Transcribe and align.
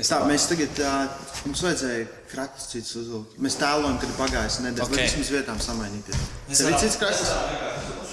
Tā, 0.00 0.18
mēs 0.24 0.46
tagad, 0.48 0.78
uh, 0.80 1.32
mums 1.44 1.60
vajadzēja 1.64 2.06
kratus 2.30 2.70
cits 2.70 2.94
uzvilkt. 2.96 3.34
Mēs 3.42 3.58
tēlojam, 3.60 3.98
kad 4.00 4.08
ir 4.08 4.16
pagājusi 4.16 4.64
nedēļa, 4.64 4.86
okay. 4.86 4.94
Ok. 4.94 4.96
bet 4.96 5.10
vismaz 5.10 5.32
vietām 5.34 5.60
samainīties. 5.64 6.22
Es 6.48 6.62
Tev 6.62 6.70
ir 6.70 6.78
cits 6.80 6.96
kratus? 7.00 7.32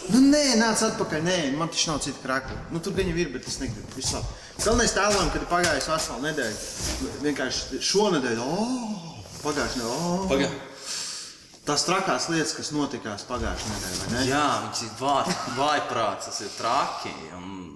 Nu, 0.08 0.22
nē, 0.32 0.44
nāc 0.60 0.82
atpakaļ, 0.88 1.24
nē, 1.24 1.38
man 1.60 1.72
taču 1.72 1.92
nav 1.92 2.02
cita 2.04 2.22
kraka. 2.24 2.56
Nu, 2.72 2.80
tur 2.84 2.96
jau 3.00 3.12
ir, 3.12 3.32
bet 3.34 3.48
es 3.48 3.60
negribu. 3.60 3.88
Viss 3.96 4.16
labi. 4.16 4.36
Galvenais 4.64 4.96
tēlojam, 4.96 5.32
kad 5.34 5.44
ir 5.44 5.50
pagājusi 5.52 5.92
vesela 5.94 6.20
nedēļa. 6.24 7.12
Vienkārši 7.26 7.82
šonedēļ, 7.92 8.42
oh, 8.44 9.24
pagājušajā 9.44 9.84
nedēļā, 9.84 9.98
oh. 10.08 10.26
Paga. 10.32 10.52
Tās 11.68 11.84
trakās 11.84 12.30
lietas, 12.32 12.56
kas 12.56 12.72
notikās 12.72 13.28
pagājušajā 13.28 13.74
nedēļā, 13.76 14.00
vai 14.00 14.14
ne? 14.14 14.26
Jā, 14.30 14.46
viņš 14.64 14.84
ir 14.88 14.94
vāj- 15.02 15.34
vājprāts, 15.60 16.30
tas 16.32 16.40
ir 16.46 16.54
traki. 16.56 17.12
Un... 17.36 17.67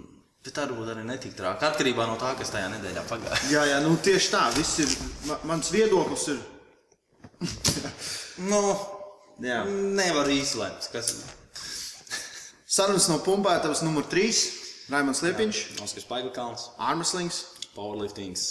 Bet 0.42 0.58
varbūt 0.58 0.88
arī 0.96 1.04
netik 1.06 1.36
traki. 1.38 1.66
Atkarībā 1.68 2.08
no 2.10 2.16
tā, 2.18 2.32
kas 2.40 2.50
tajā 2.50 2.72
nedēļā 2.74 3.04
pagāja. 3.10 3.38
Jā, 3.52 3.66
jā, 3.70 3.76
nu 3.86 3.94
tieši 4.02 4.32
tā. 4.34 4.48
Viss 4.56 4.80
ir, 4.82 4.96
ma- 5.30 5.38
mans 5.52 5.70
viedoklis 5.74 6.24
ir. 6.34 6.40
Nu, 8.42 8.62
Jā. 9.42 9.60
nevar 9.70 10.30
izlemt, 10.34 10.88
kas 10.94 11.12
ir. 11.14 11.22
Sarunas 12.72 13.10
no 13.12 13.20
pumpētavas 13.26 13.84
numur 13.86 14.06
3. 14.10 14.42
Raimons 14.92 15.22
Liepiņš, 15.24 15.60
Oskars 15.84 16.08
Paigalkalns, 16.10 16.70
Armslings. 16.80 17.44
powerliftings. 17.76 18.42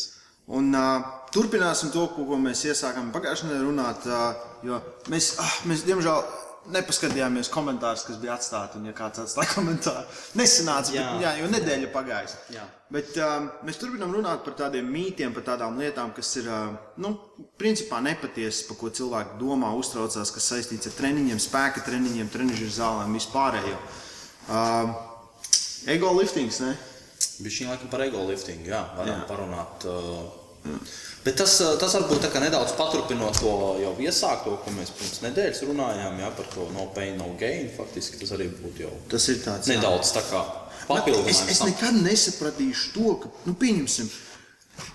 Un 0.50 0.70
uh, 0.74 1.02
turpināsim 1.34 1.90
to, 1.92 2.06
ko, 2.14 2.24
ko 2.26 2.38
mēs 2.40 2.62
iesākām 2.70 3.10
pagājušajā 3.14 3.50
nedēļā 3.50 3.66
runāt. 3.66 4.06
Uh, 4.08 4.46
jo 4.66 4.78
mēs, 5.12 5.34
ah, 5.42 5.52
mēs, 5.68 5.84
diemžēl, 5.86 6.22
nepaskatījāmies 6.74 7.50
komentārus, 7.52 8.04
kas 8.08 8.18
bija 8.20 8.34
atstāti. 8.36 8.78
Un, 8.80 8.88
ja 8.90 8.94
kāds 8.96 9.22
atstāja 9.22 9.52
komentāru, 9.56 10.04
nesanāca, 10.38 10.94
Jā. 10.94 11.06
bet, 11.12 11.24
jā, 11.24 11.32
jo 11.40 11.50
nedēļa 11.54 11.90
pagājusi. 11.94 12.38
Jā. 12.56 12.66
Bet 12.90 13.14
uh, 13.22 13.36
mēs 13.66 13.78
turpinām 13.78 14.10
runāt 14.14 14.42
par 14.46 14.56
tādiem 14.58 14.88
mītiem, 14.90 15.34
par 15.36 15.44
tādām 15.52 15.78
lietām, 15.78 16.10
kas 16.16 16.32
ir 16.40 16.48
uh, 16.50 16.72
nu, 17.02 17.12
principā 17.60 18.00
nepatiesas, 18.02 18.64
par 18.66 18.80
ko 18.80 18.90
cilvēki 18.98 19.38
domā, 19.38 19.70
uztraucās, 19.78 20.34
kas 20.34 20.50
saistīts 20.54 20.90
ar 20.90 20.96
treniņiem, 20.98 21.38
spēka 21.42 21.84
treniņiem, 21.86 22.32
trenižera 22.34 22.76
zālēm, 22.80 23.14
vispārējo. 23.20 23.78
Uh, 24.50 24.92
ego 25.94 26.10
liftings, 26.18 26.58
ne? 26.64 26.74
Bija 27.40 27.56
šī 27.60 27.70
laikam 27.70 27.92
par 27.92 28.02
ego 28.08 28.26
liftingu, 28.26 28.72
jā, 28.72 28.82
varam 28.98 29.20
jā. 29.20 29.26
parunāt. 29.30 29.86
Uh, 29.86 30.39
bet 31.24 31.36
tas, 31.40 31.54
uh, 31.64 31.74
tas 31.80 31.94
varbūt 31.96 32.26
nedaudz 32.42 32.72
paturpinot 32.78 33.38
to 33.40 33.52
jau 33.82 33.92
iesākto, 34.00 34.56
ko 34.64 34.74
mēs 34.76 34.92
pirms 34.96 35.20
nedēļas 35.26 35.62
runājām, 35.68 36.18
jā, 36.20 36.30
par 36.36 36.48
to 36.54 36.66
no 36.76 36.86
pain, 36.96 37.16
no 37.20 37.32
gain. 37.40 37.68
Faktiski 37.76 38.20
tas 38.22 38.32
arī 38.36 38.48
būtu 38.54 38.86
jau 38.86 38.92
Tas 39.12 39.28
ir 39.28 39.40
tāds. 39.44 39.68
jā. 39.68 39.76
nedaudz 39.76 40.12
tā 40.16 40.22
kā 40.30 40.42
Es, 40.80 40.86
papildinājums. 40.90 41.50
es 41.52 41.58
tam. 41.58 41.68
nekad 41.70 41.98
nesapratīšu 42.02 42.92
to, 42.96 43.12
ka, 43.22 43.28
nu, 43.46 43.54
pieņemsim, 43.54 44.08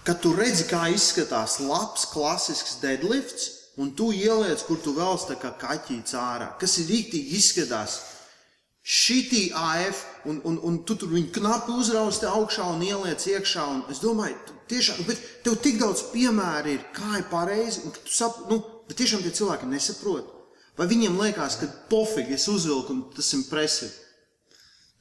ka 0.04 0.14
tu 0.20 0.34
redzi, 0.36 0.66
kā 0.68 0.90
izskatās 0.92 1.60
labs, 1.64 2.06
klasisks 2.12 2.80
deadlifts, 2.82 3.52
un 3.78 3.92
tu 3.96 4.10
ieliec, 4.12 4.62
kur 4.68 4.78
tu 4.84 4.94
vēlaties 4.96 5.30
tā 5.30 5.36
kā 5.40 5.54
kaķīts 5.62 6.16
ārā. 6.20 6.50
Kas 6.60 6.78
ir 6.82 6.90
rīktīgi 6.92 7.38
izskatās? 7.40 8.00
Šitī 8.86 9.48
AF, 9.58 10.04
un, 10.30 10.38
un, 10.46 10.60
un 10.62 10.78
tu 10.86 10.94
tur 11.02 11.10
viņu 11.10 11.32
knapi 11.40 11.74
uzrausti 11.74 12.28
augšā 12.30 12.68
un 12.76 12.84
ieliec 12.86 13.24
iekšā. 13.32 13.66
Un 13.66 13.82
es 13.90 14.02
domāju, 14.04 14.38
tu 14.46 14.54
tiešām, 14.76 15.02
bet 15.08 15.24
tev 15.46 15.58
tik 15.64 15.80
daudz 15.82 16.04
piemēru 16.12 16.76
ir, 16.76 16.86
kā 16.94 17.18
ir 17.18 17.26
pareizi, 17.32 17.82
un 17.82 17.96
tu 17.96 18.14
saproti, 18.14 18.52
nu, 18.54 18.62
bet 18.86 19.02
tiešām 19.02 19.26
tie 19.26 19.34
cilvēki 19.34 19.72
nesaprot. 19.72 20.30
Vai 20.78 20.90
viņiem 20.92 21.18
liekas, 21.18 21.58
ka 21.58 21.72
pofīgi 21.90 22.36
es 22.38 22.46
uzvilku 22.52 22.94
un 22.94 23.06
tas 23.16 23.32
ir 23.32 23.42
impresīvi? 23.42 23.94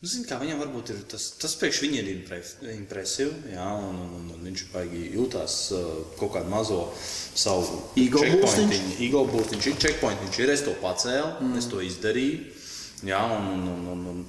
Nu, 0.04 0.08
zini, 0.08 0.26
kā 0.28 0.36
viņam 0.36 0.58
varbūt 0.60 0.90
ir 0.92 1.04
tas, 1.08 1.30
tas 1.40 1.54
priekš 1.56 1.78
viņa 1.80 2.00
ir 2.02 2.08
impre- 2.12 2.72
impresīvi, 2.74 3.54
jā, 3.54 3.68
un, 3.84 4.00
un, 4.00 4.10
un, 4.18 4.26
un 4.34 4.42
viņš 4.48 4.64
baigi 4.72 5.06
jūtās 5.14 5.54
uh, 5.72 5.86
kaut 6.18 6.34
kādu 6.34 6.52
mazo 6.52 6.82
savu 6.96 7.78
Ego 8.00 8.20
checkpointiņu. 8.20 8.42
boostiņš? 8.42 8.98
Ego 9.06 9.22
boostiņš 9.32 9.68
ir 9.70 9.78
checkpointiņš, 9.80 10.40
ir, 10.44 10.52
es 10.52 10.64
to 10.66 10.74
pacēlu, 10.82 11.30
mm. 11.38 11.56
es 11.56 11.70
to 11.72 11.80
izdarīju, 11.84 12.63
jā, 13.02 13.20
un, 13.34 13.48
un, 13.54 13.64
un, 13.72 13.86
un, 13.92 14.04
un, 14.12 14.20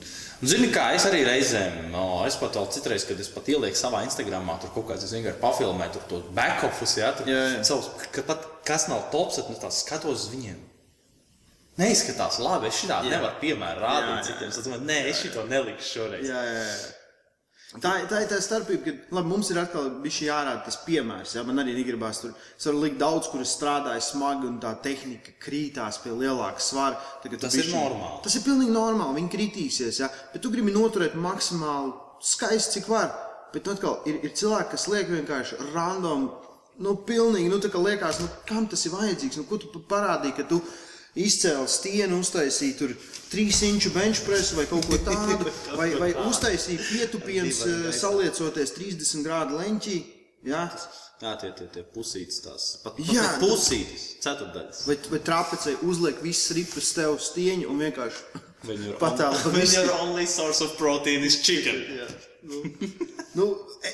zini, 0.47 0.71
kā 0.73 0.87
es 0.97 1.05
arī 1.09 1.21
reizēm, 1.27 1.91
no, 1.93 2.23
es 2.27 2.37
pat 2.41 2.57
vēl 2.57 2.69
citreiz, 2.73 3.05
kad 3.07 3.19
es 3.21 3.29
pat 3.31 3.47
ielieku 3.53 3.77
savā 3.79 4.01
Instagramā, 4.07 4.57
tur 4.63 4.73
kaut 4.75 4.89
kāds, 4.91 5.05
es 5.05 5.13
vienkārši 5.15 5.41
pafilmēju 5.43 5.95
tur 5.97 6.07
tos 6.11 6.29
back-offus, 6.37 6.97
jā, 6.99 7.11
tur 7.17 7.29
Jā, 7.29 7.43
jā. 7.57 7.63
savus, 7.67 7.91
ka 8.15 8.25
pat 8.25 8.47
kas 8.65 8.87
nav 8.91 9.09
tops, 9.13 9.37
tad 9.41 9.51
nu, 9.53 9.59
tās 9.61 9.83
skatos 9.85 10.25
uz 10.25 10.31
viņiem. 10.33 10.57
Neizskatās 11.75 12.37
labi, 12.39 12.69
es 12.71 12.77
šitā 12.79 13.01
nevaru 13.03 13.35
piemēru 13.41 13.81
rādīt 13.83 14.11
Jā, 14.13 14.19
jā. 14.21 14.27
citiem. 14.29 14.51
Es 14.53 14.59
domāju, 14.63 14.85
nē, 14.87 14.99
es 15.11 15.17
šito 15.19 15.43
nelikšu 15.49 15.89
šoreiz. 15.89 16.29
Jā, 16.29 16.43
jā, 16.47 16.61
jā. 16.63 16.75
Tā, 17.81 17.91
tā 18.07 18.21
ir 18.23 18.29
tā 18.31 18.37
starpība, 18.39 18.83
ka 18.85 19.15
labi, 19.17 19.27
mums 19.27 19.49
ir 19.51 19.57
atkal 19.59 19.89
jārāda 20.05 20.63
tas 20.63 20.77
piemērs. 20.85 21.33
Jā, 21.35 21.43
man 21.47 21.57
arī 21.59 21.73
negribās 21.75 22.21
tur. 22.21 22.31
Likt 22.79 22.97
daudz, 23.01 23.27
kur 23.31 23.41
es 23.43 23.51
strādāju 23.57 24.01
smagi, 24.01 24.47
un 24.47 24.59
tā 24.63 24.71
tehnika 24.81 25.33
krītās 25.43 25.99
pie 26.03 26.11
lielāka 26.15 26.59
svara. 26.63 26.95
Tagad 27.23 27.41
Tas 27.41 27.53
ir 27.55 27.63
bišķi- 27.63 27.75
normāli. 27.75 28.23
Tas 28.23 28.35
ir 28.35 28.41
pilnīgi 28.47 28.71
normāli. 28.71 29.19
Viņi 29.19 29.31
kritīsies, 29.35 29.99
jā. 29.99 30.09
bet 30.33 30.41
tu 30.41 30.49
gribi 30.51 30.71
noturēt 30.71 31.15
maksimāli 31.15 31.93
skaisti, 32.21 32.79
cik 32.79 32.87
var. 32.87 33.11
Bet 33.53 33.67
atkal 33.67 34.01
ir, 34.05 34.19
ir 34.23 34.29
cilvēki, 34.31 34.69
kas 34.71 34.87
liek 34.87 35.07
vienkārši 35.07 35.73
random. 35.73 36.31
Nu, 36.77 36.95
pilnīgi, 37.07 37.47
nu, 37.49 37.57
tā 37.63 37.69
kā 37.71 37.79
liekas, 37.79 38.19
nu, 38.19 38.27
kam 38.45 38.65
tas 38.67 38.85
ir 38.85 38.91
vajadzīgs? 38.91 39.37
Nu, 39.37 39.43
ko 39.47 39.57
tu 39.57 39.67
pa- 39.71 39.95
parādīji, 39.95 40.35
ka 40.35 40.43
tu 40.43 40.61
izcēli 41.15 41.67
stienu, 41.71 42.19
uztaisīji 42.23 42.77
tur 42.79 42.93
trīs 43.31 43.61
inču 43.67 43.91
bench 43.95 44.23
pressu 44.27 44.59
vai 44.59 44.67
kaut 44.69 44.85
ko 44.89 44.99
tādu, 45.05 45.51
vai, 45.79 45.89
vai 45.99 46.11
uztaisīji 46.27 46.81
pietupienus, 46.91 47.63
eh, 47.69 47.89
saliecoties 47.95 48.75
30 48.77 49.25
grādu 49.25 49.59
leņķī. 49.61 49.97
Jā, 50.45 50.67
Jā, 51.23 51.31
tie 51.39 51.47
ir 51.47 51.69
tie 51.71 51.81
pusītis, 51.95 52.41
tās 52.43 52.63
pat, 52.83 52.97
pat 52.97 53.13
Jā, 53.15 53.23
ne 53.23 53.39
pusītis, 53.39 54.01
ceturdaļas. 54.21 54.81
vai, 54.85 54.97
vai 55.13 55.19
trapecei 55.23 55.77
uzliek 55.87 56.19
visas 56.21 56.51
ripas 56.57 56.91
tev 56.97 57.15
stieņu 57.23 57.69
un 57.71 57.79
vienkārši 57.85 58.43
When 58.67 58.81
your, 58.83 58.97
Patāli 58.99 59.39
pa 59.43 59.51
when 59.53 59.69
your 59.71 59.91
only 60.01 60.25
source 60.25 60.61
of 60.61 60.75
protein 60.77 61.23
is 61.23 61.41
chicken. 61.41 61.85
Nu, 63.35 63.49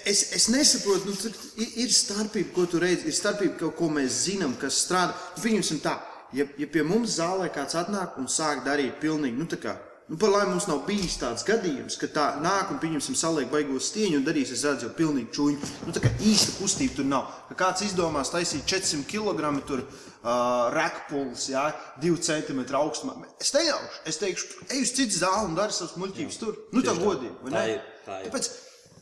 es, 0.06 0.34
es 0.36 0.44
nesaprotu, 0.54 1.10
nu, 1.10 1.32
ir, 1.58 1.90
starpība, 1.90 2.52
ko 2.54 2.66
tu 2.70 2.82
redzi. 2.84 3.08
Ir 3.10 3.16
starpība, 3.16 3.72
ko 3.74 3.88
mēs 3.90 4.20
zinām, 4.28 4.52
kas 4.60 4.84
strādā. 4.84 5.16
Nu, 5.16 5.42
Pieņemsim 5.42 5.80
tā, 5.82 5.96
ja, 6.36 6.46
ja 6.58 6.68
pie 6.72 6.84
mums 6.88 7.18
zālē 7.20 7.50
kāds 7.54 7.78
atnāk 7.80 8.20
un 8.22 8.30
sāk 8.32 8.66
darīt 8.66 9.00
pilnīgi, 9.02 9.38
nu, 9.38 9.48
tā 9.50 9.60
kā, 9.62 9.76
nu, 10.10 10.18
par 10.22 10.32
laimi 10.34 10.54
mums 10.54 10.68
nav 10.70 10.84
bijis 10.88 11.18
tāds 11.22 11.46
gadījums, 11.48 11.98
ka 12.00 12.10
tā 12.12 12.26
nāk 12.44 12.72
un, 12.74 12.80
pieņemsim, 12.82 13.18
saliek 13.20 13.52
baigos 13.52 13.90
stieņu 13.92 14.22
un 14.22 14.26
darīs, 14.28 14.54
es 14.56 14.64
redzu, 14.68 14.88
jau 14.88 14.96
pilnīgi 14.98 15.32
čūņu. 15.38 15.70
Nu, 15.88 15.96
tā 15.96 16.04
kā 16.04 16.14
īsta 16.28 16.56
kustība 16.60 16.98
tur 17.00 17.08
nav. 17.12 17.30
Ka 17.52 17.60
kāds 17.66 17.86
izdomās 17.88 18.34
taisīt 18.34 18.66
400 18.70 19.08
kg 19.12 19.54
tur 19.68 19.84
uh, 19.84 20.72
rekpuls, 20.76 21.50
jā, 21.52 21.68
2 22.04 22.24
cm 22.28 22.66
augstumā. 22.80 23.20
Es 23.42 23.54
neļaušu, 23.56 24.04
es 24.12 24.20
teikšu, 24.24 24.66
ej 24.70 24.84
uz 24.88 24.96
citu 24.98 25.22
zāli 25.22 25.52
un 25.52 25.56
dari 25.60 25.76
savas 25.76 25.96
muļķības 26.00 26.42
tur. 26.42 26.60
Nu, 26.72 26.84
tā 26.84 26.96
tā. 26.96 27.06
godīgi, 27.06 27.38
vai 27.46 27.56
Tā 27.56 27.62
ne? 27.62 27.78
ir, 27.78 27.88
tā 28.08 28.20
ir. 28.24 28.28
Tāpēc, 28.32 28.52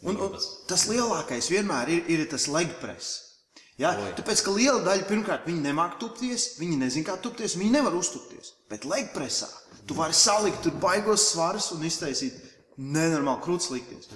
un, 0.03 0.21
un, 0.27 0.37
tas 0.69 0.85
lielākais 0.89 1.51
vienmēr 1.53 1.95
ir, 1.97 2.05
ir 2.17 2.29
tas 2.31 2.49
leg 2.51 2.73
press. 2.81 3.28
Ja? 3.79 3.93
Oi. 3.95 4.11
Tāpēc, 4.17 4.43
ka 4.43 4.53
liela 4.55 4.81
daļa, 4.83 5.07
pirmkārt, 5.07 5.47
viņi 5.47 5.63
nemāķi 5.69 5.99
tupties, 6.01 6.49
viņi 6.59 6.81
nezina, 6.81 7.07
kā 7.07 7.15
tupties, 7.23 7.55
viņi 7.59 7.77
nevar 7.77 7.95
uztupties. 7.95 8.53
Bet 8.71 8.85
leg 8.89 9.13
presā 9.15 9.47
tu 9.89 9.95
vari 9.97 10.13
salikt 10.13 10.61
tur 10.65 10.75
baigos 10.77 11.31
svarus 11.31 11.71
un 11.73 11.85
iztaisīt 11.87 12.35
nenormāli 12.79 13.41
krūtis 13.43 13.71
likties. 13.73 14.11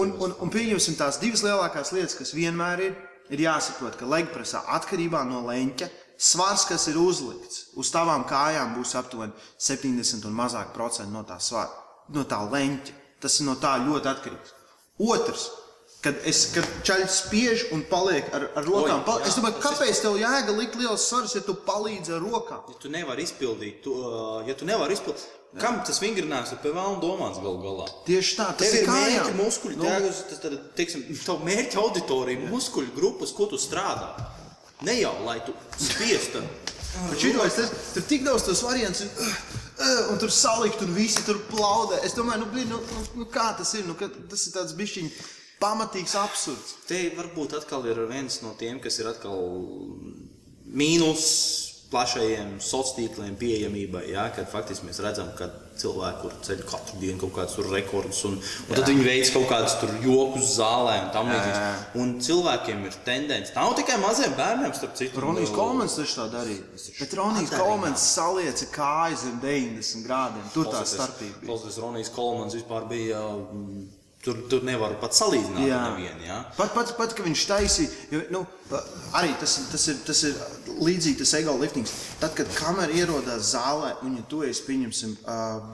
Un, 0.00 0.16
un, 0.20 0.32
un 0.42 0.50
pieņemsim 0.52 0.96
tās 0.98 1.20
divas 1.22 1.44
lielākās 1.46 1.92
lietas, 1.94 2.16
kas 2.18 2.34
vienmēr 2.36 2.82
ir, 2.88 2.96
ir 3.32 3.44
jāsaprot, 3.46 3.96
ka 4.00 4.08
legpresā 4.10 4.64
atkarībā 4.76 5.22
no 5.28 5.44
leņķa 5.46 5.88
svars, 6.16 6.66
kas 6.68 6.88
ir 6.90 6.98
uzlikts 7.00 7.70
uz 7.78 7.92
tavām 7.94 8.26
kājām, 8.28 8.74
būs 8.76 8.96
aptuveni 8.98 9.36
70 9.62 10.26
un 10.28 10.36
mazāk 10.36 10.72
procentu 10.76 11.14
no 11.14 11.22
tā 11.28 11.38
svara, 11.42 11.72
no 12.12 12.24
tā 12.28 12.40
leņķa. 12.50 13.02
Tas 13.22 13.38
ir 13.40 13.46
no 13.48 13.54
tā 13.60 13.76
ļoti 13.80 14.10
atkarīgs. 14.10 14.52
Otrs, 15.00 15.46
kad 16.06 16.20
es 16.28 16.42
kad 16.54 16.66
čaļš 16.86 17.14
spiež 17.16 17.64
un 17.74 17.82
paliek 17.90 18.28
ar, 18.36 18.46
ar 18.54 18.66
rokām, 18.66 19.00
Oi, 19.02 19.16
jā, 19.24 19.30
es 19.30 19.38
domāju, 19.38 19.58
kāpēc 19.64 20.02
tev 20.04 20.18
jēga 20.20 20.54
likt 20.54 20.78
liels 20.78 21.06
svars, 21.10 21.34
ja 21.34 21.42
tu 21.42 21.56
palīdzi 21.66 22.14
ar 22.14 22.22
rokām? 22.22 22.62
Ja 22.70 22.78
tu 22.82 22.90
nevari 22.92 23.26
izpildīt, 23.26 23.80
to, 23.82 23.96
uh, 23.98 24.36
ja 24.46 24.54
tu 24.58 24.68
nevari 24.68 24.94
izpildīt, 24.94 25.24
kam 25.58 25.80
tas 25.88 25.98
vingrinājums 26.02 26.52
ir 26.54 26.62
vēlna 26.62 27.00
domāts 27.02 27.40
gal 27.42 27.58
galā? 27.64 27.88
Tieši 28.06 28.38
tā, 28.38 28.48
tas 28.60 28.70
Tev 28.70 28.84
ir 28.84 28.90
mērķi, 28.92 29.18
kājām. 29.18 29.40
muskuļi, 29.40 29.78
Nu, 29.80 29.90
nu, 30.06 30.12
tas 30.30 30.42
tad, 30.44 30.56
teiksim, 30.78 31.06
tavu 31.24 31.48
mērķa 31.48 31.82
auditorija, 31.82 32.50
muskuļu 32.52 32.94
grupas, 32.94 33.34
ko 33.34 33.48
tu 33.50 33.58
strādā. 33.58 34.12
Ne 34.86 35.00
jau, 35.00 35.14
lai 35.26 35.40
tu 35.42 35.56
spiestu. 35.80 36.44
Tur 37.96 38.04
tik 38.08 38.22
daudz 38.24 38.44
tos 38.46 38.62
variants, 38.64 39.02
un, 40.12 40.20
tur 40.20 40.30
salikt, 40.32 40.84
un 40.84 40.94
visi 40.96 41.24
tur 41.26 41.40
plaudē. 41.50 41.98
Es 42.06 42.14
domāju, 42.16 42.44
nu, 42.44 42.52
blin, 42.52 42.70
nu, 42.72 42.78
nu, 42.92 43.02
nu 43.22 43.26
kā 43.32 43.50
tas 43.58 43.74
ir? 43.76 43.84
Nu, 43.88 43.96
tas 43.98 44.46
ir 44.46 44.54
tāds 44.54 44.76
bišķiņ 44.76 45.10
pamatīgs 45.62 46.16
absurds. 46.20 46.74
Te 46.88 47.06
varbūt 47.16 47.56
atkal 47.60 47.86
ir 47.90 48.02
viens 48.10 48.40
no 48.44 48.54
tiem, 48.58 48.80
kas 48.82 49.00
ir 49.00 49.10
atkal 49.12 49.40
mīnus 50.66 51.30
plašajiem 51.86 52.56
sociāliem 52.58 52.96
tīkliem 52.96 53.36
pieejamībai, 53.38 54.02
ja, 54.10 54.26
kad 54.34 54.48
faktiski 54.50 54.88
mēs 54.88 54.98
redzam, 55.04 55.28
ka 55.38 55.46
cilvēki 55.78 56.22
tur 56.22 56.34
ceļ 56.46 56.62
katru 56.66 57.00
dienu 57.02 57.20
kaut 57.20 57.34
kādus 57.36 57.68
rekordus, 57.70 58.22
un, 58.26 58.38
un 58.40 58.72
tad 58.72 58.88
viņi 58.88 59.04
veic 59.04 59.30
kaut 59.34 59.46
kādus 59.50 59.76
jokus 60.02 60.54
zālē 60.56 60.96
un 61.04 61.10
tam 61.14 61.30
līdzīgi. 61.30 61.60
Un 62.02 62.14
cilvēkiem 62.26 62.82
ir 62.88 62.96
tendence, 63.06 63.54
nav 63.54 63.74
tikai 63.78 64.00
maziem 64.02 64.34
bērniem, 64.38 64.72
starp 64.76 64.96
citu. 64.98 65.22
Ronijs 65.22 65.52
Kalmans 65.54 65.98
taču 66.00 66.18
tā 66.22 66.26
darīja. 66.32 66.64
Bet 66.98 67.14
Ronijs 67.20 67.52
Kalmans 67.54 68.08
salieca 68.16 68.70
kājas 68.74 69.26
zem 69.28 69.38
90 69.44 70.08
grādiem. 70.08 70.48
Tur 70.56 70.72
tā 70.72 70.82
starpība. 70.88 71.44
Klausies, 71.44 71.78
Ronijs 71.84 72.12
Kalmans 72.16 72.58
vispār 72.58 72.88
bija. 72.90 73.22
mm, 73.36 73.86
Tur, 74.26 74.40
tur 74.50 74.64
nevar 74.66 74.96
pat 74.98 75.14
salīdzināt 75.14 75.68
Jā. 75.68 75.80
nevienu. 75.92 76.24
Ja? 76.26 76.40
Pat, 76.56 76.72
pat, 76.74 76.90
pat, 76.98 77.12
ka 77.14 77.22
viņš 77.22 77.44
taisīja, 77.46 77.92
jo, 78.10 78.22
nu, 78.34 78.40
arī 79.14 79.30
tas, 79.38 79.54
tas, 79.70 79.84
ir, 79.92 80.00
tas 80.02 80.22
ir 80.26 80.40
līdzīgi 80.82 81.20
tas 81.22 81.34
ego 81.38 81.54
liftings. 81.60 81.94
Tad, 82.18 82.34
kad 82.34 82.50
kamera 82.58 82.90
ierodas 82.90 83.52
zālē, 83.52 83.94
un 84.02 84.18
ja 84.18 84.26
tu 84.26 84.42
esi, 84.42 84.66
pieņemsim, 84.66 85.14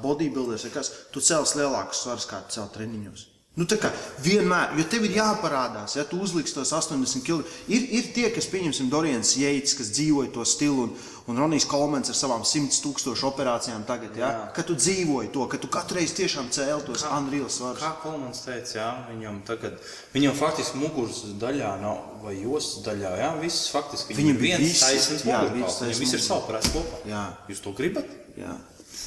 bodybuilders 0.04 0.68
kas, 0.74 0.92
tu 1.14 1.24
cels 1.24 1.56
lielākus 1.56 2.04
svarus 2.04 2.28
kā 2.28 2.44
tu 2.44 2.58
cel 2.58 2.68
treniņos. 2.76 3.31
Nu, 3.52 3.66
kā 3.68 3.90
vienmēr, 4.24 4.70
jo 4.80 4.84
tev 4.88 5.02
ir 5.04 5.12
jāparādās, 5.18 5.98
ja 5.98 6.06
tu 6.08 6.16
uzliksi 6.24 6.54
tos 6.56 6.70
80 6.72 7.20
kg. 7.26 7.42
Ir, 7.68 7.82
ir 7.98 8.06
tie, 8.16 8.30
kas, 8.32 8.46
pieņemsim, 8.48 8.86
Dorians 8.88 9.34
Jeits, 9.36 9.74
kas 9.76 9.90
dzīvoja 9.92 10.30
to 10.32 10.46
stilu, 10.48 10.86
un, 10.86 10.94
un 11.28 11.36
Ronijs 11.42 11.66
Kolmans 11.68 12.08
ar 12.08 12.16
savām 12.16 12.46
100 12.48 12.78
tūkstošu 12.80 13.28
operācijām 13.28 13.84
tagad, 13.84 14.16
ja? 14.16 14.30
Ka 14.56 14.64
tu 14.64 14.72
dzīvoji 14.80 15.28
to, 15.36 15.44
ka 15.52 15.60
tu 15.60 15.68
katru 15.68 16.00
reizi 16.00 16.16
tiešām 16.22 16.48
cēli 16.48 16.80
tos 16.88 17.04
unreal 17.04 17.52
svarus. 17.52 17.84
Kā 17.84 17.92
Kolmans 18.00 18.40
teica, 18.46 18.72
jā, 18.78 18.88
viņam 19.12 19.42
tagad, 19.44 19.76
viņam 20.16 20.40
faktiski 20.40 20.80
muguras 20.80 21.20
daļā 21.44 21.74
nav, 21.84 22.00
vai 22.24 22.38
jostas 22.40 22.86
daļā, 22.88 23.12
jā, 23.20 23.30
viss 23.44 23.68
faktiski, 23.74 24.16
Viņam 24.16 24.40
viņam 24.40 24.46
viens 24.48 24.64
viss- 24.64 24.84
taisnīgs 24.88 25.28
mugurkauls, 25.28 25.76
viss 25.84 26.00
viņam 26.00 26.04
viss 26.08 26.16
ir 26.16 26.24
saoperēts 26.30 26.72
kopā. 26.72 27.04
Jā. 27.12 27.24
Jūs 27.52 27.60
to 27.68 27.76
gribat? 27.76 28.08
Jā. 28.40 28.56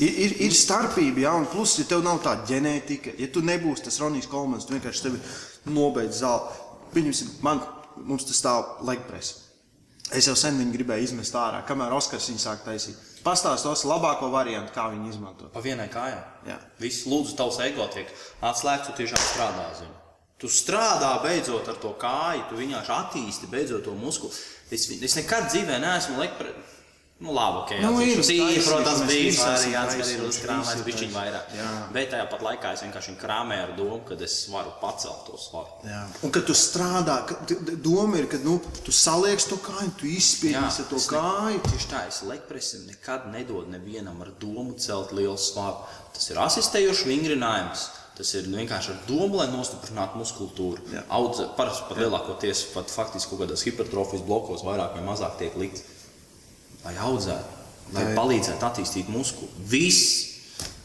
Ir, 0.03 0.12
ir, 0.25 0.33
ir 0.44 0.56
starpība, 0.56 1.24
ja, 1.24 1.31
un 1.39 1.47
plus, 1.47 1.77
ja 1.80 1.86
tev 1.88 2.03
nav 2.03 2.19
tāda 2.24 2.44
ģenētika, 2.50 3.13
ja 3.21 3.30
tu 3.31 3.44
nebūsi 3.45 3.86
tas 3.88 4.00
Ronijs 4.03 4.27
Kolmans, 4.27 4.68
tu 4.68 4.75
vienkārši 4.75 5.06
tevi 5.06 5.21
nobeidz 5.71 6.19
zāli. 6.19 6.62
Pieņemsim, 6.92 7.38
man, 7.45 7.62
mums 8.03 8.27
tas 8.27 8.42
stāv 8.44 8.86
legpress. 8.88 9.42
Es 10.13 10.27
jau 10.27 10.36
sen 10.38 10.59
viņu 10.59 10.75
gribēju 10.75 11.07
izmest 11.07 11.36
ārā, 11.39 11.63
kamēr 11.65 11.95
Oskars 11.95 12.27
viņu 12.30 12.44
sāk 12.44 12.65
taisīt. 12.68 13.00
Pastāstos 13.25 13.88
labāko 13.89 14.27
variantu, 14.30 14.75
kā 14.75 14.86
viņu 14.92 15.09
izmantot. 15.09 15.50
Pa 15.53 15.63
vienai 15.65 15.88
kājai. 15.89 16.19
Jā. 16.45 16.59
Viss 16.77 17.07
lūdzu, 17.09 17.33
tavs 17.39 17.57
ego 17.65 17.88
tiek 17.94 18.12
atslēgts, 18.45 18.92
tu 18.92 19.00
tiešām 19.00 19.24
strādā 19.31 19.65
zini. 19.80 19.95
Tu 20.38 20.51
strādā 20.51 21.15
beidzot 21.24 21.71
ar 21.71 21.80
to 21.81 21.95
kāju, 21.97 22.44
tu 22.50 22.59
vienkārši 22.59 22.94
attīsti 22.94 23.50
beidzot 23.50 23.88
to 23.88 23.95
muskuli. 23.97 24.36
Es, 24.75 24.86
es 24.92 25.18
nekad 25.21 25.50
dzīvē 25.50 25.80
neesmu 25.81 26.19
lekpre... 26.19 26.51
Nu, 27.23 27.31
labi, 27.31 27.57
ok. 27.63 27.69
Nu, 27.79 28.01
ir 28.03 28.17
taisnība, 28.19 28.63
protams, 28.67 29.01
bija 29.07 29.29
variants, 29.39 29.94
kad 29.95 30.01
ir 30.01 30.01
taisnība, 30.01 30.25
uzkrāmēts 30.33 30.71
visi 30.73 30.81
ir 30.81 30.88
bišķiņ 30.88 31.13
taisnība. 31.13 31.21
vairāk. 31.21 31.53
Jā. 31.56 31.67
Bet 31.95 32.09
tajā 32.12 32.25
pat 32.33 32.41
laikā 32.44 32.71
es 32.75 32.81
vienkārši 32.83 33.13
krāmēju 33.21 33.63
ar 33.67 33.71
domu, 33.77 34.00
ka 34.09 34.17
es 34.27 34.35
varu 34.51 34.73
pacelt 34.81 35.21
to 35.29 35.38
svaru. 35.39 35.71
Jā. 35.88 36.01
Un 36.27 36.33
kad 36.35 36.44
tu 36.50 36.51
strādā, 36.59 37.15
ka, 37.29 37.38
d- 37.47 37.57
d- 37.69 37.77
doma 37.88 38.19
ir, 38.19 38.27
ka 38.27 38.41
nu, 38.44 38.57
tu 38.83 38.91
saliec 38.91 39.47
to 39.47 39.56
kāju, 39.63 39.94
tu 40.01 40.12
izspiedīsi 40.12 40.83
ar 40.83 40.89
to 40.91 41.00
kāju. 41.07 41.63
Tieši 41.71 41.89
tā, 41.94 42.03
es 42.12 42.19
lekpresim 42.27 42.83
nekad 42.91 43.31
nedodu 43.31 43.71
nevienam 43.77 44.19
ar 44.21 44.33
domu 44.44 44.75
celt 44.75 45.15
lielu 45.15 45.38
svaru. 45.39 45.88
Tas 46.13 46.27
ir 46.29 46.44
asistējošs 46.44 47.06
vingrinājums. 47.07 47.88
Tas 48.15 48.29
ir 48.35 48.45
nu, 48.51 48.59
vienkārši 48.59 48.91
ar 48.91 49.00
domu, 49.07 49.39
lai 49.39 49.47
nostiprinātu 49.56 50.19
muskultūru. 50.19 50.83
Parasti 51.56 51.88
pat 51.89 51.97
lielākoties 52.00 52.61
pat 52.75 52.91
faktiski 52.91 53.31
kaut 53.31 53.41
kādos 53.47 53.63
hipertrofijas 53.68 54.23
blokos 54.27 54.63
vairāk 54.68 54.95
vai 55.00 55.03
mazāk 55.03 55.35
tiek 55.39 55.56
likts, 55.59 55.83
lai 56.85 56.95
audzētu, 57.01 57.51
lai 57.95 58.05
palīdzētu 58.17 58.65
attīstīt 58.69 59.09
muskuli. 59.13 59.51
Viss! 59.71 60.31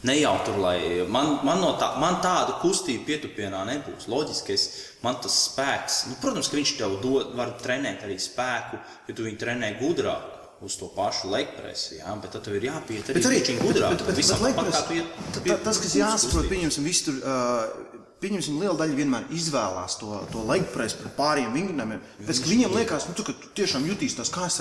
Ne 0.02 0.14
jau 0.16 0.32
tur, 0.46 0.56
lai 0.56 0.78
man, 1.12 1.34
man, 1.44 1.58
no 1.60 1.74
tā, 1.76 1.90
man 2.00 2.22
tāda 2.24 2.54
kustība 2.62 3.04
pietupienā 3.04 3.58
nebūs. 3.68 4.06
Loģiski, 4.08 4.54
es, 4.56 4.62
man 5.04 5.18
tas 5.20 5.34
spēks, 5.50 5.98
nu, 6.08 6.16
protams, 6.22 6.48
ka 6.48 6.56
viņš 6.56 6.72
tev 6.78 6.94
dod, 7.02 7.34
var 7.36 7.52
trenēt 7.60 8.06
arī 8.06 8.16
spēku, 8.16 8.80
ja 9.10 9.14
tu 9.18 9.26
viņu 9.28 9.36
trenē 9.42 9.74
gudrāk 9.76 10.38
uz 10.64 10.78
to 10.80 10.88
pašu 10.96 11.28
lekpresi, 11.32 11.98
jā, 12.00 12.14
bet 12.20 12.32
tad 12.32 12.44
tev 12.48 12.56
ir 12.56 12.66
jāpiet 12.70 13.12
arī, 13.12 13.20
Bet 13.20 13.28
arī 13.28 13.58
gudrāk. 13.60 13.92
bet- 13.98 14.06
bet- 14.08 14.16
Visam 14.16 14.40
bet 14.40 14.54
tāpat 14.56 14.64
lekpress- 14.72 14.80
kā 14.80 14.88
tu 14.88 14.94
iet 14.94 15.44
pie- 15.44 15.52
ta- 15.52 15.64
Tas, 15.68 15.78
kas 15.84 15.94
jāsaprot, 16.00 16.48
pieņemsim, 16.48 16.84
visu 16.84 17.04
tur. 17.04 17.20
Uh, 17.20 17.89
Pieņemsim, 18.20 18.58
liela 18.60 18.76
daļa 18.76 18.96
vienmēr 18.98 19.30
izvēlās 19.32 19.94
to, 19.96 20.12
to 20.28 20.42
legpresu 20.44 20.98
par 21.00 21.12
pāriem 21.16 21.54
vingrinājumiem. 21.56 22.02
Pēc 22.26 22.42
tam 22.42 22.52
viņiem 22.52 22.74
liekas, 22.76 23.06
nu, 23.08 23.14
tu, 23.16 23.24
ka 23.24 23.32
tu 23.32 23.48
tiešām 23.56 23.86
jutīsi 23.88 24.18
tās 24.18 24.32
kājas, 24.34 24.58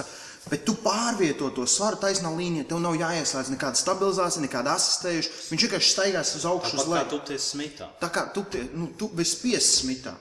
bet 0.48 0.64
tu 0.68 0.78
pārvieto 0.80 1.50
to 1.58 1.66
svaru 1.68 2.00
taisnā 2.00 2.32
līnijā. 2.32 2.70
Tev 2.70 2.80
nav 2.80 2.96
jāieslēdz 3.02 3.52
nekāda 3.52 3.82
stabilizācija, 3.82 4.46
nekāda 4.46 4.78
asistējuša. 4.80 5.36
Viņš 5.52 5.68
vienkārši 5.68 5.92
staigās 5.92 6.34
uz 6.40 6.48
augšu, 6.48 6.80
uz 6.80 6.88
kā 6.88 6.96
leju. 6.96 7.12
tu 7.12 7.22
ties 7.34 7.52
smitā. 7.52 7.92
Tā 8.00 8.12
kā 8.16 8.26
tu, 8.32 8.48
tie, 8.48 8.64
nu, 8.72 8.94
tu 8.96 9.12
bez 9.12 9.36
spiesas 9.36 9.84
smitā. 9.84 10.16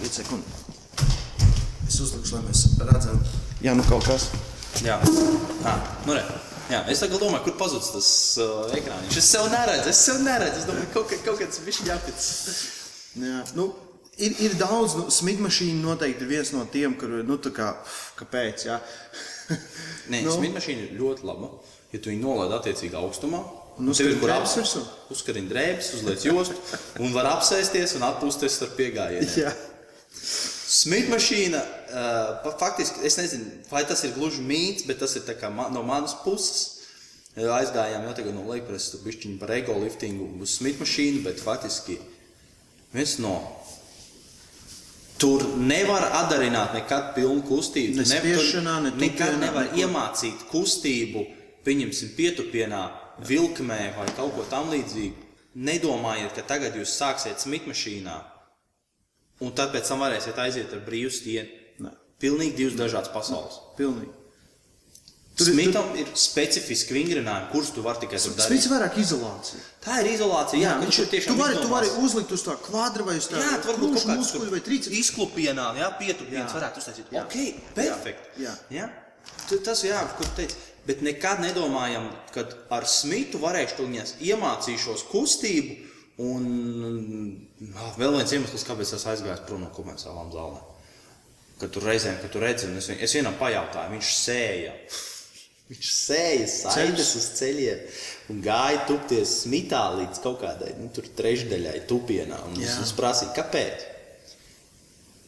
Viens 0.00 0.16
sekundi. 0.16 0.48
Es 1.84 2.00
uzlikšu, 2.00 2.38
lai 2.38 2.44
mēs 2.48 2.66
redzam. 2.88 3.20
Jā, 3.60 3.76
nu 3.76 3.84
kaut 3.92 4.08
kas. 4.08 4.30
Jā, 4.80 4.96
tā, 5.60 5.76
nu 6.08 6.16
re. 6.16 6.24
Jā, 6.70 6.80
es 6.90 6.98
tagad 7.02 7.20
domāju, 7.22 7.44
kur 7.46 7.54
pazudis 7.60 7.92
tas 7.94 8.08
uh, 8.42 8.64
ekrāniņš. 8.74 9.18
Es 9.20 9.28
sev 9.30 9.46
neredzu, 9.52 9.90
es 9.92 10.00
sev 10.08 10.16
neredzu. 10.26 10.62
Es 10.62 10.66
domāju, 10.66 10.88
kaut, 10.96 11.06
ka- 11.12 11.20
kaut 11.28 11.38
kāds 11.42 11.60
viņš 11.62 11.78
jātic. 11.86 12.24
Jā, 13.22 13.42
nu, 13.58 13.68
ir, 14.18 14.34
ir 14.48 14.56
daudz, 14.58 14.96
nu, 14.98 15.04
smidmašīna 15.14 15.78
noteikti 15.84 16.26
ir 16.26 16.32
viens 16.32 16.50
no 16.56 16.64
tiem, 16.72 16.96
kur, 16.98 17.14
nu, 17.26 17.36
tā 17.38 17.52
kā, 17.54 17.68
kāpēc, 18.18 18.66
jā. 18.70 18.80
Nē, 20.10 20.24
Nu. 20.24 20.32
nu. 20.32 20.34
smidmašīna 20.40 20.88
ir 20.88 20.98
ļoti 20.98 21.24
laba. 21.28 21.52
Ja 21.94 22.00
tu 22.02 22.10
viņu 22.10 22.24
nolaid 22.26 22.52
attiecīgā 22.58 22.98
augstumā, 22.98 23.44
Un 23.76 23.90
tev 23.92 24.06
ir 24.08 24.14
kur 24.18 24.30
drēbes 24.30 24.54
virsū? 24.56 24.80
Uzkarina 25.12 25.50
drēbes, 25.50 25.90
uzliec 25.98 26.22
jostu 26.24 26.54
un 27.04 27.10
var 27.12 27.26
apsēsties 27.34 27.92
un 27.98 28.06
atpūsties 28.08 28.54
ar 28.64 28.70
piegājieniem. 28.78 29.34
jā. 29.44 29.50
Smidmašīna, 30.66 31.60
uh, 31.96 32.54
faktiski, 32.60 33.00
es 33.08 33.16
nezinu, 33.18 33.50
vai 33.72 33.82
tas 33.88 34.04
ir 34.04 34.12
gluži 34.16 34.44
mīts, 34.44 34.84
bet 34.88 35.00
tas 35.02 35.16
ir 35.16 35.24
tā 35.26 35.34
kā 35.40 35.50
ma 35.52 35.68
no 35.72 35.82
manas 35.86 36.14
puses. 36.24 36.64
Uh, 37.36 37.50
Aizgājām 37.56 38.04
jau 38.06 38.14
tagad 38.16 38.36
no 38.36 38.44
Leipzigas, 38.48 38.90
tur 38.92 39.02
bišķiņi 39.04 39.38
par 39.40 39.52
ego 39.56 39.76
liftingu 39.80 40.28
uz 40.40 40.54
smidmašīnu, 40.60 41.24
bet 41.26 41.42
faktiski 41.42 41.98
viens 42.94 43.18
no. 43.20 43.34
Tur 45.20 45.42
nevar 45.56 46.04
atdarināt 46.12 46.74
nekad 46.76 47.14
pilnu 47.16 47.40
kustību. 47.48 47.96
Ne 48.02 48.04
spiešanā, 48.08 48.76
ne 48.84 48.90
Nekad 49.00 49.38
nevar 49.40 49.70
neko. 49.70 49.80
iemācīt 49.80 50.42
kustību, 50.50 51.22
pieņemsim, 51.64 52.12
pietupienā, 52.18 52.82
vilkmē 53.24 53.78
vai 53.96 54.08
kaut 54.16 54.34
ko 54.36 54.44
tamlīdzīgu. 54.52 55.24
Nedomājiet, 55.56 56.34
ka 56.36 56.44
tagad 56.44 56.76
jūs 56.76 56.92
sāksiet 57.00 57.40
smidmašīnā 57.40 58.16
un 59.40 59.52
tad 59.56 59.72
pēc 59.72 59.88
tam 59.88 60.02
varēsiet 60.04 60.36
aiziet 60.40 60.72
ar 60.76 60.82
brīvu 60.84 61.12
stieni. 61.12 61.48
Pilnīgi 62.20 62.56
divas 62.56 62.76
dažādas 62.78 63.12
pasaules. 63.12 63.58
Pilnīgi. 63.76 64.12
Tur 65.36 65.50
Smitam 65.50 65.90
ir 66.00 66.06
specifiski 66.16 66.94
vingrinājumi, 66.96 67.50
kurus 67.52 67.68
tu 67.76 67.82
vari 67.84 68.00
tikai 68.06 68.16
darīt. 68.16 68.46
Smits 68.46 68.68
vairāk 68.72 68.94
izolācija. 69.02 69.60
Tā 69.84 69.98
ir 70.00 70.06
izolācija. 70.14 70.60
Jā, 70.62 70.70
viņš 70.80 70.86
viņš 70.86 71.00
ir 71.02 71.10
tiešām 71.12 71.34
tu 71.34 71.40
vari, 71.42 71.58
tu 71.60 71.68
vari 71.68 71.90
izdomās. 71.90 72.04
uzlikt 72.08 72.30
uz 72.32 72.44
tā 72.46 72.54
kvadra 72.64 73.04
vai 73.04 73.16
uz 73.20 73.26
tā 73.28 73.42
Jā, 73.42 73.58
tu 73.60 73.68
varbūt 73.68 73.92
kaut 73.98 74.06
kāds 74.06 74.20
muskuļu 74.22 74.50
vai 74.54 74.60
triceps. 74.64 74.96
izklupienā, 74.96 75.66
jā, 75.76 75.90
pietupienas 75.98 76.48
Jā. 76.48 76.56
varētu 76.56 76.80
uztaisīt. 76.80 77.10
Jā. 77.12 77.24
Ok, 77.26 77.36
perfekti. 77.76 78.46
Jā. 78.46 78.54
Jā. 78.70 78.88
Tu- 79.50 79.58
Tas 79.60 79.82
jā, 79.84 80.00
tu 80.16 80.24
teici. 80.36 80.56
Bet 80.86 81.02
nekad 81.02 81.40
nedomājam, 81.44 82.08
ka 82.32 82.46
ar 82.70 82.84
smitu 82.88 83.36
varēšu 83.38 83.76
to 83.76 83.82
viņas 83.82 84.14
iemācīšos 84.22 85.04
kustību. 85.12 85.76
Un 86.18 87.46
vēl 87.98 88.16
viens 88.16 88.32
iemesls, 88.32 88.64
kāpēc 88.64 88.94
es 88.96 89.04
aizgāju 89.04 89.44
prom 89.46 89.60
no 89.60 89.68
komerciālām 89.68 90.32
zālēm. 90.32 90.62
Kad 91.60 91.72
tur 91.72 91.86
reizēm, 91.88 92.18
kad 92.20 92.32
tur 92.34 92.42
redzu, 92.44 92.68
un 92.68 92.76
es, 92.82 92.88
es 92.92 93.14
vienam 93.16 93.36
pajautāju, 93.40 93.94
viņš 93.94 94.10
sēja. 94.20 94.72
Viņš 95.66 95.86
sēja 95.98 96.44
saites 96.52 97.08
uz 97.18 97.24
ceļiem 97.40 97.80
un 98.30 98.42
gāja 98.44 98.84
tupties 98.86 99.32
smitā 99.42 99.80
līdz 99.96 100.20
kaut 100.22 100.36
kādai 100.44 100.74
nu, 100.78 100.86
tur 100.94 101.08
trešdaļai 101.18 101.80
tupienā. 101.90 102.38
Un 102.50 102.60
Es, 102.62 102.76
es 102.84 102.92
prasīju, 102.94 103.32
kāpēc? 103.34 103.86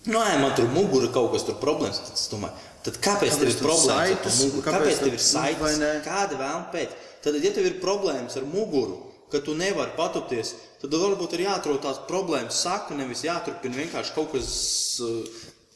Nu, 0.09 0.21
jā, 0.23 0.37
man 0.41 0.55
tur 0.57 0.69
mugura 0.73 1.11
kaut 1.13 1.33
kas 1.35 1.45
tur 1.49 1.59
problēmas. 1.61 1.99
Tad 2.07 2.21
es 2.21 2.29
domāju, 2.31 2.55
tad 2.87 3.01
kāpēc, 3.03 3.33
Kāpēc 3.35 3.41
tev 3.41 3.51
ir 3.51 3.59
problēmas 3.65 3.99
ar 3.99 4.07
saites? 4.07 4.39
to 4.39 4.45
muguru? 4.45 4.63
Kāpēc 4.69 4.79
Kāpēc 4.79 5.03
tev 5.03 5.17
ir 5.19 5.25
saites? 5.27 5.61
vai 5.65 5.75
ne? 5.83 5.91
Kāda 6.07 6.39
vēlme 6.45 6.71
pēc? 6.77 6.95
Tad, 7.25 7.41
ja 7.43 7.53
tev 7.59 7.67
ir 7.73 7.81
problēmas 7.83 8.39
ar 8.39 8.47
muguru, 8.53 9.01
ka 9.33 9.43
tu 9.45 9.57
nevari 9.59 9.97
patupties, 9.99 10.55
tad 10.81 10.95
varbūt 10.95 11.35
ir 11.37 11.49
jāatrod 11.49 11.83
tās 11.85 11.99
problēmas 12.09 12.63
saka, 12.63 12.95
nevis 12.97 13.25
jāturpina 13.27 13.83
vienkārši 13.83 14.15
kaut 14.17 14.31
kas 14.37 14.55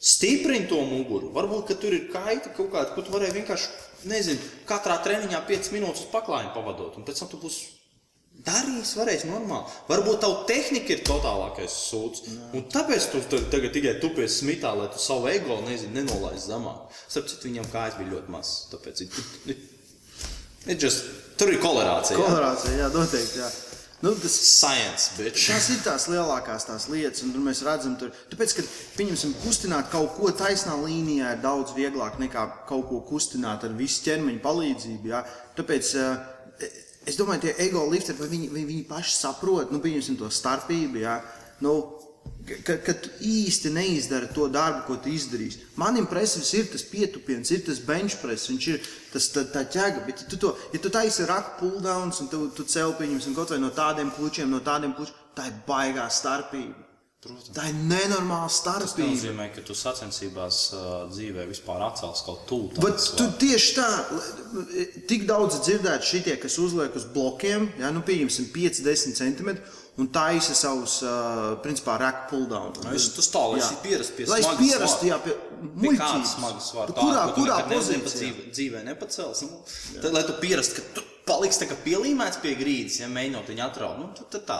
stiprina 0.03 0.67
to 0.69 0.81
muguru. 0.87 1.31
Varbūt, 1.35 1.69
ka 1.69 1.79
tur 1.79 1.95
ir 1.95 2.09
kaita 2.11 2.51
kaut 2.57 2.73
kāda, 2.73 2.91
ko 2.95 3.05
tu 3.05 3.13
varēji 3.15 3.37
vienkārši, 3.39 3.71
nezinu, 4.11 4.51
katrā 4.67 4.97
treniņā 5.05 5.39
5 5.47 5.71
minūtes 5.75 6.05
uz 6.05 6.11
paklājiņu 6.11 6.51
pavadot, 6.57 6.99
un 6.99 7.07
pēc 7.07 7.23
tam 7.23 7.31
tu 7.31 7.39
būsi 7.43 7.71
Darīs, 8.43 8.95
varēs 8.97 9.23
normāli. 9.29 9.69
Varbūt 9.87 10.23
tā 10.23 10.29
tehnika 10.49 10.95
ir 10.95 11.03
totālākais 11.05 11.75
sūds. 11.85 12.23
Un 12.57 12.65
tāpēc 12.73 13.05
tu 13.11 13.21
tagad 13.29 13.69
tikai 13.75 13.93
tupies 14.01 14.39
smitā, 14.41 14.73
lai 14.75 14.89
tu 14.91 14.99
savu 14.99 15.29
ego 15.31 15.59
nezinu, 15.67 15.93
nenolaiž 15.99 16.47
zemāk. 16.49 16.89
Starp 17.05 17.29
citu, 17.29 17.51
viņam 17.51 17.69
kājas 17.71 17.99
bija 17.99 18.15
ļoti 18.15 18.33
mazas. 18.33 18.55
Tāpēc 18.73 19.03
it, 19.05 19.19
it, 19.53 19.61
it 20.65 20.81
just, 20.81 21.05
tur 21.37 21.53
ir 21.53 21.61
kolerācija. 21.63 22.17
jā. 22.17 22.25
Kolorācija, 22.25 22.73
jā, 22.81 22.89
noteikti. 22.97 23.43
Jā. 23.43 23.51
Nu, 24.03 24.11
tas, 24.19 24.33
Science, 24.35 25.13
bitch. 25.15 25.45
Tās 25.47 25.69
ir 25.71 25.77
tās 25.79 26.09
lielākās 26.11 26.65
tās 26.67 26.89
lietas, 26.91 27.21
un 27.23 27.29
tur 27.31 27.43
mēs 27.45 27.61
redzam, 27.63 27.93
tur, 27.95 28.09
tāpēc, 28.33 28.55
ka, 28.57 28.65
pieņemsim, 28.97 29.31
kustināt 29.45 29.87
kaut 29.93 30.17
ko 30.17 30.31
taisnā 30.35 30.75
līnijā 30.81 31.29
ir 31.37 31.39
daudz 31.45 31.71
vieglāk 31.77 32.17
nekā 32.19 32.43
kaut 32.67 32.89
ko 32.89 32.99
kustināt 33.07 33.63
ar 33.63 33.77
visu 33.77 34.03
ķermeņa 34.03 34.43
palīdzību. 34.43 35.07
Jā. 35.07 35.21
Tāpēc 35.55 35.93
eh, 36.01 36.67
es 37.07 37.15
domāju, 37.15 37.45
tie 37.45 37.53
ego 37.63 37.85
lifteri, 37.93 38.19
vai 38.19 38.27
viņi, 38.33 38.51
vai 38.51 38.65
viņi 38.73 38.83
paši 38.91 39.15
saprot, 39.21 39.71
nu, 39.71 39.79
pieņemsim 39.85 40.19
to 40.19 40.27
starpību. 40.35 40.99
Jā. 41.05 41.15
Nu, 41.63 41.77
ka, 42.63 42.77
ka 42.83 42.95
tu 43.03 43.11
īsti 43.23 43.71
neizdari 43.73 44.29
to 44.35 44.47
darbu, 44.51 44.83
ko 44.87 44.97
tu 45.01 45.11
izdarīsi. 45.13 45.63
Man 45.79 45.97
impresīvs 46.01 46.53
ir 46.59 46.69
tas 46.73 46.85
pietupiens, 46.87 47.51
ir 47.55 47.63
tas 47.67 47.81
bench 47.83 48.19
press, 48.21 48.49
viņš 48.51 48.69
ir 48.73 48.87
tas 49.13 49.29
tā, 49.33 49.45
tā 49.53 49.65
ķēga. 49.75 50.05
Bet, 50.07 50.23
ja 50.25 50.31
tu, 50.31 50.39
to, 50.41 50.53
ja 50.73 50.81
tu 50.83 50.91
taisi 50.93 51.27
raku 51.29 51.59
pulldowns 51.61 52.23
un 52.23 52.31
tu, 52.31 52.45
tu 52.55 52.67
cel 52.69 52.95
pieņemsim 52.99 53.35
kaut 53.37 53.53
vai 53.53 53.61
no 53.63 53.71
tādiem 53.75 54.11
klučiem, 54.15 54.51
no 54.51 54.63
tādiem 54.65 54.95
klučiem, 54.97 55.19
tā 55.37 55.49
ir 55.49 55.61
baigā 55.67 56.07
starpība. 56.11 56.89
Protams. 57.23 57.53
Tā 57.55 57.69
ir 57.69 57.77
nenormāla 57.87 58.49
Tas 58.49 58.57
starpība. 58.59 59.13
nozīmē, 59.13 59.45
ka 59.55 59.61
tu 59.63 59.71
sacensībās 59.79 60.57
uh, 60.75 60.87
dzīvē 61.07 61.45
vispār 61.47 61.79
atcels 61.85 62.19
kaut 62.25 62.41
tūlīt. 62.49 62.81
Bet 62.83 62.99
tu 63.15 63.29
tieši 63.39 63.77
tā, 63.77 63.85
tik 65.07 65.23
daudz 65.29 65.61
dzirdēt 65.63 66.03
šitie, 66.03 66.35
kas 66.41 66.59
uzliek 66.59 66.91
uz 66.99 67.07
blokiem, 67.15 67.69
ja, 67.79 67.93
nu, 67.95 68.03
pieņemsim 68.03 68.51
5-10 68.51 69.15
centimetrus 69.21 69.79
un 69.97 70.07
taisa 70.09 70.53
savus, 70.57 71.01
uh, 71.05 71.55
principā, 71.61 71.97
raku 71.99 72.29
pulldowns. 72.35 72.79
Nu, 72.83 72.93
es- 72.95 73.09
tu 73.13 73.21
stāv, 73.21 73.51
lai 73.53 73.59
Jā. 73.59 73.65
esi 73.67 73.75
pierasts 73.83 74.15
pie 74.17 74.25
Lai 74.25 74.39
es 74.39 74.45
smaga 74.45 74.57
pierastu, 74.57 75.05
svara. 75.05 75.09
jā, 75.11 75.23
pie 75.23 75.33
Pie 75.33 75.89
muļķības. 75.89 76.31
smaga 76.35 76.59
svara? 76.59 76.87
Kurā, 76.93 77.13
Tāda, 77.13 77.25
ko 77.27 77.35
tu 77.35 77.41
kurā 77.41 77.57
nezini, 77.69 78.01
pa 78.03 78.09
pozīcijā? 78.09 78.51
dzīvē 78.57 78.83
nepacels. 78.89 79.41
Nu, 79.43 79.49
tad, 80.01 80.13
lai 80.13 80.23
tu 80.23 80.33
pierastu, 80.41 80.75
ka 80.75 80.81
tu 80.95 81.01
paliksi 81.27 81.61
tā 81.61 81.67
kā 81.69 81.75
pielīmēts 81.85 82.39
pie 82.43 82.51
grīdas, 82.59 82.97
ja 82.99 83.07
mēģinot 83.11 83.47
viņu 83.51 83.63
atraut. 83.63 83.97
Nu, 84.01 84.07
tad, 84.17 84.27
tad 84.33 84.43
tā. 84.49 84.57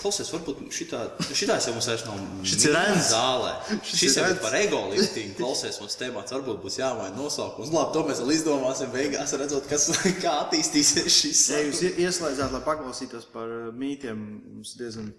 Klausies, 0.00 0.30
varbūt 0.34 0.62
šitā, 0.74 1.00
šitās 1.30 1.68
jau 1.68 1.74
mums 1.76 1.86
vairs 1.90 2.04
nav 2.08 2.18
Šis 2.50 2.66
ir 2.66 2.74
rēns. 2.74 3.10
zālē. 3.12 3.52
Šis 3.90 4.16
jau 4.18 4.24
ir 4.32 4.40
par 4.42 4.56
ego 4.58 4.80
liftingu. 4.90 5.36
Klausies, 5.38 5.78
mums 5.82 5.98
tēmāts 6.00 6.34
varbūt 6.34 6.62
būs 6.64 6.78
jāmaina 6.80 7.14
nosaukums. 7.18 7.70
Labi, 7.74 7.94
to 7.94 8.04
mēs 8.08 8.22
vēl 8.24 8.34
izdomāsim 8.36 8.90
beigās, 8.94 9.34
redzot, 9.38 9.68
kas, 9.70 9.86
kā 10.24 10.34
attīstīsies 10.46 11.10
šis. 11.20 11.44
Ja 11.54 11.62
jūs 11.68 11.84
ie- 11.86 11.94
ieslēdzāt, 12.06 12.54
lai 12.56 12.62
paklausītos 12.66 13.28
par 13.34 13.46
uh, 13.46 13.68
mītiem, 13.76 14.18
mums 14.56 14.74
diezgan 14.80 15.12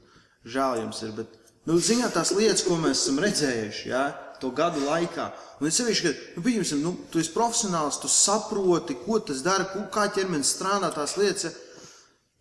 žēl 0.44 0.82
jums 0.84 1.00
ir. 1.08 1.16
Bet, 1.22 1.40
nu, 1.70 1.78
zināt, 1.80 2.12
tās 2.18 2.34
lietas, 2.36 2.66
ko 2.68 2.76
mēs 2.82 3.06
esam 3.06 3.22
redzējuši 3.24 3.92
ja, 3.94 4.08
to 4.42 4.52
gadu 4.56 4.84
laikā. 4.86 5.30
Un 5.62 5.70
es 5.70 5.78
sevišķi, 5.80 6.04
ka, 6.08 6.38
nu, 6.38 6.44
pieņemsim, 6.46 6.82
nu, 6.84 6.94
tu 7.14 7.22
esi 7.22 7.34
profesionāls, 7.36 8.00
tu 8.02 8.10
saproti, 8.12 8.98
ko 9.06 9.20
tas 9.24 9.44
dara, 9.46 9.68
kā 9.94 10.08
ķermenis 10.16 10.56
strādā 10.56 10.90
tās 10.96 11.16
lietas. 11.22 11.56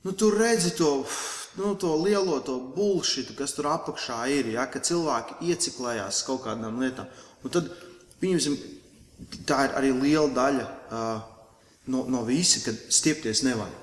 Nu, 0.07 0.15
tu 0.17 0.31
redzi 0.33 0.73
to, 0.79 0.91
nu, 1.61 1.75
to 1.81 1.93
lielo 2.01 2.39
to 2.45 2.57
bullshit, 2.77 3.35
kas 3.37 3.53
tur 3.57 3.69
apakšā 3.75 4.23
ir, 4.33 4.55
ja, 4.57 4.65
ka 4.73 4.81
cilvēki 4.81 5.43
ieciklējās 5.53 6.23
kaut 6.29 6.47
kādām 6.47 6.81
lietām. 6.81 7.11
Un 7.45 7.53
tad, 7.53 7.69
pieņemsim, 8.23 8.57
tā 9.49 9.67
ir 9.69 9.77
arī 9.77 9.93
liela 9.97 10.31
daļa 10.37 10.65
uh, 10.67 11.11
no, 11.93 12.07
no 12.09 12.25
visa, 12.29 12.65
kad 12.65 12.81
stiepties 12.89 13.45
nevajag. 13.45 13.77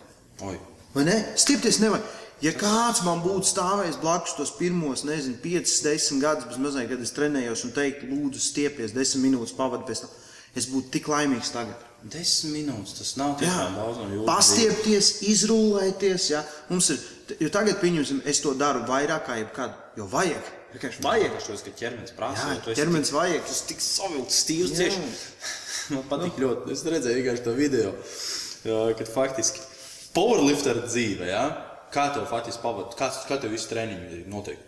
Oi. 0.48 0.58
Vai 0.96 1.06
ne? 1.06 1.18
Stiepties 1.38 1.78
nevajag. 1.84 2.17
Ja 2.46 2.52
kāds 2.54 3.02
man 3.06 3.24
būtu 3.24 3.50
stāvējis 3.50 3.98
blakus 4.02 4.36
tos 4.38 4.52
pirmos, 4.60 5.02
nezinu, 5.08 5.40
5, 5.42 5.72
10 5.88 6.22
gadus, 6.22 6.46
bez 6.52 6.60
mazliet, 6.62 6.92
kad 6.92 7.02
es 7.02 7.14
trenējos 7.16 7.64
un 7.66 7.74
teiktu, 7.74 8.10
lūdzu, 8.12 8.42
stiepies, 8.44 8.94
10 8.94 9.24
minūtes 9.24 9.56
pavadi 9.58 9.88
pēc 9.90 10.04
tam, 10.04 10.12
es 10.58 10.68
būtu 10.70 10.94
tik 10.94 11.10
laimīgs 11.10 11.50
tagad. 11.56 11.84
Desmit 12.08 12.54
minūtes, 12.54 12.94
tas 13.00 13.16
nav 13.18 13.40
Jā, 13.42 13.48
tiešām 13.50 13.74
daudz 13.80 13.98
no 14.04 14.08
jūsu. 14.14 14.26
pastiepties, 14.28 15.08
izrullēties. 15.32 16.28
Ja? 16.30 16.44
Mums 16.70 16.92
ir, 16.94 17.00
jo 17.42 17.50
tagad, 17.50 17.80
pieņemsim, 17.82 18.20
es 18.30 18.40
to 18.44 18.54
daru 18.54 18.84
vairāk 18.86 19.26
kā 19.26 19.40
jebkad, 19.40 19.74
jo 19.98 20.06
vajag. 20.12 20.52
Vienkārši 20.76 21.02
vajag. 21.02 21.34
Vajag 21.34 21.42
šo, 21.48 21.56
ka 21.66 21.74
ķermenis 21.80 22.14
prasa. 22.14 22.52
Jā, 22.54 22.76
ķermenis 22.78 23.12
vajag. 23.16 23.42
Tas 23.50 23.64
tik 23.66 23.82
savilkts, 23.82 24.44
stīvs 24.44 24.76
Jā. 24.76 24.86
tieši. 24.86 25.02
Man 25.96 26.06
patīk 26.12 26.38
ļoti. 26.44 26.70
Es 26.76 26.86
redzēju 26.86 27.18
vienkārši 27.24 27.46
to 27.48 27.56
video, 27.58 27.96
jā, 28.68 28.80
kad 29.02 29.10
faktiski 29.10 29.66
powerlifter 30.14 30.84
dzīve, 30.86 31.32
jā, 31.34 31.44
kā 31.94 32.10
tev 32.16 32.26
faktiski 32.30 32.64
pavadīt, 32.64 32.98
kā, 33.00 33.12
kā 33.30 33.38
tev 33.42 33.54
visu 33.56 33.70
treniņu 33.72 34.26
notiek. 34.32 34.64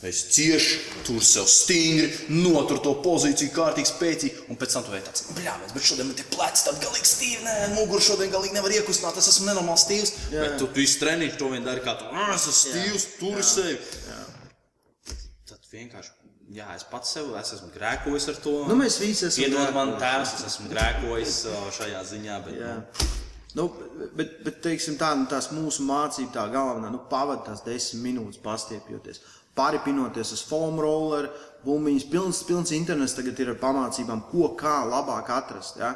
Es 0.00 0.22
cieši 0.32 0.78
tur 1.04 1.20
sev 1.20 1.44
stingri, 1.44 2.06
notur 2.32 2.78
to 2.80 2.94
pozīciju, 3.04 3.52
kārtīgi, 3.52 3.90
spēcīgi, 3.90 4.46
un 4.48 4.56
pēc 4.56 4.72
tam 4.72 4.86
tu 4.86 4.94
tāds, 4.94 5.26
bļāvis, 5.36 5.74
bet 5.76 5.84
šodien 5.84 6.08
man 6.08 6.16
tie 6.16 6.24
pleci 6.32 6.64
tādi 6.64 6.80
galīgi 6.86 7.10
stīvi, 7.10 7.42
nē, 7.44 7.56
muguru 7.74 8.00
šodien 8.06 8.32
galīgi 8.32 8.56
nevar 8.56 8.72
iekustināt, 8.78 9.18
es 9.20 9.28
esmu 9.28 9.50
nenormāli 9.50 9.82
stīvs. 9.82 10.14
Jā. 10.32 10.46
Bet 10.46 10.56
tu 10.62 10.70
visu 10.72 11.02
treniņu 11.02 11.36
to 11.36 11.50
vien 11.52 11.68
dari, 11.68 11.84
kā 11.84 11.98
tu, 12.00 12.08
"Ā, 12.16 12.30
es 12.32 12.48
esmu 12.48 12.72
stīvs, 12.72 13.06
turi 13.20 13.44
sevi. 13.44 13.76
Tad 15.52 15.68
vienkārši, 15.68 16.16
jā, 16.56 16.74
es 16.80 16.88
pats 16.90 17.12
sev 17.12 17.36
es 17.36 17.52
esmu 17.52 17.68
grēkojis 17.76 18.28
ar 18.32 18.40
to. 18.40 18.56
Nu, 18.72 18.80
mēs 18.80 18.96
visi 19.04 19.26
esam 19.28 19.44
Piedod 19.44 19.74
man, 19.74 19.98
tēvs, 20.00 20.32
es 20.38 20.46
esmu 20.54 20.72
grēkojis 20.72 21.36
šajā 21.76 22.00
ziņā. 22.14 22.44
Bet, 22.46 22.54
Jā. 22.56 22.72
nu, 22.80 23.10
Nu, 23.58 23.66
bet, 24.16 24.36
bet 24.46 24.60
teiksim, 24.62 24.96
tā, 25.00 25.10
nu, 25.18 25.26
tās 25.30 25.50
mūsu 25.54 25.84
mācība, 25.88 26.32
tā 26.36 26.46
galvenā, 26.52 26.90
nu, 26.92 27.02
pavadīt 27.10 27.48
tās 27.48 27.64
desmit 27.66 28.04
minūtes, 28.04 28.40
pastiepjoties, 28.44 29.22
pāripinoties 29.58 30.34
uz 30.36 30.44
foam 30.46 30.78
roller, 30.80 31.28
bumbiņas, 31.64 32.06
pilns, 32.12 32.42
pilns 32.46 32.72
internets 32.76 33.16
tagad 33.16 33.40
ir 33.42 33.52
ar 33.54 33.60
pamācībām, 33.60 34.24
ko 34.30 34.52
kā 34.60 34.80
labāk 34.88 35.32
atrast. 35.34 35.80
Ja? 35.82 35.94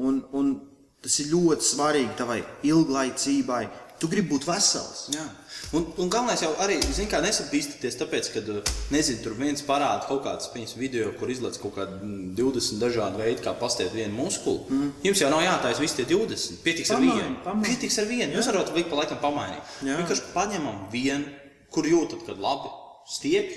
Un, 0.00 0.22
un 0.32 0.54
tas 1.02 1.18
ir 1.20 1.32
ļoti 1.34 1.66
svarīgi 1.66 2.18
tavai 2.20 2.40
ilglaicībai. 2.70 3.62
Tu 4.00 4.10
gribi 4.10 4.34
būt 4.34 4.46
vesels. 4.48 5.08
Jā. 5.14 5.26
Un, 5.72 5.86
un 5.96 6.10
galvenais 6.12 6.42
jau 6.44 6.50
arī, 6.60 6.74
zin, 6.92 7.06
kā 7.08 7.22
nesapīstīties, 7.24 7.94
tāpēc, 7.96 8.26
ka, 8.34 8.42
nezinu, 8.92 9.22
tur 9.24 9.36
viens 9.38 9.62
parāda 9.64 10.04
kaut 10.04 10.20
kāds 10.26 10.50
piņas 10.52 10.74
video, 10.76 11.06
kur 11.16 11.32
izlaiž 11.32 11.56
kaut 11.62 11.78
kādi 11.78 11.96
mm, 11.96 12.34
20 12.36 12.82
dažādi 12.82 13.20
veidi, 13.22 13.40
kā 13.46 13.54
pastiet 13.56 13.94
vienu 13.96 14.12
muskuli. 14.18 14.66
Mm. 14.68 14.90
Jums 15.08 15.22
jau 15.24 15.30
nav 15.32 15.40
jātaisa 15.46 15.80
visi 15.80 15.96
tie 15.96 16.06
20. 16.10 16.60
Pietiks 16.66 16.92
ar 16.92 17.00
Pamaini, 17.00 17.22
vienu. 17.22 17.38
pamaini. 17.46 17.70
Pietiks 17.70 17.96
ar 18.02 18.10
vienu. 18.10 18.36
Jūs 18.36 18.50
varat 18.52 18.74
ik 18.82 18.90
pa 18.90 19.00
laikam 19.00 19.22
pamainīt. 19.24 19.72
Vienkārši 19.86 20.28
paņemam 20.34 20.84
vienu, 20.92 21.32
kur 21.72 21.88
jūtat, 21.88 22.26
kad 22.28 22.44
labi 22.44 22.74
stiepj, 23.08 23.56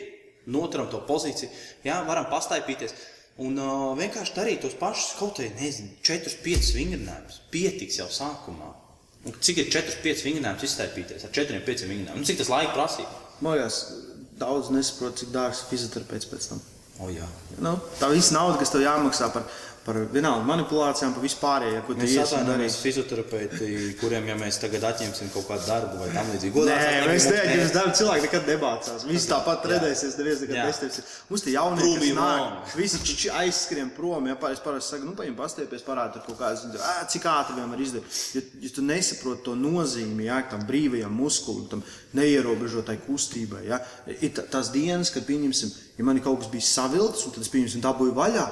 noturam 0.55 0.87
to 0.93 1.03
pozīciju, 1.03 1.51
jā, 1.83 1.99
varam 2.07 2.29
pastaipīties. 2.31 2.95
Un 3.43 3.59
uh, 3.59 3.91
vienkārši 3.99 4.37
darīt 4.37 4.63
tos 4.63 4.79
pašus 4.79 5.17
kaut 5.19 5.35
kādā, 5.35 5.51
nezinu, 5.59 5.91
4-5 6.07 6.71
vingrinājumus. 6.77 7.41
Pietiks 7.51 7.99
jau 7.99 8.07
sākumā. 8.07 8.71
Un 9.25 9.35
cik 9.41 9.63
ir 9.63 9.69
4-5 9.73 10.25
vingrinājumus 10.27 10.67
iztaipīties 10.67 11.25
ar 11.25 11.33
4-5 11.33 11.87
vingrinājumiem? 11.89 12.21
Nu, 12.21 12.27
cik 12.29 12.41
tas 12.43 12.51
laika 12.51 12.75
prasīja? 12.75 13.09
Liekas, 13.41 13.79
daudz 14.39 14.69
nesaprot, 14.73 15.17
cik 15.21 15.31
dārgs 15.33 15.63
fizioterapeits 15.69 16.29
pēc 16.29 16.49
tam. 16.51 16.61
O, 17.01 17.09
jā. 17.11 17.25
Nu, 17.59 17.73
tā 17.99 18.11
visa 18.13 18.35
nauda, 18.37 18.59
kas 18.61 18.71
tev 18.71 18.85
jāmaksā 18.85 19.31
par, 19.33 19.47
par 19.85 19.99
vienalga 20.09 20.41
manipulācijām, 20.49 21.13
par 21.13 21.21
vispārējo, 21.21 21.81
ko 21.85 21.93
Mēs 21.99 22.15
atvainojamies 22.23 22.77
fizioterapeiti, 22.81 23.67
kuriem, 23.99 24.25
ja 24.31 24.35
mēs 24.39 24.57
tagad 24.61 24.83
atņemsim 24.89 25.29
kaut 25.33 25.45
kādu 25.45 25.67
darbu 25.69 25.99
vai 26.01 26.07
tam 26.13 26.31
līdzīgi, 26.33 26.63
Nē, 26.65 26.79
mēs 27.05 27.27
negribam, 27.29 27.69
ka 27.69 27.75
darba 27.75 27.93
cilvēki 27.99 28.25
nekad 28.25 28.49
nebācās. 28.49 29.05
Visi 29.05 29.29
tāpat 29.29 29.61
Jā. 29.67 29.71
redzēsies, 29.75 30.17
neviens 30.17 30.41
nekad 30.41 30.57
Jā. 30.57 30.65
nesteiksies. 30.71 31.13
Mums 31.29 31.45
tie 31.45 31.53
jaunie, 31.53 31.91
me 32.01 32.09
nāk, 32.17 32.73
visi 32.79 33.01
čiči 33.05 33.31
aizskrien 33.43 33.93
prom. 33.93 34.25
Ja 34.25 34.35
pārējais 34.41 34.65
parasti 34.65 34.95
saka, 34.95 35.05
nu, 35.05 35.13
paņem 35.21 35.37
pastiepies, 35.37 35.85
parādi 35.85 36.17
tur 36.17 36.25
kaut 36.31 36.41
kādas, 36.41 36.65
cik 37.13 37.29
ātri 37.29 37.59
viņam 37.59 37.77
var 37.77 37.85
izdarīt. 37.85 38.19
Ja, 38.33 38.45
ja 38.65 38.73
tu 38.75 38.85
nesaproti 38.89 39.45
to 39.45 39.55
nozīmi, 39.59 40.25
ja, 40.25 40.41
tam 40.49 40.65
brīvajam 40.65 41.13
muskulim, 41.13 41.69
tam 41.69 41.85
neierobežotai 42.17 42.97
kustībai, 43.05 43.67
ja, 43.69 43.79
ir 44.17 44.33
tā- 44.33 44.49
tās 44.49 44.71
dienas, 44.73 45.13
kad, 45.13 45.27
pieņemsim, 45.29 45.73
ja 45.99 46.05
man 46.07 46.19
kaut 46.25 46.41
kas 46.41 46.49
bijis 46.49 46.73
savilkts, 46.73 47.25
un 47.27 47.35
tad 47.35 47.45
es, 47.45 47.51
pieņemsim, 47.53 47.83
dabūju 47.85 48.15
vaļā, 48.17 48.47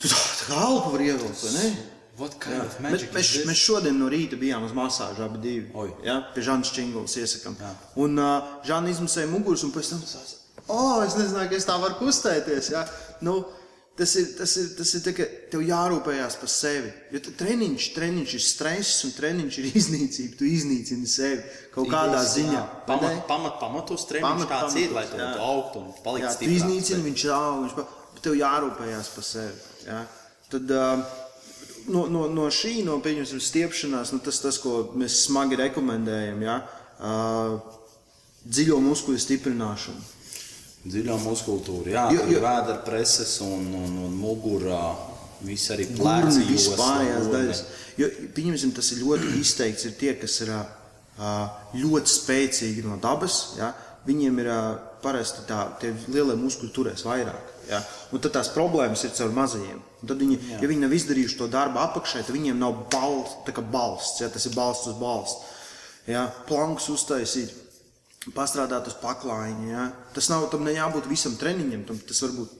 tu 0.00 0.10
tā, 0.12 0.16
tā 0.16 0.48
kā 0.48 0.62
alpa 0.68 0.94
var 0.94 1.04
ievilkt, 1.04 1.44
vai 1.44 1.52
ne? 1.58 1.68
What 2.16 2.38
kind 2.40 2.62
of 2.64 2.78
Bet 2.80 3.02
mēs, 3.12 3.34
mēs 3.44 3.60
šodien 3.60 3.98
no 4.00 4.08
rīta 4.08 4.38
bijām 4.40 4.64
uz 4.64 4.72
masāžu 4.72 5.20
abi 5.26 5.42
divi. 5.42 5.66
Oi. 5.76 5.90
Ja, 6.06 6.22
pie 6.32 6.46
Žanas 6.46 6.72
Čingulas 6.72 7.18
iesakām. 7.20 7.58
Un 8.00 8.16
uh, 8.16 8.56
Žana 8.64 8.88
izmasēja 8.94 9.28
muguras, 9.28 9.66
un 9.68 9.74
pēc 9.74 9.92
tam 9.92 10.00
tas 10.00 10.36
oh, 10.72 11.04
es 11.04 11.14
nezināju, 11.18 11.50
ka 11.50 11.58
es 11.60 11.68
tā 11.68 11.76
varu 11.82 11.98
kustēties. 12.00 12.70
Ja? 12.72 12.82
Nu, 13.24 13.36
tas 13.98 14.14
ir, 14.18 14.30
tas 14.38 14.54
ir, 14.60 14.70
tas 14.78 14.94
ir 14.96 15.04
tā, 15.04 15.14
ka 15.16 15.26
tev 15.52 15.62
jārūpējās 15.66 16.38
par 16.40 16.52
sevi. 16.52 16.90
Jo 17.14 17.22
treniņš, 17.26 17.90
treniņš 17.96 18.34
ir 18.38 18.44
stress 18.44 19.04
un 19.06 19.14
treniņš 19.16 19.60
ir 19.62 19.70
iznīcība. 19.82 20.40
Tu 20.40 20.50
iznīcini 20.56 21.10
sevi 21.10 21.44
kaut 21.74 21.90
kādā 21.92 22.22
Idejas, 22.22 22.34
ziņā. 22.38 22.64
Pamat, 22.88 23.22
pamat, 23.28 23.60
pamatos 23.62 24.08
treniņš 24.10 24.26
Pamat- 24.26 24.52
tāds 24.52 24.74
pamatos, 24.74 24.82
ir, 24.82 24.96
lai 24.96 25.06
tu 25.12 25.46
augtu 25.50 25.84
un 25.84 25.94
paliktu 26.02 26.26
Jā, 26.26 26.34
tu 26.34 26.40
stiprāks. 26.40 26.60
iznīcini, 26.62 27.08
viņš 27.10 27.26
aug, 27.36 27.62
viņš 27.66 27.78
pa... 27.78 27.88
bet 28.16 28.26
tev 28.26 28.38
jārūpējās 28.40 29.14
par 29.14 29.30
sevi. 29.34 29.56
Ja? 29.86 30.02
Tad 30.50 30.70
uh, 30.74 31.06
no, 31.92 32.06
no, 32.10 32.26
no 32.32 32.48
šī, 32.52 32.80
no 32.86 32.98
pieņemsim, 33.04 33.40
stiepšanās, 33.42 34.12
nu, 34.14 34.20
tas, 34.24 34.40
tas, 34.42 34.58
ko 34.62 34.90
mēs 34.98 35.22
smagi 35.26 35.58
rekomendējam, 35.62 36.42
ja? 36.46 36.60
uh, 36.98 37.56
dziļo 38.46 38.78
muskuļu 38.82 39.22
stiprināšanu. 39.22 40.12
Dziļā 40.86 41.16
muskultūra, 41.18 41.90
jā, 41.90 42.04
Jo- 42.14 42.26
jo, 42.30 42.40
vēdera 42.44 42.78
preses 42.86 43.40
un, 43.42 43.66
un, 43.74 43.96
un 44.06 44.12
mugurā. 44.22 44.84
Viss 45.44 45.68
arī 45.74 45.84
plēci, 45.92 46.44
vispārējās 46.48 47.26
daļas. 47.28 47.58
Jo, 48.00 48.06
pieņemsim, 48.36 48.70
tas 48.76 48.88
ir 48.94 49.02
ļoti 49.02 49.34
izteikts. 49.40 49.84
Ir 49.84 49.96
tie, 49.98 50.14
kas 50.16 50.38
ir 50.46 50.52
ā, 50.54 50.62
ļoti 51.76 52.12
spēcīgi 52.12 52.84
no 52.86 52.96
dabas. 53.02 53.56
Ja? 53.58 53.72
Viņiem 54.06 54.38
ir 54.40 54.48
ā, 54.54 54.60
parasti 55.02 55.44
tā, 55.48 55.66
tie 55.82 55.90
lielie 56.08 56.38
muskuļi 56.40 56.72
turēs 56.72 57.04
vairāk. 57.04 57.52
Ja? 57.70 57.80
Un 58.14 58.20
tad 58.22 58.32
tās 58.36 58.48
problēmas 58.54 59.02
ir 59.04 59.10
caur 59.16 59.32
mazajiem. 59.34 59.80
Un 60.02 60.08
tad 60.08 60.18
viņi, 60.22 60.36
ja 60.60 60.68
viņi 60.70 60.84
nav 60.84 60.92
izdarījuši 60.94 61.38
to 61.40 61.48
darbu 61.50 61.80
apakšē, 61.82 62.22
tad 62.26 62.34
viņiem 62.36 62.58
nav 62.62 62.84
balsts, 62.92 63.40
balsts. 63.72 64.20
Ja? 64.22 64.28
Tas 64.30 64.46
ir 64.46 64.54
balsts 64.54 64.86
uz 64.92 64.98
balsts. 65.00 65.54
Ja? 66.06 66.28
Planks 66.46 66.86
uztaisīt, 66.94 67.50
pastrādāt 68.36 68.86
uz 68.90 68.94
paklājiņa. 69.02 69.66
Ja? 69.72 69.88
Tas 70.14 70.28
nav 70.32 70.46
tam 70.52 70.66
jābūt 70.70 71.08
visam 71.10 71.34
treniņam, 71.40 71.84
tam 71.88 71.98
tas 72.06 72.22
var 72.22 72.36
būt 72.38 72.54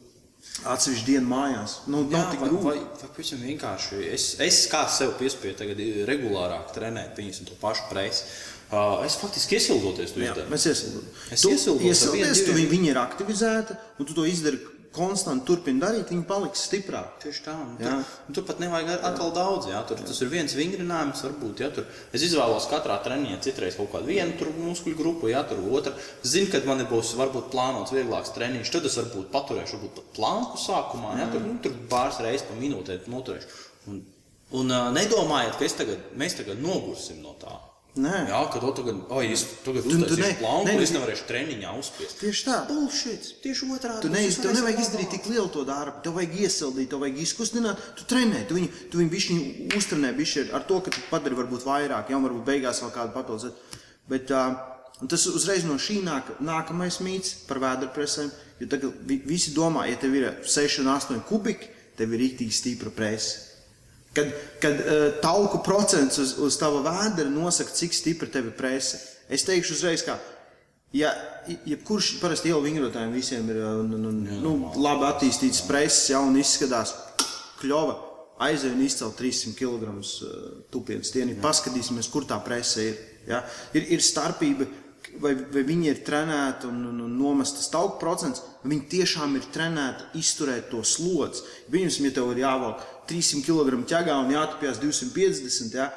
atsevišķi 0.73 1.07
dienu 1.11 1.29
mājās. 1.31 1.79
Nu, 1.91 2.05
Jā, 2.07 2.19
nav 2.19 2.29
tik 2.33 2.43
grūti. 2.43 2.65
vai, 2.65 2.77
vai 2.81 3.09
pavisam 3.13 3.41
vienkārši. 3.45 4.03
Es, 4.15 4.27
es 4.41 4.61
kā 4.73 4.85
sev 4.91 5.15
piespiedu 5.21 5.59
tagad 5.59 5.81
regulārāk 6.09 6.71
trenēt, 6.77 7.17
viņas 7.19 7.43
to 7.51 7.59
pašu 7.61 7.89
presi. 7.91 8.25
Uh, 8.67 9.05
es 9.07 9.15
faktiski 9.21 9.59
iesildoties 9.61 10.11
to 10.15 10.19
Jā, 10.23 10.33
izdarīju. 10.33 10.51
mēs 10.51 10.65
iesildamies. 10.67 11.19
Es 11.37 11.43
Tu 11.45 11.51
iesildos 11.55 11.85
iesildies, 11.87 12.41
tu 12.41 12.51
diviem. 12.51 12.57
viņ- 12.65 12.73
viņa 12.73 12.89
ir 12.91 12.99
aktivizēta, 12.99 13.77
un 14.01 14.07
tu 14.09 14.15
to 14.17 14.25
izdari 14.27 14.59
konstanti, 14.97 15.45
turpini 15.47 15.83
darīt, 15.83 16.09
viņa 16.11 16.25
paliks 16.29 16.65
stiprāka. 16.67 17.21
Tieši 17.23 17.43
tā. 17.45 17.55
un 17.61 17.75
Jā. 17.79 17.93
Tur, 17.93 18.15
un 18.29 18.39
tur 18.39 18.47
pat 18.49 18.63
nevajag 18.63 19.05
atkal 19.11 19.35
daudz. 19.37 19.69
Jā. 19.71 19.83
Tur, 19.89 20.01
tas 20.09 20.23
ir 20.25 20.33
viens 20.33 20.57
vingrinājums, 20.57 21.23
varbūt. 21.27 21.63
Jā, 21.63 21.69
tur. 21.77 21.87
Es 22.17 22.25
izvēlos 22.27 22.69
katrā 22.71 22.97
treniņā 23.05 23.39
citreiz 23.45 23.79
kaut 23.79 23.93
kādu 23.93 24.11
vienu 24.11 24.39
tur 24.41 24.51
muskuļu 24.57 24.99
grupu, 24.99 25.31
jā, 25.33 25.45
tur 25.51 25.61
otru. 25.69 25.95
Zinu, 26.25 26.51
kad 26.55 26.67
man 26.69 26.83
būs 26.91 27.15
varbūt 27.21 27.53
plānots 27.53 27.95
vieglāks 27.95 28.35
treniņš, 28.37 28.73
tad 28.75 28.89
es 28.89 28.99
varbūt 29.03 29.31
paturēšu 29.37 29.77
varbūt 29.79 29.97
pat 30.01 30.11
planku 30.19 30.61
sākumā. 30.65 31.15
Jā, 31.21 31.31
tur, 31.37 31.47
nu, 31.47 31.57
tur 31.63 31.77
pāris 31.93 32.21
reizes 32.25 32.49
pa 32.49 32.59
minūtē 32.59 33.01
noturēšu. 33.13 33.63
Un, 33.93 34.03
un 34.57 34.75
uh, 34.75 34.91
nedomājiet, 34.97 35.57
ka 35.61 35.73
tagad, 35.85 36.13
mēs 36.19 36.39
tagad 36.41 36.63
nogursim 36.63 37.23
no 37.25 37.37
tā. 37.41 37.57
Nē. 37.97 38.27
Jā, 38.29 38.41
ka 38.53 38.61
to 38.61 38.71
tagad, 38.77 38.97
oi, 39.09 39.31
es 39.33 39.43
tagad 39.65 39.83
Tu- 39.87 39.97
tu 40.05 40.17
ne- 40.21 40.35
planku, 40.37 40.67
ne- 40.67 40.75
un 40.77 40.83
es 40.85 40.91
nevarēšu 40.93 41.25
treniņā 41.31 41.71
uzspiest. 41.81 42.19
Tieši 42.21 42.43
tā. 42.45 42.57
Bullshit, 42.69 43.29
tieši 43.41 43.69
otrādi. 43.73 44.03
Tu 44.05 44.09
neiz, 44.13 44.37
tev 44.37 44.53
nevajag 44.53 44.83
izdarīt 44.83 45.11
tik 45.15 45.25
lielu 45.33 45.49
to 45.49 45.65
darbu, 45.65 46.03
tev 46.05 46.13
vajag 46.19 46.35
iesildīt, 46.45 46.91
tev 46.93 47.01
vajag 47.01 47.17
izkustināt, 47.25 47.79
tu 47.97 48.05
trenē, 48.05 48.47
tu 48.49 48.55
viņu, 48.59 48.69
tu 48.91 48.99
viņu 49.01 49.11
bišķiņu 49.17 49.73
uztrenē 49.81 50.13
bišķi 50.19 50.53
ar 50.53 50.67
to, 50.69 50.81
ka 50.85 50.91
tu 50.91 51.01
padari 51.11 51.35
varbūt 51.41 51.65
vairāk, 51.65 52.11
jau 52.13 52.21
varbūt 52.21 52.45
beigās 52.45 52.83
vēl 52.85 52.93
kādu 52.93 53.13
papildus. 53.17 53.53
Bet 54.07 54.31
uh, 54.31 54.55
tas 55.09 55.27
uzreiz 55.33 55.65
no 55.65 55.79
šī 55.81 56.03
nāk 56.05 56.37
nākamais 56.45 57.01
mīts 57.01 57.47
par 57.49 57.57
vēderpresēm, 57.65 58.31
jo 58.61 58.67
tagad 58.69 58.93
vi, 59.09 59.23
visi 59.25 59.53
domā, 59.57 59.89
ja 59.89 59.97
tev 59.97 60.15
ir 60.15 60.35
6 60.45 60.81
un 60.85 60.93
8 60.93 61.25
kubiki, 61.25 61.73
tev 61.97 62.13
ir 62.13 62.21
rīktīgi 62.21 62.53
stipra 62.53 62.91
presa. 62.93 63.46
Kad, 64.17 64.33
kad 64.63 64.81
uh, 64.81 65.09
tauku 65.21 65.61
procents 65.65 66.17
uz, 66.23 66.33
uz 66.41 66.57
tava 66.61 66.81
vēdera 66.87 67.29
nosaka, 67.29 67.75
cik 67.77 67.93
stipra 67.97 68.31
tev 68.33 68.51
ir 68.51 68.57
presa. 68.57 69.01
Es 69.29 69.45
teikšu 69.45 69.77
uzreiz, 69.77 70.05
ka, 70.07 70.17
ja 70.97 71.13
jebkurš 71.69 72.15
parasti 72.23 72.49
ielu 72.49 72.63
vingrotājiem 72.65 73.13
visiem 73.13 73.51
ir 73.53 73.61
uh, 73.61 73.75
un, 73.83 73.93
un, 73.99 74.09
un, 74.09 74.23
nu, 74.41 74.55
labi 74.81 75.05
attīstīts 75.11 75.67
preses, 75.69 76.09
ja 76.15 76.23
un 76.25 76.39
izskatās 76.41 76.95
kļova, 77.61 77.99
aizej 78.47 78.73
un 78.73 78.83
izcel 78.85 79.13
300 79.17 79.55
kg 79.57 79.93
tupienas 80.73 81.13
stieni. 81.13 81.37
Paskatīsimies, 81.41 82.11
kur 82.13 82.27
tā 82.29 82.41
presa 82.45 82.83
ir. 82.85 82.99
Ja? 83.29 83.43
Ir, 83.77 83.87
ir 83.97 84.05
starpība, 84.05 84.67
vai, 85.23 85.33
vai 85.53 85.63
viņi 85.67 85.91
ir 85.91 86.03
trenēti 86.07 86.69
un, 86.69 86.83
un, 86.91 87.01
un 87.07 87.15
nomestas 87.19 87.71
tauku 87.73 87.99
procents, 88.01 88.43
vai 88.63 88.75
viņi 88.75 88.91
tiešām 88.93 89.39
ir 89.39 89.49
trenēti 89.55 90.21
izturēt 90.21 90.71
to 90.73 90.83
slodzi. 90.87 91.45
Viņus, 91.73 92.01
ja 92.05 92.13
tev 92.19 92.33
ir 92.35 92.45
jāvelk 92.45 92.85
300 93.09 93.45
kg 93.47 93.83
ķegā 93.93 94.19
un 94.25 94.35
jātupjas 94.35 94.81
250 94.83 95.79
ja? 95.79 95.91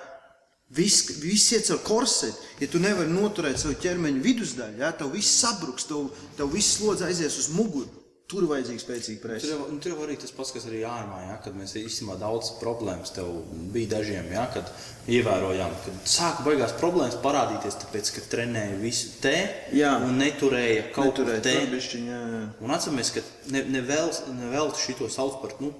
Viss, 0.69 1.07
viss 1.17 1.49
iet 1.55 1.65
caur 1.65 1.79
korseti. 1.81 2.37
Ja 2.61 2.67
tu 2.69 2.77
nevari 2.81 3.09
noturēt 3.09 3.57
savu 3.57 3.73
ķermeņa 3.81 4.19
vidusdaļu, 4.21 4.83
ja, 4.83 4.91
tev 4.93 5.15
viss 5.15 5.39
sabruks, 5.41 5.87
tev, 5.89 6.11
tev 6.37 6.51
viss 6.53 6.75
slodzi 6.77 7.07
aizies 7.07 7.39
uz 7.41 7.47
muguru. 7.55 7.89
Tur 8.29 8.43
ir 8.45 8.51
vajadzīga 8.51 8.81
spēcīga 8.83 9.17
Tur 9.17 9.25
presa. 9.25 9.47
jau, 9.49 9.63
un 9.71 9.79
tur 9.81 9.95
jau 9.95 10.03
arī 10.05 10.13
tas 10.21 10.29
pats, 10.37 10.51
kas 10.53 10.67
arī 10.69 10.83
ārmā, 10.85 11.23
ja, 11.31 11.39
kad 11.41 11.55
mēs 11.57 11.73
īstenībā 11.79 12.19
daudz 12.21 12.51
problēmas 12.59 13.09
tev 13.15 13.31
bija 13.73 13.89
dažiem, 13.95 14.29
ja, 14.29 14.43
kad 14.53 14.69
ievērojām, 15.09 15.73
ka 15.81 15.93
sāka 16.05 16.45
beigās 16.45 16.75
problēmas 16.77 17.17
parādīties, 17.23 17.79
tāpēc, 17.87 18.13
ka 18.13 18.27
trenēja 18.29 18.77
visu 18.83 19.15
te 19.23 19.33
Jā. 19.73 19.95
un 20.05 20.21
neturēja 20.21 20.91
kaut 20.93 21.17
ko 21.17 21.25
jā. 21.25 22.45
Un 22.61 22.77
atceramies, 22.77 23.09
ka 23.17 23.25
ne, 23.49 23.65
ne 23.73 23.81
vēl, 23.89 24.13
ne 24.37 24.53
vēl 24.53 24.75
šito 24.77 25.09
sauc 25.09 25.41
par, 25.41 25.57
nu, 25.65 25.73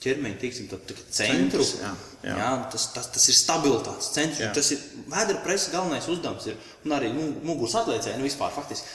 ķermeņa, 0.00 0.38
teiksim, 0.40 0.70
tā, 0.70 0.78
tā, 0.88 0.96
centru. 1.12 1.60
Centrs, 1.60 1.74
jā, 1.82 1.92
jā. 2.24 2.38
Jā, 2.40 2.48
tas, 2.72 2.88
tas, 2.94 3.10
tas 3.14 3.28
ir 3.28 3.36
stabilitātes 3.36 4.10
centrs. 4.16 4.40
Jā. 4.42 4.50
Tas 4.56 4.72
ir 4.74 4.82
vēdera 5.12 5.44
preses 5.44 5.72
galvenais 5.74 6.08
uzdevums. 6.08 6.48
Ir, 6.48 6.58
un 6.86 6.96
arī 6.96 7.12
nu, 7.14 7.28
muguras 7.44 7.76
atliecēji, 7.82 8.18
nu 8.20 8.28
vispār 8.28 8.52
faktiski 8.54 8.88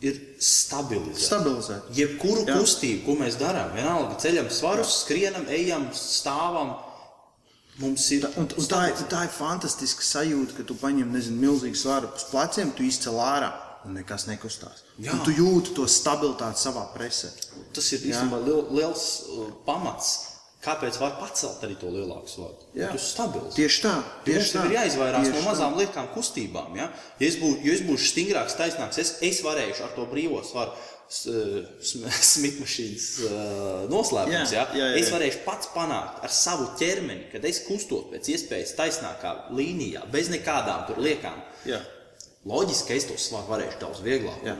ir 0.00 0.18
stabilizēt. 0.40 1.24
Stabilizēt. 1.26 1.88
Jebkuru 1.96 2.44
Jā. 2.48 2.56
kustību, 2.56 3.04
ko 3.04 3.16
mēs 3.20 3.36
darām, 3.40 3.72
vienalga 3.76 4.16
ceļam 4.22 4.48
svarus, 4.52 5.02
skrienam, 5.04 5.48
ejam, 5.52 5.88
stāvam. 5.96 6.76
Mums 7.78 8.08
ir 8.10 8.24
Un, 8.26 8.48
un 8.48 8.66
tā, 8.66 8.88
ir, 8.90 9.00
tā 9.06 9.20
ir 9.28 9.30
fantastiska 9.30 10.02
sajūta, 10.02 10.56
ka 10.56 10.64
tu 10.66 10.74
paņem 10.80 11.12
nezinu, 11.14 11.38
milzīgu 11.44 11.78
svaru 11.78 12.08
uz 12.10 12.24
pleciem, 12.26 12.72
tu 12.74 12.82
izcēl 12.82 13.20
ārā 13.22 13.52
un 13.86 13.94
nekas 13.94 14.26
nekustās. 14.26 14.82
Jā. 14.98 15.14
Tu 15.22 15.36
jūti 15.36 15.76
to 15.76 15.86
stabilitāti 15.86 16.58
savā 16.58 16.88
presē. 16.96 17.30
Tas 17.76 17.92
ir 17.94 18.02
īstenībā 18.08 18.40
liel, 18.42 18.64
liels 18.74 19.04
uh, 19.30 19.52
pamats, 19.68 20.27
kāpēc 20.64 20.98
var 21.00 21.12
pacelt 21.20 21.62
arī 21.64 21.76
to 21.78 21.90
lielāku 21.94 22.28
svaru. 22.32 22.56
Jā. 22.74 22.88
Tas 22.92 22.98
ir 23.00 23.04
stabils. 23.12 23.54
Tieši 23.54 23.82
tā, 23.84 23.94
Tieši 24.26 24.52
tā. 24.54 24.58
tā. 24.58 24.66
ir 24.66 24.76
jāizvairās 24.78 25.26
Tieši 25.28 25.36
no 25.36 25.42
tā. 25.42 25.46
mazām 25.50 25.76
liekām 25.78 26.08
kustībām. 26.16 26.76
Ja, 26.76 26.88
ja, 27.20 27.26
es, 27.28 27.36
būšu, 27.40 27.60
ja 27.64 27.72
es 27.78 27.82
būšu 27.86 28.08
stingrāks, 28.12 28.56
taisnāks, 28.58 28.98
es, 28.98 29.14
es 29.22 29.42
varēšu 29.46 29.86
ar 29.86 29.92
to 29.96 30.06
brīvo 30.10 30.42
svaru. 30.44 30.72
Smitmašīnas 31.88 33.04
uh, 33.24 33.30
noslēpums. 33.88 34.50
Jā, 34.52 34.64
Ja? 34.64 34.64
jā, 34.76 34.88
jā, 34.92 34.96
Es 35.00 35.08
jā. 35.08 35.14
varēšu 35.16 35.38
pats 35.46 35.70
panākt 35.74 36.18
ar 36.26 36.32
savu 36.34 36.66
ķermeni, 36.80 37.28
kad 37.32 37.44
es 37.48 37.62
kustos 37.64 38.08
pēc 38.12 38.28
iespējas 38.34 38.74
taisnākā 38.78 39.32
līnijā, 39.56 40.02
bez 40.12 40.28
nekādām 40.32 40.84
tur 40.90 41.00
liekām. 41.00 41.38
Jā. 41.68 41.80
Loģiski, 42.48 42.88
ka 42.90 42.94
es 42.98 43.08
to 43.08 43.16
svaru 43.20 43.48
varēšu 43.54 43.80
daudz 43.82 44.02
vieglāk. 44.04 44.44
Jā. 44.46 44.54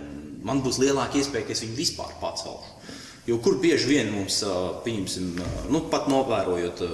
Man 0.45 0.63
būs 0.65 0.79
lielāka 0.83 1.19
iespēja, 1.21 1.47
ka 1.49 1.53
es 1.55 1.63
viņu 1.65 1.77
vispār 1.79 2.17
pacelšu. 2.23 2.97
Jo 3.29 3.37
kur 3.45 3.59
bieži 3.61 3.91
vien 3.91 4.13
mums, 4.15 4.41
pieņemsim, 4.87 5.33
nu, 5.69 5.83
pat 5.93 6.09
novērojot 6.09 6.85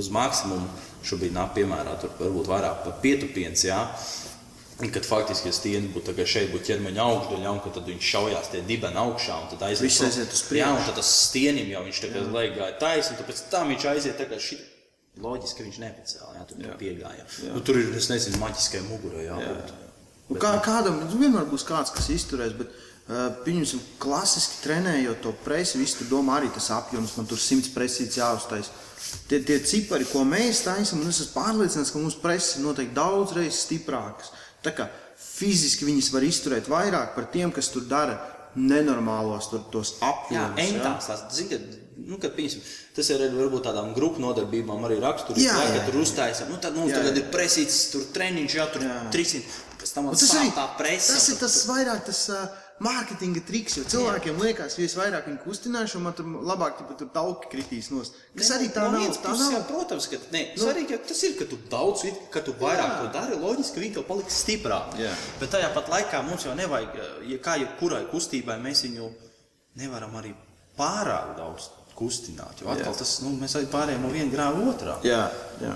uz 0.00 0.08
maksimumu, 0.12 0.68
šobrīd 1.06 1.34
nāk 1.36 1.52
piemērā, 1.56 1.98
tur 2.00 2.14
varbūt 2.18 2.48
vairāk 2.50 2.80
par 2.86 2.96
pietupiens, 3.02 3.64
jā, 3.68 3.82
kad 4.92 5.06
faktiski, 5.08 5.50
ja 5.50 5.56
stieni 5.56 5.90
būtu 5.92 6.14
šeit, 6.28 6.50
būtu 6.52 6.70
ķermeņa 6.70 7.04
augšdaļa, 7.04 7.52
un 7.52 7.60
tad 7.64 7.88
viņš 7.88 8.08
šaujās 8.12 8.50
tie 8.52 8.62
dibeni 8.68 9.00
augšā, 9.00 9.36
un 9.42 9.52
tad 9.52 9.66
aiziet. 9.68 9.86
Viss 9.86 10.04
aiziet 10.04 10.32
uz 10.32 10.42
Jā, 10.42 10.48
priekšu. 10.50 10.72
un 10.72 10.88
tad 10.88 10.98
tas 11.00 11.12
stienim 11.28 11.70
jau 11.72 11.84
viņš 11.86 12.00
tagad 12.06 12.32
leigāja 12.34 12.76
taisni, 12.80 13.16
un 13.16 13.22
tāpēc 13.22 13.44
tam 13.52 13.72
viņš 13.72 13.86
aiziet 13.92 14.18
tagad 14.20 14.42
šit. 14.42 14.64
Loģiski, 15.16 15.56
ka 15.56 15.64
viņš 15.64 15.76
nepacēla, 15.80 16.32
jā, 16.36 16.42
tur 16.50 16.58
jā. 16.60 16.74
piegāja. 16.76 17.22
Nu, 17.54 17.62
tur 17.64 17.78
ir, 17.80 17.88
es 17.96 18.10
nezinu, 18.12 18.36
maģiskai 18.42 18.82
mugurai 18.84 19.24
jābūt. 19.24 19.70
Un 20.28 20.40
Kā, 20.42 20.50
kādam 20.60 20.98
nu, 21.00 21.08
vienmēr 21.16 21.46
būs 21.48 21.64
kāds, 21.64 21.94
kas 21.94 22.10
izturēs, 22.12 22.52
bet 22.58 22.74
pieņemsim, 23.06 23.80
klasiski 24.02 24.64
trenējot 24.64 25.20
to 25.22 25.32
presi, 25.44 25.78
visi 25.78 26.00
tur 26.00 26.08
domā 26.16 26.40
arī 26.40 26.50
tas 26.54 26.72
apjoms, 26.74 27.14
man 27.16 27.28
tur 27.30 27.38
simts 27.38 27.70
presīts 27.70 28.18
jāuztais. 28.18 28.72
Tie, 29.30 29.38
tie 29.46 29.60
cipari, 29.62 30.06
ko 30.10 30.24
mēs 30.26 30.64
taisām, 30.66 31.04
un 31.04 31.12
es 31.12 31.20
esmu 31.22 31.36
pārliecināts, 31.36 31.92
ka 31.94 32.02
mūsu 32.02 32.18
preses 32.22 32.56
ir 32.58 32.64
noteikti 32.66 32.96
daudz 32.96 33.36
reizes 33.36 33.62
stiprākas. 33.68 34.32
Tā 34.64 34.72
kā 34.74 34.88
fiziski 35.22 35.86
viņas 35.86 36.10
var 36.14 36.26
izturēt 36.26 36.70
vairāk 36.72 37.14
par 37.14 37.28
tiem, 37.30 37.52
kas 37.54 37.70
tur 37.70 37.86
dara 37.86 38.18
nenormālos 38.56 39.50
tur, 39.52 39.62
tos 39.70 39.94
Jā, 40.00 40.08
apjomus. 40.10 40.60
entās 40.64 41.06
tās, 41.10 41.22
zini, 41.36 41.50
kad, 41.52 41.78
nu, 42.08 42.18
kad 42.18 42.32
piemēram, 42.34 42.66
tas 42.96 43.10
ir 43.12 43.24
varbūt 43.36 43.66
tādām 43.68 43.90
grupu 43.94 44.22
nodarbībām 44.24 44.86
arī 44.88 44.96
raksturīgs, 45.02 45.44
Jā, 45.44 45.54
jā, 45.60 45.66
jā, 45.68 45.74
kad 45.76 45.90
tur 45.90 45.98
uztaisam, 46.02 46.50
nu, 46.50 46.58
tad 46.62 46.74
mums 46.78 46.90
Jā, 46.90 47.02
tagad 47.02 47.18
jā. 47.20 47.22
ir 47.22 47.30
presīts, 47.34 47.80
tur 47.92 48.06
treniņš, 48.16 48.56
jā, 48.58 48.66
tur 48.72 48.86
Jā. 48.88 48.96
300, 49.12 49.58
pēc 49.82 49.92
tam 49.94 50.08
man 50.08 50.16
tas, 50.16 50.32
arī, 50.40 50.52
tā 50.56 50.64
presa. 50.80 51.18
tas 51.18 51.28
ir 51.34 51.40
tas 51.44 51.58
vairāk 51.68 52.06
tas 52.08 52.22
uh, 52.32 52.46
mārketinga 52.84 53.40
triks, 53.48 53.78
jo 53.78 53.84
cilvēkiem 53.88 54.40
liekas, 54.42 54.76
ja 54.76 54.84
es 54.84 54.94
vairāk 54.98 55.28
viņu 55.30 55.38
kustināšu, 55.44 56.00
man 56.04 56.16
tur 56.16 56.28
labāk 56.44 56.76
tipa, 56.80 56.96
tur 57.00 57.08
tauki 57.14 57.48
kritīs 57.54 57.88
nost. 57.92 58.18
Kas 58.36 58.50
arī 58.56 58.68
tā 58.74 58.84
no 58.84 58.98
nav. 59.00 59.16
Tā 59.22 59.32
nav. 59.32 59.56
protams, 59.70 60.08
ka 60.12 60.20
ne, 60.34 60.42
nu, 60.52 60.64
svarīgi, 60.66 60.90
ka 60.92 61.08
tas 61.12 61.22
ir, 61.28 61.38
ka 61.38 61.48
tu 61.48 61.58
daudz, 61.72 62.04
ka 62.34 62.44
tu 62.44 62.52
vairāk 62.60 62.90
Jā. 62.90 62.98
to 63.00 63.12
dari, 63.16 63.40
loģiski, 63.40 63.78
ka 63.78 63.84
viņi 63.84 63.96
tev 63.96 64.06
paliks 64.10 64.42
stiprāk. 64.44 64.98
Jā. 65.00 65.14
Bet 65.40 65.54
tajā 65.56 65.72
pat 65.76 65.90
laikā 65.94 66.22
mums 66.26 66.44
jau 66.48 66.54
nevajag, 66.58 67.00
ja 67.32 67.40
kā 67.42 67.56
jebkurai 67.62 68.04
kustībai, 68.12 68.60
mēs 68.60 68.84
viņu 68.88 69.10
nevaram 69.80 70.20
arī 70.20 70.36
pārāk 70.76 71.36
daudz 71.40 71.70
kustināt, 71.96 72.60
jo 72.60 72.68
atkal 72.68 72.92
Jā. 72.92 72.98
tas, 73.00 73.18
nu, 73.24 73.32
mēs 73.40 73.56
arī 73.56 73.72
pārējām 73.72 74.04
no 74.04 74.12
viena 74.12 74.32
grāva 74.32 74.68
otrā. 74.68 75.00
Jā, 75.06 75.26
jā. 75.64 75.72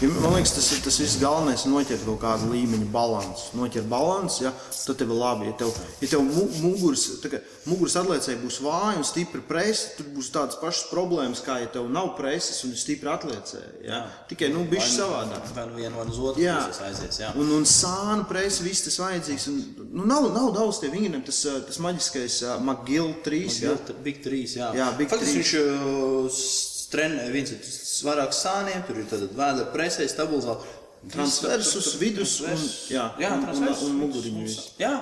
Ja, 0.00 0.08
man 0.22 0.32
liekas, 0.38 0.54
tas 0.56 0.68
ir 0.72 0.78
tas 0.80 0.96
viss 0.96 1.18
galvenais, 1.20 1.66
ir 1.66 1.72
noķert 1.74 2.06
kaut 2.06 2.20
kādu 2.22 2.46
līmeņa 2.54 2.86
balansu. 2.92 3.50
Noķert 3.58 3.84
balansu, 3.90 4.46
ja, 4.46 4.52
tad 4.86 4.96
tev 4.96 5.10
ir 5.12 5.18
labi. 5.20 5.50
Ja 5.50 5.56
tev, 5.60 5.74
ja 6.00 6.08
tev 6.08 6.22
mu- 6.24 6.46
muguras, 6.62 7.02
kā 7.20 7.40
muguras 7.68 7.98
atliecēji 8.00 8.38
būs 8.40 8.56
vāja 8.64 8.94
un 8.96 9.04
stipra 9.04 9.42
presa, 9.44 9.90
tad 9.98 10.08
būs 10.16 10.30
tādas 10.32 10.56
pašas 10.62 10.86
problēmas, 10.88 11.42
kā 11.44 11.58
ja 11.60 11.68
tev 11.74 11.90
nav 11.92 12.14
preses 12.16 12.62
un 12.64 12.72
ir 12.72 12.80
stipra 12.80 13.18
atliecēji. 13.18 13.84
Ja. 13.90 14.00
Tikai 14.30 14.48
nu, 14.54 14.64
bišķi 14.72 14.94
savādāk. 15.02 15.52
Vai 15.58 15.66
nu 15.68 15.76
viena 15.82 16.00
vai 16.00 16.06
uz 16.08 16.18
otru 16.18 16.46
Jā. 16.46 16.56
aizies. 16.88 17.20
Jā. 17.20 17.34
Un, 17.36 17.52
un 17.60 17.68
sāna 17.68 18.24
presa, 18.24 18.64
viss 18.64 18.86
tas 18.88 18.96
vajadzīgs. 19.04 19.48
Un, 19.52 19.60
nu, 19.92 20.08
nav, 20.08 20.30
nav 20.32 20.48
daudz 20.56 20.80
tie 20.80 20.88
vingriem, 20.88 21.20
tas, 21.28 21.42
tas 21.68 21.76
maģiskais 21.84 22.40
uh, 22.48 22.56
McGill 22.64 23.12
3. 23.28 23.44
Ja. 23.66 23.76
Jā, 23.76 24.00
Big 24.08 24.24
3. 24.24 24.42
Jā, 24.56 24.72
Jā, 24.80 24.90
Big 24.96 25.12
Faktiski 25.12 25.44
Three. 25.44 25.44
viņš 25.44 25.54
uh, 25.60 26.69
trenē 26.90 27.30
viens 27.32 27.50
ir 27.50 27.58
vairāk 28.06 28.32
sāniem, 28.34 28.84
tur 28.86 28.96
ir 28.98 29.04
tāda 29.10 29.28
vēdera 29.28 29.72
presē, 29.74 30.06
stabilizācija. 30.08 30.76
Transversus, 31.10 31.94
vidus 31.96 32.40
un- 32.40 32.68
jā, 32.92 33.06
jā, 33.18 33.30
un- 33.32 33.48
un- 33.48 33.74
un 33.88 34.00
muguriņu. 34.02 34.46
Jā, 34.78 35.00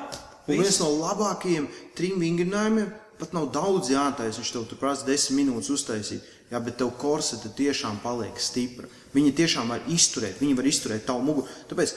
Un 0.48 0.56
viens 0.62 0.78
no 0.80 0.86
labākajiem 0.86 1.66
trim 1.94 2.18
vingrinājumiem, 2.20 2.92
pat 3.18 3.32
nav 3.34 3.50
daudz 3.52 3.90
jātaisa. 3.90 4.38
Viņš 4.40 4.52
tev 4.52 4.66
tur 4.68 4.78
prasa 4.78 5.04
desmit 5.04 5.44
minūtes 5.46 5.68
uztaisīt. 5.70 6.20
Jā, 6.50 6.64
bet 6.64 6.78
tev 6.78 6.92
korsete 6.96 7.48
tiešām 7.54 7.98
paliek 8.02 8.38
stipra. 8.40 8.86
Viņa 9.14 9.32
tiešām 9.34 9.68
var 9.68 9.80
izturēt, 9.88 10.38
viņa 10.40 10.56
var 10.56 10.64
izturēt 10.64 11.04
tavu 11.04 11.20
muguru. 11.22 11.46
Tāpēc 11.68 11.92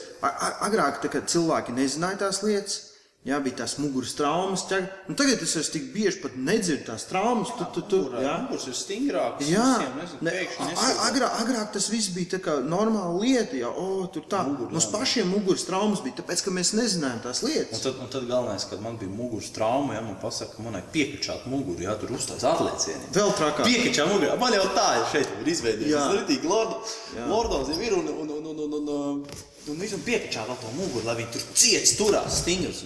agrāk, 0.60 1.00
tā, 1.00 1.08
kad 1.10 1.24
cilvēki 1.26 1.72
nezināja 1.72 2.18
tās 2.18 2.42
lietas, 2.42 2.91
jā, 3.28 3.36
bija 3.44 3.56
tās 3.62 3.76
muguras 3.78 4.12
traumas. 4.18 4.64
Ķeg, 4.70 4.86
nu, 5.08 5.14
tagad 5.18 5.42
es 5.44 5.52
vairs 5.54 5.68
tik 5.70 5.84
bieži 5.94 6.20
pat 6.24 6.32
nedzirdu 6.36 6.84
tās 6.88 7.04
traumas. 7.10 7.52
Tu, 7.58 7.66
tu, 7.76 7.82
tu, 7.92 8.00
jā. 8.22 8.32
Kurš 8.50 8.64
ir 8.72 8.76
stingrāks? 8.78 9.46
Jā, 9.50 9.66
nezinu, 9.98 10.20
ne, 10.26 10.32
pēkšņi 10.34 10.64
a- 10.64 10.68
nesadzird. 10.72 11.26
agrāk, 11.42 11.68
tas 11.76 11.86
viss 11.92 12.08
bija 12.16 12.32
tā 12.34 12.40
kā 12.42 12.56
normāla 12.66 13.14
lieta. 13.22 13.54
Jā, 13.60 13.70
o, 13.70 14.06
tur 14.12 14.26
tā. 14.30 14.40
Mums 14.48 14.88
pašiem 14.90 15.30
muguras 15.30 15.62
traumas 15.68 16.02
bija, 16.02 16.18
tāpēc, 16.22 16.42
ka 16.48 16.50
mēs 16.58 16.72
nezinājām 16.78 17.22
tās 17.28 17.42
Un 17.44 17.50
lietas. 17.50 17.84
tad, 17.86 18.00
un 18.02 18.08
tad 18.10 18.26
galvenais, 18.30 18.66
kad 18.70 18.82
man 18.82 18.98
bija 18.98 19.10
muguras 19.14 19.52
trauma, 19.54 19.94
ja 19.94 20.00
man 20.02 20.18
pasaka, 20.22 20.56
ka 20.56 20.62
man 20.66 20.74
vajag 20.80 20.90
piekačāt 20.96 21.46
muguru, 21.46 21.78
ja 21.86 21.94
tur 22.00 22.10
uzstājas 22.18 22.44
atliecieni. 22.50 23.12
Vēl 23.14 23.30
trakāk. 23.38 23.64
Piekačā 23.70 24.08
mugurā. 24.10 24.34
Man 24.40 24.52
jau 24.58 24.66
tā 24.74 24.88
ir 24.98 25.06
šeit 25.14 25.30
ir 25.40 25.52
izveidojies. 25.54 25.94
Jā. 25.94 26.04
Rītīgi 26.18 26.50
lordo. 26.50 26.82
Lordons 27.30 27.68
jau 27.70 27.78
ir 27.86 27.94
un, 28.00 28.08
un, 28.08 28.30
un, 28.38 28.50
un, 28.50 28.60
un, 28.66 28.88
un, 28.88 29.24
un 29.70 29.78
visam 29.78 30.00
piekačā 30.02 30.42
vēl 30.48 30.58
to 30.62 30.74
muguru, 30.74 31.06
lai 31.06 31.14
viņi 31.22 31.32
tur 31.36 31.46
ciets, 31.54 31.94
turās, 32.00 32.40
stingrs. 32.42 32.82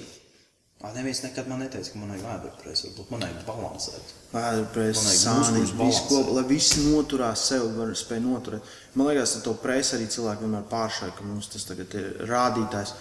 Ā, 0.85 0.91
Neviens 0.93 1.23
nekad 1.25 1.47
man 1.49 1.63
neteica, 1.65 1.89
ka 1.89 1.99
man 1.99 2.11
vajag 2.13 2.25
vēderpresi, 2.27 2.91
varbūt 2.91 3.13
man 3.15 3.23
vajag 3.25 3.45
balansēt. 3.49 4.11
Vēderpresa, 4.35 5.01
Man 5.01 5.07
vajag 5.09 5.21
sāni, 5.23 5.39
muskuļus 5.41 5.71
visu 5.71 5.77
balansēt. 5.79 6.09
kopā, 6.11 6.35
lai 6.37 6.45
visi 6.51 6.83
noturās 6.85 7.45
sev, 7.49 7.65
var 7.79 7.95
spēj 7.97 8.21
noturēt. 8.27 8.73
Man 8.95 9.09
liekas, 9.09 9.33
ka 9.39 9.45
to 9.47 9.55
presu 9.63 9.97
arī 9.97 10.09
cilvēki 10.13 10.45
vienmēr 10.45 10.67
pāršai, 10.71 11.09
ka 11.17 11.25
mums 11.25 11.49
tas 11.53 11.65
tagad 11.65 11.97
ir 11.97 12.11
rādītājs. 12.29 12.93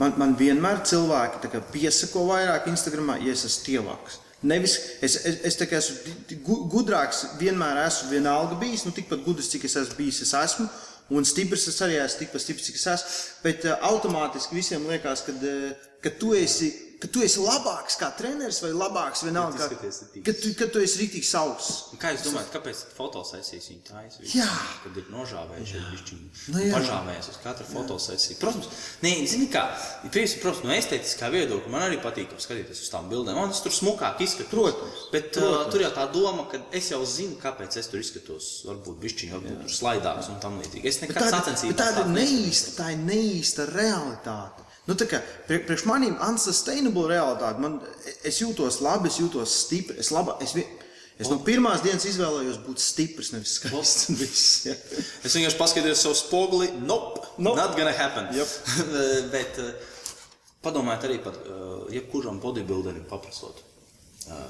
Man, 0.00 0.14
man 0.22 0.32
vienmēr 0.40 0.80
cilvēki 0.88 1.50
kā 1.52 1.60
piesako 1.74 2.24
vairāk 2.32 2.70
Instagramā, 2.72 3.18
ja 3.20 3.36
es 3.36 3.44
esmu 3.50 3.66
tievāks. 3.68 4.18
Nevis, 4.44 4.78
es, 5.04 5.18
es, 5.28 5.38
es 5.48 5.56
tā 5.60 5.68
kā 5.68 5.78
esmu 5.80 6.64
gudrāks, 6.72 7.22
vienmēr 7.40 7.78
esmu 7.84 8.10
vienalga 8.16 8.56
bijis, 8.60 8.84
nu 8.88 8.92
tikpat 8.96 9.22
gudrs, 9.24 9.48
cik 9.52 9.68
es 9.68 9.76
esmu 9.80 10.00
bijis, 10.00 10.22
es 10.24 10.32
esmu. 10.40 10.66
Un 11.12 11.24
stiprs 11.28 11.68
es 11.68 11.78
arī 11.84 11.98
esmu 12.00 12.24
tikpat 12.24 12.42
stiprs, 12.44 12.64
cik 12.70 12.80
es 12.80 12.86
esmu. 12.96 13.14
Bet 13.44 13.64
uh, 13.68 13.76
automātiski 13.92 14.56
visiem 14.56 14.84
liekas, 14.88 15.20
ka, 15.26 15.32
uh, 15.36 15.88
ka, 16.04 16.12
tu 16.20 16.32
esi, 16.36 16.72
ka 17.04 17.12
tu 17.12 17.22
esi 17.24 17.42
labāks 17.44 17.98
kā 18.00 18.08
treneris 18.16 18.62
vai 18.64 18.72
labāks 18.74 19.24
vienalga. 19.28 19.60
Ka 19.60 19.68
Kā, 19.74 20.22
ka, 20.24 20.32
tu, 20.40 20.52
ka 20.58 20.68
tu 20.72 20.80
esi 20.84 21.02
rītīgi 21.04 21.28
sauss. 21.28 21.90
Un 21.92 22.00
Kā 22.00 22.14
jūs 22.14 22.24
domājat, 22.26 22.50
kāpēc 22.56 22.80
fotosesijas 22.96 23.68
taisa? 23.88 24.22
visi? 24.22 24.38
Jā. 24.40 24.48
Kad 24.86 24.96
ir 25.02 25.10
nožāvējuši, 25.12 25.76
ir 25.78 25.84
bišķiņi 25.92 26.52
Nu 26.54 26.62
jā. 26.64 26.72
pažāvējies 26.74 27.28
uz 27.32 27.38
katru 27.44 27.66
fotosesiju. 27.68 28.38
Protams, 28.40 28.68
ne, 29.04 29.12
zini 29.30 29.48
kā, 29.52 29.66
pirms, 30.08 30.36
protams, 30.42 30.64
no 30.66 30.74
estētiskā 30.76 31.30
viedokļa 31.34 31.72
man 31.72 31.86
arī 31.90 32.00
patīk 32.02 32.32
skatīties 32.40 32.82
uz 32.86 32.90
tām 32.92 33.08
bildēm. 33.12 33.36
Man 33.38 33.52
tas 33.52 33.62
tur 33.64 33.74
smukāk 33.74 34.20
izskatās. 34.24 34.50
Protams, 34.54 35.04
Bet 35.12 35.30
protams. 35.36 35.66
Uh, 35.66 35.70
tur 35.72 35.84
jau 35.84 35.92
tā 35.96 36.08
doma, 36.12 36.48
ka 36.50 36.60
es 36.72 36.90
jau 36.92 37.00
zinu, 37.08 37.36
kāpēc 37.42 37.78
es 37.80 37.90
tur 37.92 38.02
izskatos. 38.02 38.50
Varbūt 38.68 39.00
bišķiņi, 39.04 39.32
varbūt 39.36 39.62
tur 39.66 39.76
slaidāks 39.78 40.32
un 40.32 40.40
tam 40.42 40.60
līdzīgi. 40.62 40.88
Es 40.88 41.00
nekad 41.04 41.20
bet 41.20 41.36
tāda 41.36 41.54
ir 41.68 41.78
tā 41.78 42.06
neīsta, 42.10 42.76
tā 42.80 42.90
ir 42.96 43.02
neīsta 43.04 43.68
realitāte. 43.72 44.63
Nu, 44.86 44.94
kā 45.00 45.20
prie- 45.48 45.62
priekš 45.64 45.86
maniem 45.88 46.16
unsustainable 46.20 47.06
realitāte, 47.08 47.60
man, 47.62 47.78
es 48.24 48.40
jūtos 48.42 48.82
labi, 48.84 49.08
es 49.08 49.16
jūtos 49.22 49.54
stipri. 49.64 49.96
Es, 50.02 50.10
laba, 50.12 50.34
es, 50.44 50.52
es 50.54 51.30
no 51.32 51.38
pirmās 51.46 51.80
dienas 51.84 52.04
izvēlējos 52.10 52.58
būt 52.66 52.82
stiprs, 52.84 53.30
nevis 53.32 53.54
skaists. 53.60 54.10
viss, 54.20 54.66
jā. 54.68 54.74
Es 55.24 55.32
vienkārši 55.38 55.60
paskatījos 55.62 56.02
savu 56.04 56.18
spoguli. 56.18 56.68
Nope, 56.84 57.22
Nope. 57.38 57.56
not 57.62 57.76
gonna 57.78 57.94
happen. 57.96 58.28
Yep. 58.36 58.56
Bet 59.34 59.62
uh, 59.62 59.70
padomājiet 60.64 61.08
arī 61.08 61.16
par 61.24 61.38
uh, 61.46 61.86
jebkuram 61.94 62.40
bodybuilderim 62.44 63.06
paprasot. 63.08 63.62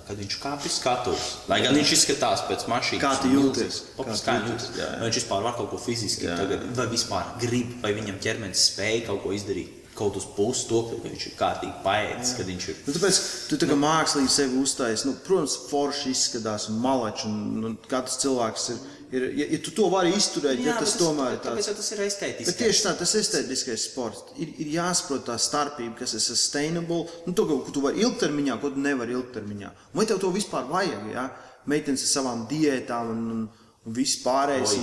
Kad 0.07 0.15
viņš 0.21 0.35
kāpj 0.39 0.67
uz 0.71 0.75
skatuves, 0.79 1.23
lai 1.51 1.57
gan 1.65 1.75
viņš 1.75 1.93
izskatās 1.97 2.45
pēc 2.47 2.63
mašīnas, 2.71 3.01
Kā 3.03 3.09
tu 3.19 3.27
un 3.27 3.33
jūties? 3.41 3.79
milzīgs, 3.99 4.21
Kā 4.23 4.29
kā 4.29 4.35
jūtas. 4.47 4.69
Vai 4.79 5.09
viņš 5.09 5.17
vispār 5.19 5.43
var 5.49 5.57
kaut 5.57 5.71
ko 5.73 5.81
fiziski, 5.83 6.29
tagad, 6.31 6.63
vai 6.79 6.85
vispār 6.93 7.33
grib, 7.43 7.73
vai 7.83 7.91
viņam 7.97 8.21
ķermenis 8.23 8.69
spēj 8.71 9.01
kaut 9.09 9.25
ko 9.25 9.33
izdarīt. 9.35 9.81
Kaut 9.95 10.17
uz 10.19 10.25
pusi 10.35 10.67
to, 10.67 10.81
ka 10.91 10.97
viņš 11.05 11.25
ir 11.29 11.35
kārtīgi 11.39 11.75
paēdis, 11.85 12.33
kad 12.35 12.49
viņš 12.51 12.65
ir. 12.73 12.79
Nu, 12.83 12.95
tāpēc 12.97 13.19
tu 13.47 13.59
tā 13.63 13.69
kā 13.71 13.77
mākslīgi 13.79 14.33
sevi 14.35 14.59
uztaisīji. 14.59 15.07
Nu, 15.07 15.21
protams, 15.23 15.55
forši 15.71 16.11
izskatās 16.11 16.67
un 16.73 16.81
malači. 16.83 17.29
Un, 17.31 17.69
un 17.69 17.77
katrs 17.87 18.19
cilvēks 18.25 18.65
ir. 18.75 18.81
ir 19.15 19.27
ja, 19.39 19.47
ja 19.53 19.61
tu 19.63 19.75
to 19.77 19.87
vari 19.93 20.11
izturēt, 20.19 20.59
ja 20.65 20.75
tas 20.81 20.97
bet 20.97 21.05
tomēr 21.05 21.37
ir 21.37 21.39
tāpēc 21.45 21.69
tāds. 21.71 21.79
tas 21.79 21.95
ir 21.95 22.03
estētiski. 22.09 22.49
Bet 22.49 22.59
tieši 22.65 22.83
tā, 22.89 22.95
tas 23.05 23.15
ir 23.15 23.23
estētiskais 23.23 23.87
sports. 23.93 24.35
Ir, 24.35 24.51
ir 24.65 24.73
jāsaprot 24.75 25.29
tā 25.31 25.39
starpība, 25.47 25.95
kas 26.03 26.17
ir 26.19 26.27
sustainable. 26.27 27.07
Nu, 27.29 27.37
to, 27.39 27.47
ko 27.53 27.61
tu 27.71 27.87
vari 27.87 28.03
ilgtermiņā, 28.03 28.59
ko 28.59 28.75
tu 28.75 28.83
nevari 28.83 29.15
ilgtermiņā. 29.15 29.73
Vai 29.95 30.09
tev 30.11 30.19
to 30.25 30.35
vispār 30.35 30.67
vajag? 30.75 31.07
Ja? 31.15 31.29
Meitenes 31.71 32.03
ar 32.09 32.15
savām 32.17 32.45
diētām 32.51 33.15
un, 33.15 33.25
un, 33.37 33.49
un 33.87 33.99
viss 34.03 34.19
pārējais. 34.27 34.75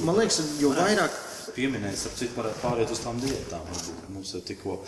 Man 0.00 0.22
liekas, 0.22 0.40
jo 0.64 0.72
vairāk. 0.72 1.22
Pieminējis, 1.56 2.06
ap 2.08 2.18
cik 2.18 2.34
varētu 2.38 2.62
pāriet 2.62 2.90
uz 2.94 3.00
tām 3.04 3.20
diētām. 3.22 3.62
varbūt. 3.70 4.08
Mums 4.14 4.34
ir 4.34 4.44
tikko 4.48 4.78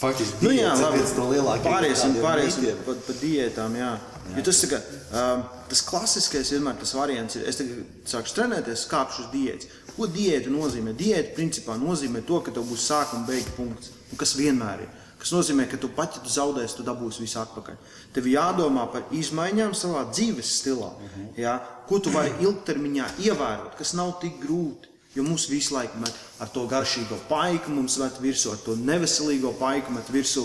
faktiski 0.00 0.44
Nu, 0.46 0.50
jā, 0.56 0.70
labi. 0.80 1.02
no 1.16 1.26
lielākajiem 1.32 1.66
Pāriesim, 1.74 2.14
pāriesim 2.24 2.78
pa, 2.86 2.94
pa 3.06 3.16
diētām. 3.20 3.76
Jā. 3.76 3.90
Jā. 4.30 4.36
Jo 4.38 4.44
tas, 4.46 4.62
kā, 4.70 4.78
um, 5.20 5.42
tas 5.68 5.82
klasiskais 5.88 6.52
vienmēr 6.54 6.78
tas 6.80 6.94
variants 6.96 7.36
ir, 7.36 7.44
es 7.50 7.58
tagad 7.60 8.08
sāku 8.08 8.34
trenēties, 8.38 8.86
kāpšu 8.90 9.26
uz 9.26 9.30
diētas. 9.34 9.68
Ko 9.96 10.06
diēta 10.08 10.52
nozīmē? 10.54 10.94
Diēta 10.96 11.34
principā 11.36 11.76
nozīmē 11.80 12.22
to, 12.24 12.40
ka 12.40 12.54
tev 12.54 12.64
būs 12.70 12.86
sākuma 12.88 13.26
beigu 13.28 13.52
punkts, 13.58 13.90
un 14.12 14.20
kas 14.20 14.36
vienmēr 14.38 14.86
ir. 14.86 14.96
Tas 15.20 15.34
nozīmē, 15.36 15.66
ka 15.68 15.76
tu 15.76 15.90
pat, 15.92 16.14
ja 16.16 16.22
tu 16.24 16.30
zaudēsi, 16.32 16.78
tu 16.78 16.84
dabūsi 16.86 17.20
visu 17.20 17.36
atpakaļ. 17.42 17.76
Tev 18.16 18.28
jādomā 18.30 18.86
par 18.92 19.02
izmaiņām 19.12 19.74
savā 19.76 20.06
dzīves 20.08 20.54
stilā. 20.62 20.88
Jā? 21.36 21.58
Ko 21.90 21.98
tu 22.00 22.08
vari 22.14 22.32
ilgtermiņā 22.40 23.10
ievērot, 23.26 23.74
kas 23.76 23.92
nav 23.98 24.14
tik 24.22 24.38
grūti. 24.40 24.88
Jo 25.16 25.24
mums 25.26 25.48
visu 25.50 25.74
laiku 25.74 25.98
met 25.98 26.14
ar 26.40 26.48
to 26.54 26.66
garšīgo 26.70 27.16
paiku, 27.28 27.72
mums 27.74 27.96
met 27.98 28.18
virsū 28.22 28.52
ar 28.52 28.60
to 28.64 28.76
neveselīgo 28.78 29.50
paiku, 29.58 29.92
met 29.96 30.10
virsū. 30.14 30.44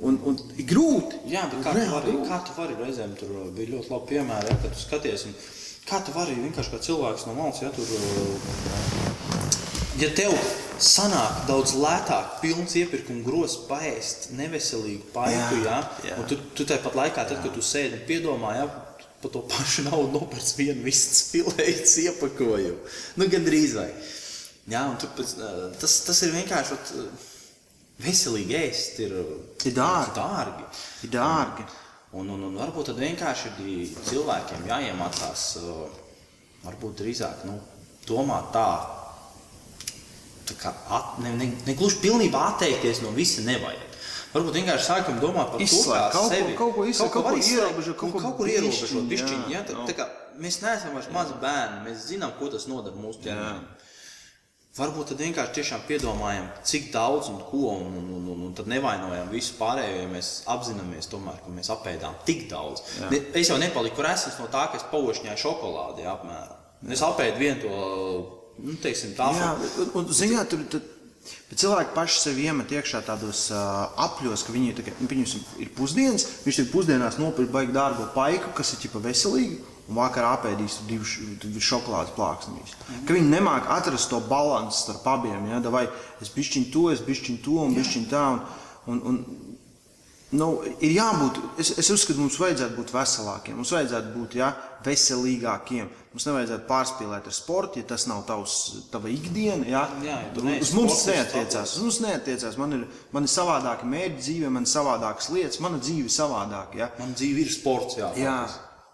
Un, 0.00 0.18
un 0.28 0.34
ir 0.60 0.66
grūti. 0.68 1.22
Jā, 1.32 1.46
bet 1.48 1.62
kā 1.64 1.72
tu, 1.72 1.78
Reāli 1.78 1.92
vari, 1.94 2.10
grūti. 2.12 2.28
kā 2.28 2.38
tu 2.44 2.56
vari 2.58 2.74
reizēm 2.80 3.14
tur 3.16 3.30
uh, 3.32 3.46
bija 3.56 3.70
ļoti 3.74 3.92
labi 3.94 4.10
piemēri, 4.10 4.50
ja, 4.52 4.56
kad 4.64 4.74
tu 4.76 4.80
skaties. 4.82 5.24
Un, 5.30 5.36
kā 5.88 6.00
tu 6.04 6.12
vari 6.16 6.34
vienkārši 6.36 6.72
kā 6.74 6.80
cilvēks 6.88 7.24
no 7.28 7.36
malas, 7.38 7.62
ja 7.64 7.70
tur. 7.72 7.88
uh, 7.96 9.06
Ja 9.96 10.10
tev 10.12 10.34
sanāk 10.76 11.46
daudz 11.48 11.72
lētāk, 11.80 12.34
pilns 12.42 12.74
iepirkuma 12.76 13.22
grozs, 13.24 13.54
paēst 13.64 14.26
neveselīgu 14.36 15.06
paiku, 15.14 15.62
Jā, 15.64 15.78
ja, 15.78 15.78
jā. 16.10 16.18
un 16.20 16.28
tu, 16.28 16.36
tu 16.52 16.66
tāpat 16.68 16.98
laikā, 16.98 17.24
tad, 17.30 17.40
kad 17.40 17.54
tu 17.56 17.64
sēdi 17.64 17.96
un 17.96 18.02
piedomā, 18.08 18.50
ja, 18.58 18.66
par 19.26 19.34
to 19.34 19.42
pašu 19.50 19.86
naudu 19.88 20.20
nopērts 20.20 20.54
vienu 20.58 20.84
vistas 20.86 21.24
filējas 21.32 21.96
iepakojumu. 22.06 22.78
Nu, 23.18 23.26
gandrīz 23.32 23.74
vai. 23.78 23.88
Jā, 24.70 24.82
un 24.90 24.96
tu, 24.98 25.10
tas, 25.80 25.96
tas 26.06 26.22
ir 26.26 26.34
vienkārši 26.34 26.74
ot, 26.74 26.92
veselīgi 28.02 28.56
ēst, 28.58 29.00
ir, 29.04 29.14
Ir 29.66 29.74
dārgi. 29.74 30.14
dārgi. 30.18 30.66
Ir 31.06 31.12
dārgi. 31.14 31.66
Un, 32.16 32.28
un, 32.32 32.44
un 32.48 32.58
varbūt 32.58 32.90
tad 32.90 33.00
vienkārši 33.02 33.50
ir 33.66 33.96
cilvēkiem 34.06 34.68
jāiemācās, 34.70 35.46
varbūt 36.64 37.02
drīzāk 37.02 37.42
nu, 37.48 37.58
domāt 38.06 38.52
tā, 38.54 38.68
tā 40.46 40.56
kā 40.60 40.72
at, 40.96 41.18
ne, 41.24 41.34
ne, 41.36 41.50
ne 41.66 41.74
gluži 41.78 41.98
pilnībā 42.04 42.44
atteikties 42.54 43.02
no 43.02 43.10
visa 43.16 43.44
nevajag. 43.46 43.85
Varbūt 44.36 44.58
vienkārši 44.60 44.84
sākam 44.90 45.18
domāt 45.22 45.50
par 45.54 45.64
Izslēgt, 45.64 45.86
to, 45.88 45.96
kā 45.96 46.12
kaut 46.12 46.28
ko- 46.28 46.34
sevi, 46.36 46.54
kaut 46.60 46.74
ko 46.76 46.84
izslēgt, 46.90 47.12
kaut 47.16 47.24
ko 47.30 47.34
izslēgt, 47.40 47.56
ierobežot, 47.56 47.96
kaut 48.04 48.12
ko 48.12 48.20
kaut 48.26 48.36
kur 48.36 48.52
ierobežot 48.52 49.06
bišķiņ. 49.12 49.42
jā, 49.48 49.56
Ja? 49.56 49.64
Tā, 49.64 49.76
jā. 49.78 49.84
tā 49.88 49.94
kā 49.96 50.06
mēs 50.44 50.60
neesam 50.62 50.92
vairs 50.98 51.08
mazi 51.14 51.36
bērni, 51.40 51.78
mēs 51.88 52.06
zinām, 52.10 52.34
ko 52.38 52.50
tas 52.52 52.66
nodara 52.68 52.96
mūsu 53.00 53.22
ķermenim. 53.24 53.64
Varbūt 54.76 55.08
tad 55.08 55.20
vienkārši 55.24 55.54
tiešām 55.56 55.84
piedomājam, 55.88 56.50
cik 56.68 56.90
daudz 56.92 57.30
un 57.32 57.38
ko, 57.48 57.62
un, 57.80 57.94
un, 57.96 58.08
un, 58.12 58.24
un, 58.34 58.40
un 58.44 58.50
tad 58.58 58.66
nevainojam 58.68 59.30
visu 59.32 59.54
pārējo, 59.56 60.02
ja 60.02 60.08
mēs 60.10 60.42
apzināmies, 60.52 61.08
tomēr, 61.08 61.38
ka 61.46 61.48
mēs 61.56 61.70
apēdām 61.72 62.18
tik 62.28 62.42
daudz. 62.50 62.82
Ne, 63.08 63.22
es 63.40 63.48
jau 63.48 63.56
nepaliku 63.56 64.04
resns 64.04 64.36
no 64.42 64.50
tā, 64.52 64.66
ka 64.68 64.76
es 64.76 64.84
paušņāju 64.92 65.40
šokolādi 65.46 66.04
apmēram. 66.12 66.60
Es 66.92 67.00
apēdu 67.08 67.40
vienu 67.40 67.62
to 67.62 67.72
nu, 68.66 68.76
teiksim, 68.84 69.14
tā. 69.16 69.30
Jā, 69.32 69.54
un, 69.80 69.94
un 70.02 70.12
ziņā, 70.12 70.44
tur, 70.52 70.66
tur, 70.68 70.84
Bet 71.50 71.62
cilvēki 71.62 71.94
paši 71.94 72.20
sev 72.22 72.40
iemet 72.42 72.74
iekšā 72.74 73.02
tādos 73.06 73.46
uh, 73.52 73.86
apļos, 74.06 74.44
ka 74.46 74.54
viņi 74.54 74.74
tā, 74.78 74.84
nu, 75.00 75.08
ir 75.62 75.72
pusdienas. 75.76 76.26
Viņš 76.46 76.60
ir 76.62 76.68
pusdienās 76.72 77.20
nopirkt 77.22 77.54
baigi 77.54 77.74
dārgo 77.76 78.08
paiku, 78.14 78.52
kas 78.56 78.74
ir 78.74 78.84
ķipa 78.84 79.02
veselīgi. 79.06 79.60
Un 79.86 80.00
vakarā 80.00 80.32
apēdīs 80.34 80.80
divus 80.88 81.12
div 81.44 81.60
šokolādes 81.62 82.14
plāksnīs. 82.16 82.72
Mm. 82.74 83.02
Ka 83.06 83.14
viņi 83.14 83.28
nemāķi 83.30 83.70
atrast 83.70 84.10
to 84.10 84.18
līdzsvaru 84.18 84.80
starp 84.82 85.06
abiem. 85.12 85.46
Ja? 85.52 85.60
Vai 85.70 85.84
es 86.22 86.32
bišķiņu 86.34 86.72
to, 86.74 86.88
es 86.90 87.04
bišķiņu 87.06 87.42
to 87.44 87.60
un 87.62 87.76
bišķiņu 87.76 88.10
tā. 88.10 88.24
Un, 88.90 88.98
un, 88.98 89.20
un, 89.22 89.45
Nu, 90.36 90.48
ir 90.84 90.96
jābūt, 90.96 91.38
es, 91.62 91.70
es 91.80 91.88
uzskatu, 91.92 92.20
mums 92.20 92.36
vajadzētu 92.40 92.76
būt 92.76 92.92
veselākiem, 92.94 93.56
mums 93.58 93.72
vajadzētu 93.74 94.12
būt 94.16 94.36
ja, 94.40 94.50
veselīgākiem. 94.84 95.88
Mums 96.16 96.26
nevajadzētu 96.28 96.64
pārspīlēt 96.68 97.28
ar 97.28 97.36
sportu, 97.36 97.80
ja 97.82 97.88
tas 97.90 98.06
nav 98.08 98.22
tavs, 98.28 98.56
tava 98.92 99.10
ikdiena. 99.12 99.66
Ja. 99.68 99.82
Jā, 100.04 100.18
ja 100.32 100.58
uz 100.64 100.72
mums 100.76 101.02
neatiecās. 101.10 101.76
Uz 101.76 101.84
mums 101.84 102.00
neatiecās. 102.04 102.56
Man 102.60 102.78
ir, 102.78 102.84
man 103.12 103.28
ir 103.28 103.32
savādāki 103.32 103.88
mērķi 103.92 104.22
dzīvē, 104.22 104.52
man 104.56 104.64
ir 104.64 104.72
savādākas 104.72 105.28
lietas, 105.34 105.60
mana 105.64 105.80
dzīve 105.82 106.08
ir 106.08 106.16
savādāka. 106.16 106.80
Ja. 106.80 106.92
Man 107.00 107.12
dzīve 107.16 107.44
ir 107.44 107.52
sports. 107.52 108.00
Jā, 108.00 108.12
jā. 108.20 108.38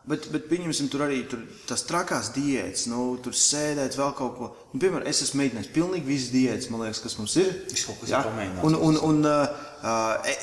Bet, 0.03 0.25
bet 0.35 0.49
pieņemsim, 0.51 0.89
tur 0.91 1.05
arī 1.05 1.21
tur, 1.31 1.45
tas 1.69 1.85
trakās 1.87 2.33
diētas, 2.35 2.89
nu, 2.91 3.05
tur 3.23 3.37
sēdēt 3.39 3.95
vēl 3.95 4.17
kaut 4.19 4.33
ko. 4.35 4.49
Nu, 4.73 4.81
piemēram, 4.83 5.07
es 5.07 5.23
esmu 5.23 5.45
mēģinājis 5.45 5.71
pilnīgi 5.77 6.09
visas 6.09 6.33
diētas, 6.33 6.71
man 6.75 6.83
liekas, 6.83 7.03
kas 7.05 7.15
mums 7.21 7.37
ir. 7.39 7.53
Es 7.71 7.87
kaut 7.87 8.01
kas 8.01 8.11
ja? 8.11 8.25
pamēģināju. 8.27 8.65
Un, 8.67 8.79
un, 8.89 8.99
un 9.07 9.31
uh, 9.31 9.69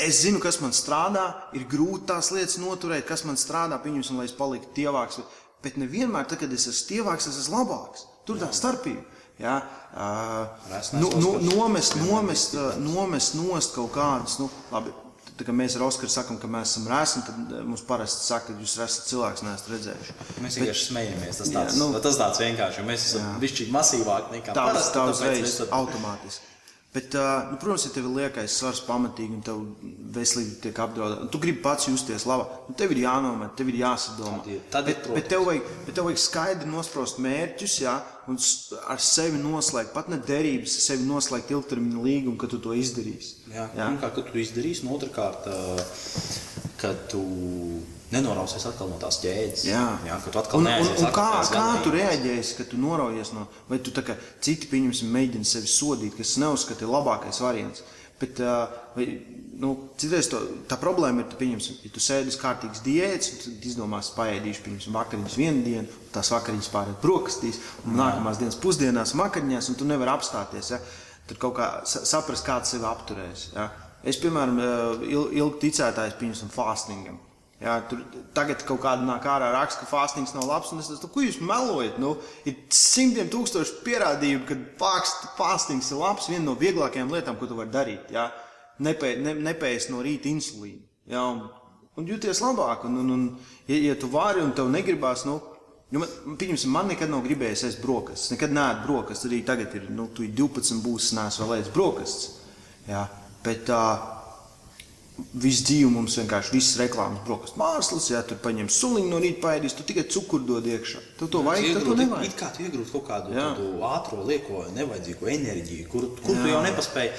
es 0.04 0.24
zinu, 0.24 0.42
kas 0.44 0.60
man 0.64 0.74
strādā, 0.76 1.26
ir 1.56 1.68
grūti 1.70 2.10
tās 2.12 2.32
lietas 2.36 2.58
noturēt, 2.60 3.06
kas 3.08 3.24
man 3.28 3.40
strādā, 3.40 3.80
pieņemsim, 3.84 4.20
lai 4.20 4.28
es 4.28 4.36
paliktu 4.36 4.74
tievāks. 4.82 5.22
Bet 5.64 5.80
nevienmēr, 5.80 6.28
tad, 6.28 6.42
kad 6.44 6.54
es 6.56 6.68
esmu 6.72 6.88
tievāks, 6.94 7.28
es 7.32 7.40
esmu 7.44 7.60
labāks. 7.60 8.08
Tur 8.28 8.40
tā 8.40 8.52
starpība. 8.56 9.04
Ja? 9.40 9.62
Uh, 9.96 11.00
nu, 11.00 11.10
nu, 11.24 11.36
nomest, 11.48 11.96
nomest, 12.04 12.58
nomest 12.84 13.38
nost 13.40 13.76
kaut 13.76 13.94
kādas, 13.96 14.36
nu, 14.42 14.50
labi, 14.74 14.92
Tā 15.40 15.46
kā 15.48 15.54
mēs 15.56 15.78
ar 15.78 15.86
Oskaru 15.86 16.12
sakām, 16.12 16.36
ka 16.36 16.50
mēs 16.52 16.74
esam 16.74 16.90
rēsni, 16.92 17.22
tad 17.24 17.54
eh, 17.56 17.62
mums 17.64 17.80
parasti 17.88 18.26
saka, 18.28 18.52
ka 18.52 18.60
jūs 18.60 18.74
esat 18.84 19.06
cilvēks, 19.08 19.44
neesat 19.46 19.70
redzējuši. 19.72 20.16
Mēs 20.44 20.58
vienkārši 20.60 20.88
smejamies. 20.90 21.40
Tas 21.40 21.52
tāds, 21.54 21.78
jā, 21.78 21.80
nu, 21.80 22.02
tas 22.04 22.20
tāds 22.20 22.42
vienkārši, 22.44 22.82
jo 22.82 22.88
mēs 22.90 23.06
esam 23.08 23.38
bišķīgi 23.40 23.72
masīvāki 23.72 24.36
nekā 24.36 24.56
parasti. 24.58 24.92
Tā 24.98 25.06
uzreiz 25.14 25.54
automātiski. 25.70 26.50
Bet, 26.94 27.14
nu, 27.52 27.58
protams, 27.62 27.84
ja 27.86 27.92
tev 27.94 28.08
ir 28.08 28.16
liekais 28.16 28.54
svars 28.58 28.80
pamatīgi 28.82 29.36
un 29.36 29.42
tev 29.46 29.60
veselība 30.16 30.56
tiek 30.64 30.80
apdraudēta, 30.82 31.28
tu 31.30 31.42
gribi 31.44 31.62
pats 31.62 31.86
justies 31.86 32.26
labi, 32.26 32.48
nu, 32.66 32.74
tev 32.80 32.96
ir 32.96 33.04
jānomet, 33.04 33.52
tev 33.60 33.70
ir 33.70 33.78
jāsadomā. 33.84 34.40
Tad, 34.42 34.64
tad 34.74 34.88
bet, 34.88 35.06
bet, 35.14 35.28
tev 35.30 35.46
vajag, 35.46 35.68
bet 35.86 36.00
tev 36.00 36.08
vajag 36.08 36.22
skaidri 36.24 36.72
nosprost 36.72 37.22
mērķus, 37.22 37.76
jā, 37.84 37.94
un 38.34 38.42
ar 38.90 39.04
sevi 39.06 39.38
noslēgt, 39.38 39.94
pat 39.94 40.10
ne 40.10 40.18
derības, 40.32 40.80
sevi 40.88 41.06
noslēgt 41.06 41.54
ilgtermiņa 41.54 42.08
līgumu, 42.08 42.40
ka 42.42 42.50
tu 42.50 42.58
to 42.66 42.74
izdarīsi. 42.74 43.46
Jā, 43.54 43.70
jā? 43.78 43.92
kā 44.02 44.10
tu 44.18 44.26
to 44.26 44.42
izdarīsi, 44.42 44.88
un 44.88 44.98
otrkārt, 44.98 45.46
kad 46.82 47.06
tu 47.14 47.22
nenorausies 48.14 48.66
atkal 48.70 48.90
no 48.92 48.98
tās 49.02 49.20
ķēdes. 49.24 49.68
Jā, 49.70 49.84
jā 50.08 50.18
ka 50.24 50.34
tu 50.34 50.42
atkal 50.42 50.62
un, 50.62 50.70
un, 50.70 50.90
un 51.04 51.14
kā, 51.16 51.28
kā 51.54 51.68
tu 51.84 51.94
reaģēsi, 51.94 52.58
kad 52.58 52.72
tu 52.72 52.80
noraujies 52.82 53.34
no, 53.36 53.46
vai 53.70 53.80
tu 53.84 53.94
tā 53.96 54.04
kā 54.08 54.18
citi 54.46 54.70
pieņemsim, 54.72 55.12
mēģina 55.14 55.48
sevi 55.48 55.70
sodīt, 55.70 56.18
kas 56.18 56.38
neuzskata 56.42 56.86
ir 56.86 56.94
labākais 56.94 57.42
variants. 57.44 57.86
Bet, 58.20 58.42
vai, 58.98 59.06
nu, 59.62 59.70
citreiz 60.00 60.28
to, 60.28 60.42
tā 60.68 60.76
problēma 60.80 61.24
ir, 61.24 61.36
pieņemsim, 61.40 61.78
ja 61.86 61.92
tu 61.96 62.02
sēdi 62.04 62.34
uz 62.34 62.38
kārtīgas 62.42 62.82
diētas, 62.84 63.46
tad 63.46 63.68
izdomās 63.70 64.10
paēdīšu, 64.18 64.66
pieņemsim, 64.66 64.98
vakariņas 64.98 65.38
vienu 65.40 65.64
dienu, 65.64 66.02
tās 66.12 66.34
vakariņas 66.34 66.72
pārēt 66.74 67.00
brokastīs, 67.04 67.62
un 67.86 67.94
Jā. 67.94 68.02
nākamās 68.02 68.42
dienas 68.42 68.60
pusdienās 68.60 69.16
vakariņās, 69.16 69.72
un 69.72 69.80
tu 69.80 69.88
nevari 69.88 70.12
apstāties. 70.12 70.74
Ja? 70.76 70.82
Tur 71.30 71.40
kaut 71.46 71.56
kā 71.62 71.70
saprast, 71.88 72.44
kā 72.44 72.60
tas 72.60 72.76
sevi 72.76 72.90
apturēs. 72.90 73.48
Ja? 73.56 73.70
Es, 74.04 74.20
piemēram, 74.20 74.60
ilgi 75.08 75.64
ticētājs, 75.64 76.20
pieņemsim, 76.20 76.52
fastingam. 76.52 77.22
Jā, 77.60 77.74
tur 77.90 78.00
tagad 78.36 78.62
kaut 78.64 78.80
kāda 78.86 79.04
nāk 79.04 79.26
ārā 79.28 79.50
raksta, 79.52 79.84
ka 79.84 79.90
fāstings 79.90 80.32
nav 80.32 80.46
labs. 80.48 80.72
Es 80.72 80.88
domāju, 80.88 81.12
ko 81.12 81.24
jūs 81.26 81.40
melojat? 81.44 81.98
Nu, 82.00 82.14
ir 82.48 82.56
simtiem 82.72 83.28
tūkstoši 83.32 83.82
pierādījumu, 83.84 84.46
ka 84.48 84.56
fāstings 85.36 85.92
ir 85.92 86.00
labs. 86.00 86.30
Viena 86.32 86.46
no 86.46 86.56
vieglākajām 86.60 87.12
lietām, 87.12 87.36
ko 87.36 87.50
tu 87.50 87.60
vari 87.60 87.74
darīt. 87.74 88.14
Jā, 88.16 88.30
Nepē, 88.80 89.18
ne, 89.20 89.34
nepējas 89.44 89.90
no 89.92 90.00
rīta 90.06 90.30
insulīnu. 90.32 90.86
Jā, 91.12 91.26
un, 91.34 91.42
un 92.00 92.08
jūties 92.08 92.40
labāk. 92.46 92.86
Un, 92.88 93.02
un, 93.02 93.10
un, 93.18 93.26
ja, 93.68 93.80
ja 93.90 93.96
tu 94.00 94.08
vari 94.14 94.40
un 94.40 94.56
tev 94.56 94.72
negribās, 94.72 95.28
nu, 95.28 95.42
Jo 95.90 96.04
man, 96.04 96.36
pieņemsim, 96.38 96.70
man 96.70 96.92
nekad 96.92 97.10
nav 97.10 97.24
gribējies 97.26 97.64
ēst 97.66 97.80
brokastis. 97.82 98.30
Nekad 98.36 98.52
nē, 98.54 98.66
brokastis. 98.84 99.26
Arī 99.26 99.40
tagad 99.42 99.74
ir 99.74 99.88
nu, 99.90 100.06
12, 100.14 100.84
būs 100.86 101.08
nēs 101.18 101.40
vēl 101.42 101.56
ēst 101.56 101.72
brokastis. 101.74 102.28
Jā, 102.86 103.08
bet 103.42 103.72
uh, 103.74 104.19
visu 105.44 105.66
dzīvi 105.68 105.90
mums 105.94 106.16
vienkārši 106.20 106.54
viss 106.56 106.78
reklāmas 106.80 107.24
brokastu 107.28 107.60
mākslas, 107.62 108.08
ja 108.12 108.22
tur 108.28 108.40
paņem 108.44 108.70
suliņu 108.74 109.12
no 109.12 109.20
rīta 109.24 109.42
paēdīs, 109.44 109.76
tu 109.78 109.86
tikai 109.88 110.06
cukuru 110.12 110.48
dod 110.48 110.70
iekšā. 110.70 111.04
Tu 111.20 111.28
to 111.32 111.44
vajag, 111.46 111.80
tu 111.80 111.92
to 111.92 111.98
nevajag. 112.00 112.30
It 112.30 112.38
kā 112.40 112.50
tu 112.56 112.66
iegūt 112.66 112.94
kaut 112.94 113.06
kādu 113.10 113.36
tādu 113.36 113.70
ātro, 113.90 114.24
lieko, 114.28 114.64
nevajadzīgo 114.78 115.30
enerģiju, 115.36 115.90
kur, 115.92 116.10
kur 116.22 116.38
Jā. 116.38 116.46
tu 116.46 116.54
jau 116.54 116.64
nepaspēji. 116.66 117.14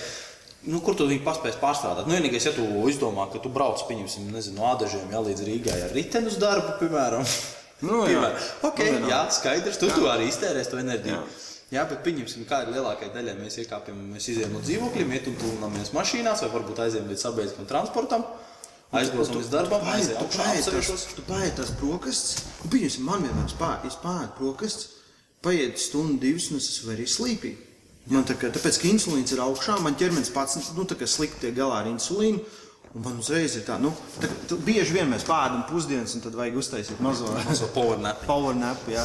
Nu, 0.71 0.83
kur 0.85 0.97
tu 0.97 1.07
viņu 1.09 1.25
paspēsi 1.25 1.61
pārstrādāt? 1.61 2.09
Nu, 2.09 2.19
vienīgais, 2.19 2.51
ja 2.51 2.53
tu 2.53 2.67
izdomā, 2.91 3.31
ka 3.33 3.41
tu 3.41 3.53
brauc, 3.53 3.81
pieņemsim, 3.89 4.29
nezinu, 4.35 4.59
no 4.61 4.67
ādažiem, 4.75 5.07
ja 5.09 5.23
līdz 5.25 5.47
Rīgai 5.47 5.79
ar 5.87 5.95
riteni 5.97 6.29
uz 6.29 6.37
darbu, 6.41 6.77
piemēram. 6.83 7.25
Nu, 7.81 8.03
jā, 8.05 8.27
okay, 8.69 8.91
nu, 8.93 9.09
jā, 9.09 9.23
skaidrs, 9.33 9.79
tu, 9.81 9.89
jā. 9.89 9.95
tu 9.97 10.11
arī 10.13 10.29
iztērēsi 10.29 10.75
to 10.75 10.83
enerģiju. 10.83 11.17
Jā. 11.17 11.50
Jā, 11.71 11.85
bet 11.87 12.01
pieņemsim, 12.03 12.45
kā 12.51 12.65
ir 12.65 12.73
lielākajai 12.75 13.13
daļai. 13.15 13.37
Mēs 13.39 13.61
iekāpjam, 13.63 13.99
mēs 14.11 14.25
izējām 14.33 14.57
no 14.57 14.63
dzīvokļiem, 14.65 15.13
iet 15.15 15.29
un 15.31 15.37
tūlināmies 15.39 15.93
mašīnās, 15.95 16.43
vai 16.43 16.51
varbūt 16.57 16.83
aizējām 16.83 17.13
līdz 17.13 17.23
sabiedriskam 17.23 17.69
transportam. 17.71 18.25
Aizbraucam 18.91 19.39
līdz 19.39 19.51
darbam, 19.53 19.85
aizējām 19.93 20.25
augšā, 20.25 20.49
apsevišķos. 20.57 21.05
Tu 21.15 21.25
paēdi 21.29 21.53
tās 21.61 21.71
brokastis, 21.79 22.41
un 22.65 22.73
pieņemsim, 22.73 23.07
man 23.07 23.23
vienmēr 23.23 23.53
spār, 23.53 23.85
es 23.87 23.99
pārēdu 24.03 24.35
brokastis, 24.41 24.97
paiet 25.47 25.79
stundu, 25.79 26.19
divas, 26.25 26.49
un 26.51 26.59
es 26.59 26.67
esmu 26.73 26.97
arī 26.97 27.07
slīpīgi. 27.07 27.69
Man 28.11 28.27
tā 28.27 28.35
kā, 28.35 28.51
tāpēc, 28.51 28.81
ka 28.83 28.91
insulīns 28.91 29.31
ir 29.31 29.45
augšā, 29.45 29.77
man 29.85 29.95
ķermenis 30.01 30.33
pats, 30.35 30.59
nu, 30.75 30.89
slikti 31.07 31.45
tiek 31.45 31.55
galā 31.55 31.85
ar 31.85 31.91
insulīnu, 31.93 32.43
Un 32.91 33.05
man 33.05 33.21
uzreiz 33.23 33.53
ir 33.55 33.63
tā, 33.63 33.77
nu, 33.79 33.93
tā, 34.19 34.27
tā 34.51 34.57
bieži 34.67 34.97
vien 34.97 35.07
mēs 35.07 35.23
pēdām 35.23 35.61
pusdienas, 35.69 36.11
un 36.19 36.25
tad 36.25 36.35
vajag 36.35 36.57
uztaisīt 36.59 37.03
mazo, 37.05 37.29
mazo 37.47 37.69
power 37.71 38.01
nap. 38.03 38.25
Power 38.31 38.57
nap 38.59 38.81
jā. 38.91 39.05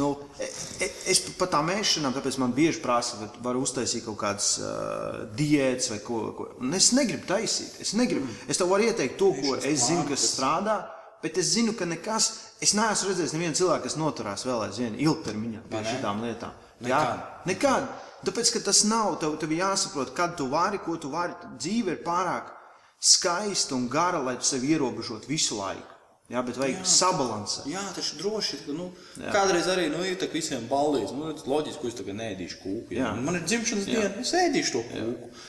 nu, 0.00 0.14
e, 0.40 0.46
e, 0.80 0.86
es 1.12 1.20
pat 1.36 1.50
tā 1.52 1.58
mēšanām, 1.66 2.14
tāpēc 2.16 2.38
man 2.40 2.54
bieži 2.56 2.80
prasa, 2.80 3.18
vai 3.20 3.28
var 3.44 3.58
uztaisīt 3.60 4.06
kaut 4.06 4.16
kādas 4.22 4.54
uh, 4.62 5.26
diētas 5.36 5.90
vai 5.92 5.98
ko, 6.06 6.20
ko. 6.38 6.46
Un 6.64 6.72
es 6.78 6.94
negribu 6.96 7.28
taisīt. 7.28 7.74
Es, 7.84 7.92
negribu. 7.98 8.24
Mm. 8.24 8.46
es 8.54 8.60
tev 8.60 8.72
varu 8.72 8.86
ieteikt 8.88 9.18
to, 9.20 9.28
ko 9.36 9.58
es 9.58 9.84
zinu, 9.90 10.06
kas 10.08 10.24
strādā, 10.30 10.78
bet 11.20 11.36
es 11.42 11.50
zinu, 11.52 11.74
ka 11.76 11.88
nekas, 11.90 12.30
es 12.64 12.72
neesmu 12.78 13.10
redzējis 13.10 13.34
nevienu 13.36 13.58
cilvēku, 13.58 13.84
kas 13.84 13.98
noturās 14.00 14.46
vēl 14.48 14.64
aizvien 14.70 14.96
ilgtermiņā 14.96 15.66
pie 15.68 15.82
šitām 15.90 16.24
lietām. 16.24 16.56
Jā, 16.88 17.02
nekad. 17.44 17.84
Tāpēc, 18.24 18.54
ka 18.56 18.64
tas 18.64 18.80
nav, 18.88 19.18
tev, 19.20 19.36
tev 19.40 19.52
jāsaprot, 19.52 20.14
kad 20.16 20.32
tu 20.40 20.48
vari, 20.48 20.80
ko 20.80 20.96
tu 21.00 21.12
vari. 21.12 21.36
Dzīve 21.60 21.98
ir 21.98 22.02
pārāk 22.04 22.56
skaista 23.00 23.74
un 23.74 23.88
gara, 23.88 24.20
lai 24.22 24.36
sevi 24.44 24.74
ierobežotu 24.76 25.30
visu 25.30 25.58
laiku. 25.58 25.96
Jā, 26.30 26.44
bet 26.46 26.60
vajag 26.60 26.76
jā, 26.76 26.86
sabalansēt. 26.86 27.64
Jā, 27.72 27.80
ir 27.98 28.10
droši. 28.20 28.60
Nu, 28.70 28.92
jā. 29.18 29.32
kādreiz 29.34 29.66
arī 29.72 29.88
nu, 29.90 30.04
ir 30.06 30.20
visiem 30.30 30.68
ballīs. 30.70 31.10
Nu, 31.10 31.32
loģiski, 31.34 31.80
ka 31.82 31.90
es 31.90 31.96
tagad 31.98 32.18
nēdīšu 32.20 32.60
kūku. 32.60 32.94
Jā. 32.94 33.08
Jā. 33.08 33.14
Man 33.26 33.40
ir 33.40 33.48
dzimšanas 33.48 33.88
jā. 33.90 33.96
diena, 33.96 34.22
es 34.22 34.30
ēdīšu 34.38 34.76
to 34.76 34.84
kūku. 34.92 35.30
Jā. 35.32 35.48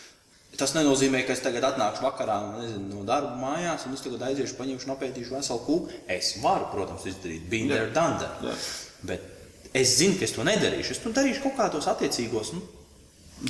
Tas 0.57 0.73
nenozīmē, 0.75 1.21
ka 1.27 1.35
es 1.35 1.43
tagad 1.45 1.67
atnākšu 1.69 2.03
vakarā 2.03 2.39
nezinu, 2.57 2.87
no 2.97 3.05
darba 3.07 3.37
mājās, 3.39 3.85
un 3.87 3.93
es 3.95 4.01
tagad 4.03 4.25
aiziešu, 4.31 4.57
paņemšu, 4.57 4.89
nopētīšu 4.89 5.37
veselu 5.37 5.61
kūku. 5.67 5.99
Es 6.11 6.33
varu, 6.41 6.67
protams, 6.73 7.05
izdarīt, 7.13 7.45
been 7.51 7.69
there, 7.71 7.87
done 7.93 8.17
that. 8.19 8.73
Bet 9.07 9.71
es 9.77 9.95
zinu, 10.01 10.17
ka 10.19 10.25
es 10.27 10.33
to 10.35 10.43
nedarīšu. 10.47 10.97
Es 10.97 11.03
to 11.03 11.13
darīšu 11.15 11.45
kaut 11.45 11.55
kādos 11.61 11.87
attiecīgos. 11.93 12.51
Nu, 12.57 12.65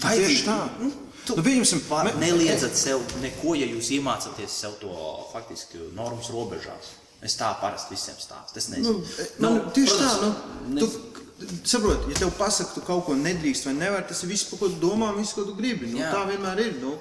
tieši 0.04 0.44
tā? 0.46 0.60
Nu, 0.84 0.92
Tu 1.26 1.38
nu, 1.38 1.44
pieņemsim, 1.46 1.84
me... 1.92 2.14
Neliedzat 2.22 2.78
sev 2.78 3.04
neko, 3.22 3.54
ja 3.60 3.68
jūs 3.70 3.92
iemācāties 3.98 4.56
sev 4.64 4.74
to 4.82 4.92
faktiski 5.32 5.82
normas 5.98 6.32
robežās. 6.34 6.96
Es 7.22 7.38
tā 7.38 7.52
parasti 7.62 7.94
visiem 7.94 8.18
stāstu. 8.18 8.58
Es 8.58 8.72
nezinu. 8.74 8.98
Nu, 8.98 9.06
nu, 9.44 9.52
nu, 9.60 9.74
tieši 9.76 9.98
protams, 9.98 10.18
tā. 10.18 10.32
Nu, 10.66 10.74
ne... 10.74 10.82
tu, 10.82 11.48
saproti, 11.70 12.10
ja 12.14 12.24
tev 12.24 12.34
pasaka, 12.40 12.74
tu 12.74 12.82
kaut 12.86 13.06
ko 13.06 13.18
nedrīkst 13.18 13.70
vai 13.70 13.76
nevar, 13.78 14.08
tas 14.10 14.24
ir 14.26 14.32
viss, 14.34 14.48
par 14.50 14.64
ko 14.64 14.72
tu 14.74 14.82
domā, 14.82 15.12
viss, 15.18 15.36
ko 15.38 15.46
tu 15.46 15.54
gribi. 15.58 15.92
Nu, 15.94 16.02
tā 16.02 16.26
vienmēr 16.32 16.66
ir. 16.66 16.76
Nu. 16.82 16.98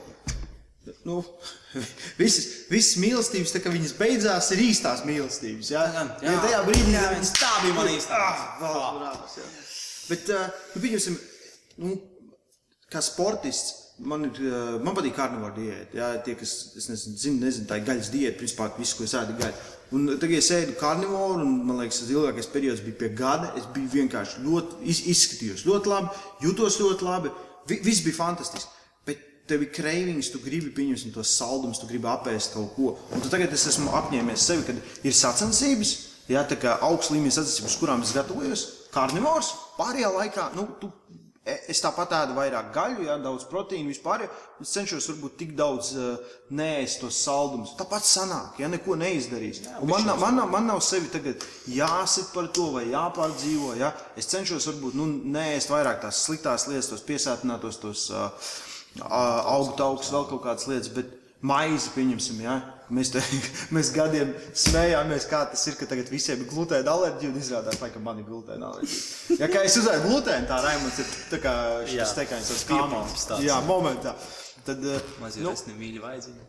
Nu, 1.07 1.21
visas, 2.21 2.67
visas 2.71 2.97
mīlestības, 3.01 3.53
tā, 3.55 3.73
viņas 3.73 3.97
beidzās, 3.99 4.49
ir 4.57 4.63
īstās 4.65 5.05
mīlestības. 5.09 5.73
Jā, 5.73 5.85
jā, 5.95 6.05
jā. 6.25 6.33
ja 6.33 6.45
tajā 6.45 6.63
brīdī 6.67 6.95
jā, 6.97 7.05
viens 7.15 7.33
tā 7.37 7.51
bija 7.65 7.77
man 7.77 7.91
īstā. 7.93 8.21
Ah, 8.21 8.41
Bet, 10.11 10.33
uh, 10.35 10.49
nu, 10.75 10.83
pieņemsim, 10.83 11.19
nu, 11.85 11.95
kā 12.91 13.03
sportists, 13.05 13.80
man, 14.01 14.25
ir, 14.25 14.41
eh, 14.41 14.79
man 14.83 14.97
patīk 14.97 15.15
karnivāra 15.17 15.55
diēta. 15.57 15.97
Jā, 15.97 16.09
tie, 16.25 16.35
kas 16.39 16.55
es 16.79 16.89
nezinu, 16.91 17.21
zinu, 17.21 17.45
nezinu, 17.45 17.69
tā 17.69 17.81
ir 17.81 17.87
gaļas 17.89 18.11
diēta, 18.13 18.39
principā 18.41 18.71
viss, 18.79 18.97
ko 18.97 19.05
es 19.05 19.15
ēdu, 19.19 19.37
ir 19.37 19.45
gaļa. 19.45 19.69
Un 19.97 20.07
tagad 20.23 20.37
es 20.39 20.51
ēdu 20.55 20.77
karnivāru, 20.79 21.41
un 21.43 21.55
man 21.67 21.81
liekas, 21.81 22.05
tas 22.05 22.13
ilgākais 22.15 22.51
periods 22.53 22.83
bija 22.85 22.99
pie 23.01 23.09
gada. 23.19 23.51
Es 23.59 23.67
biju 23.75 23.91
vienkārši 23.97 24.45
ļoti, 24.45 24.83
iz, 24.93 25.01
izskatījos 25.15 25.65
ļoti 25.67 25.91
labi, 25.91 26.21
jutos 26.45 26.79
ļoti 26.81 27.09
labi. 27.09 27.33
Vi, 27.71 27.81
viss 27.85 28.05
bija 28.07 28.21
fantastiski. 28.21 28.71
Bet 29.09 29.25
tev 29.51 29.65
ir 29.67 29.73
cravings, 29.75 30.31
tu 30.31 30.39
gribi 30.45 30.71
pieņemt 30.77 31.11
tos 31.17 31.35
saldumus, 31.35 31.83
tu 31.83 31.91
gribi 31.91 32.07
apēst 32.11 32.55
kaut 32.55 32.77
ko. 32.77 32.95
Un 33.17 33.27
tagad 33.27 33.53
es 33.57 33.67
esmu 33.73 33.91
apņēmies 33.99 34.47
sevi, 34.47 34.69
kad 34.69 35.07
ir 35.07 35.17
sacensības, 35.17 35.97
jā, 36.31 36.47
tā 36.47 36.61
kā 36.63 36.79
augsts 36.87 37.11
līmenis 37.11 37.41
sacensības, 37.41 37.79
kurām 37.83 38.07
es 38.07 38.15
gatavojos, 38.15 38.67
karnivārs. 38.95 39.51
Pārējā 39.75 40.15
laikā, 40.15 40.53
nu, 40.55 40.69
tu 40.79 40.93
es 41.73 41.81
tāpat 41.83 42.13
ēdu 42.17 42.35
vairāk 42.37 42.71
gaļu, 42.75 43.05
ja, 43.07 43.17
daudz 43.23 43.47
proteīnu 43.51 43.93
vispār. 43.93 44.27
Es 44.61 44.73
cenšos 44.75 45.09
varbūt 45.11 45.37
tik 45.41 45.53
daudz 45.59 45.93
uh, 45.97 46.33
neēst 46.57 47.01
tos 47.03 47.19
saldumus. 47.25 47.75
Tāpat 47.79 48.07
sanāk, 48.09 48.59
ja 48.63 48.69
neko 48.73 48.97
neizdarīs. 49.01 49.63
Jā, 49.67 49.79
man, 49.85 50.07
nav, 50.09 50.21
man, 50.23 50.41
nav, 50.41 50.51
man 50.55 50.69
nav 50.71 50.83
sevi 50.85 51.11
tagad 51.13 51.45
jāsit 51.71 52.33
par 52.35 52.51
to 52.57 52.71
vai 52.77 52.87
jāpārdzīvo. 52.91 53.75
Ja. 53.81 53.93
Es 54.21 54.31
cenšos 54.33 54.69
varbūt 54.73 54.99
nu, 54.99 55.09
neēst 55.37 55.73
vairāk 55.73 56.03
tās 56.05 56.25
sliktās 56.27 56.69
lietas, 56.71 56.91
tos 56.93 57.07
piesātinātos, 57.09 57.81
tos 57.83 58.09
uh, 58.15 58.53
augu 59.07 59.77
taukus, 59.79 60.13
vēl 60.13 60.29
kaut 60.33 60.45
kādas 60.49 60.69
lietas. 60.71 60.93
Bet 60.97 61.17
maizi 61.47 61.93
pieņemsim, 61.97 62.45
ja. 62.45 62.61
Mēs, 62.91 63.13
te, 63.15 63.23
mēs 63.77 63.93
gadiem 63.95 64.33
smējāmies, 64.51 65.29
kā 65.31 65.45
tas 65.53 65.63
ir, 65.71 65.79
ka 65.79 65.89
tagad 65.91 66.11
visiem 66.11 66.43
ir 66.43 66.51
glutēna 66.51 66.95
alerģija, 66.95 67.33
un 67.33 67.41
izrādās, 67.41 67.81
ka 67.81 68.03
man 68.03 68.23
ir 68.23 68.29
glutēna 68.29 68.73
alerģija. 68.73 69.39
Ja 69.41 69.51
kā 69.53 69.65
es 69.67 69.79
uzzināju 69.79 70.07
glutēnu, 70.09 70.51
tā 70.51 70.61
Raimons 70.65 71.01
ir 71.03 71.17
tā 71.31 71.43
kā 71.43 71.57
šis 71.91 72.15
teikājums 72.19 72.55
ar 72.57 72.63
kāmām. 72.71 73.19
Jā, 73.47 73.61
momentā. 73.69 74.17
Tad, 74.65 74.83
Mazie 75.21 75.43
nu, 75.45 75.53
nemīļi 75.71 76.01
vajadzīgi. 76.03 76.43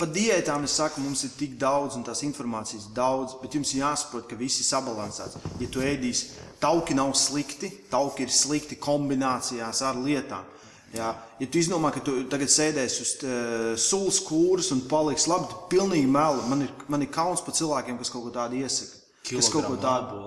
Par 0.00 0.08
diētām 0.10 0.64
es 0.66 0.74
saku, 0.80 1.02
mums 1.04 1.22
ir 1.28 1.34
tik 1.38 1.54
daudz, 1.60 1.94
un 1.96 2.02
tās 2.06 2.24
informācijas 2.26 2.88
daudz, 2.96 3.36
bet 3.42 3.54
jums 3.54 3.70
jāsaprot, 3.76 4.26
ka 4.28 4.38
viss 4.38 4.60
ir 4.60 4.66
sabalansēts. 4.66 5.38
Ja 5.62 5.68
tu 5.70 5.84
ēdīsi, 5.84 6.32
tauki 6.62 6.96
nav 6.98 7.14
slikti, 7.18 7.70
tauki 7.92 8.26
ir 8.26 8.34
slikti 8.34 8.80
kombinācijās 8.82 9.84
ar 9.86 10.00
lietām. 10.02 10.48
Jā. 10.92 11.12
Ja 11.40 11.46
tu 11.48 11.60
izdomā, 11.60 11.88
ka 11.94 12.02
tu 12.04 12.18
tagad 12.28 12.50
sēdēsi 12.52 13.04
uz 13.04 13.12
uh, 13.24 13.68
sulas 13.80 14.18
kūras 14.26 14.68
un 14.74 14.82
paliks 14.90 15.24
labi, 15.30 15.48
tad 15.48 15.68
pilnīgi 15.72 16.08
meli. 16.08 16.42
Man 16.50 16.66
ir, 16.66 16.72
man 16.92 17.04
ir 17.04 17.12
kauns 17.12 17.40
par 17.44 17.56
cilvēkiem, 17.56 17.96
kas 18.00 18.12
kaut 18.12 18.26
ko 18.26 18.32
tādu 18.34 18.60
iesaka. 18.60 18.98
Kas 19.30 19.48
kaut 19.52 19.70
ko 19.70 19.78
tādu. 19.80 20.24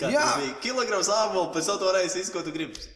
Jā, 0.00 0.24
kilograms 0.64 1.10
ābolu, 1.12 1.50
pēc 1.54 1.68
tam 1.68 1.78
to 1.82 1.92
reizi 1.94 2.24
izko 2.24 2.42
tu 2.42 2.54
gribi. 2.54 2.88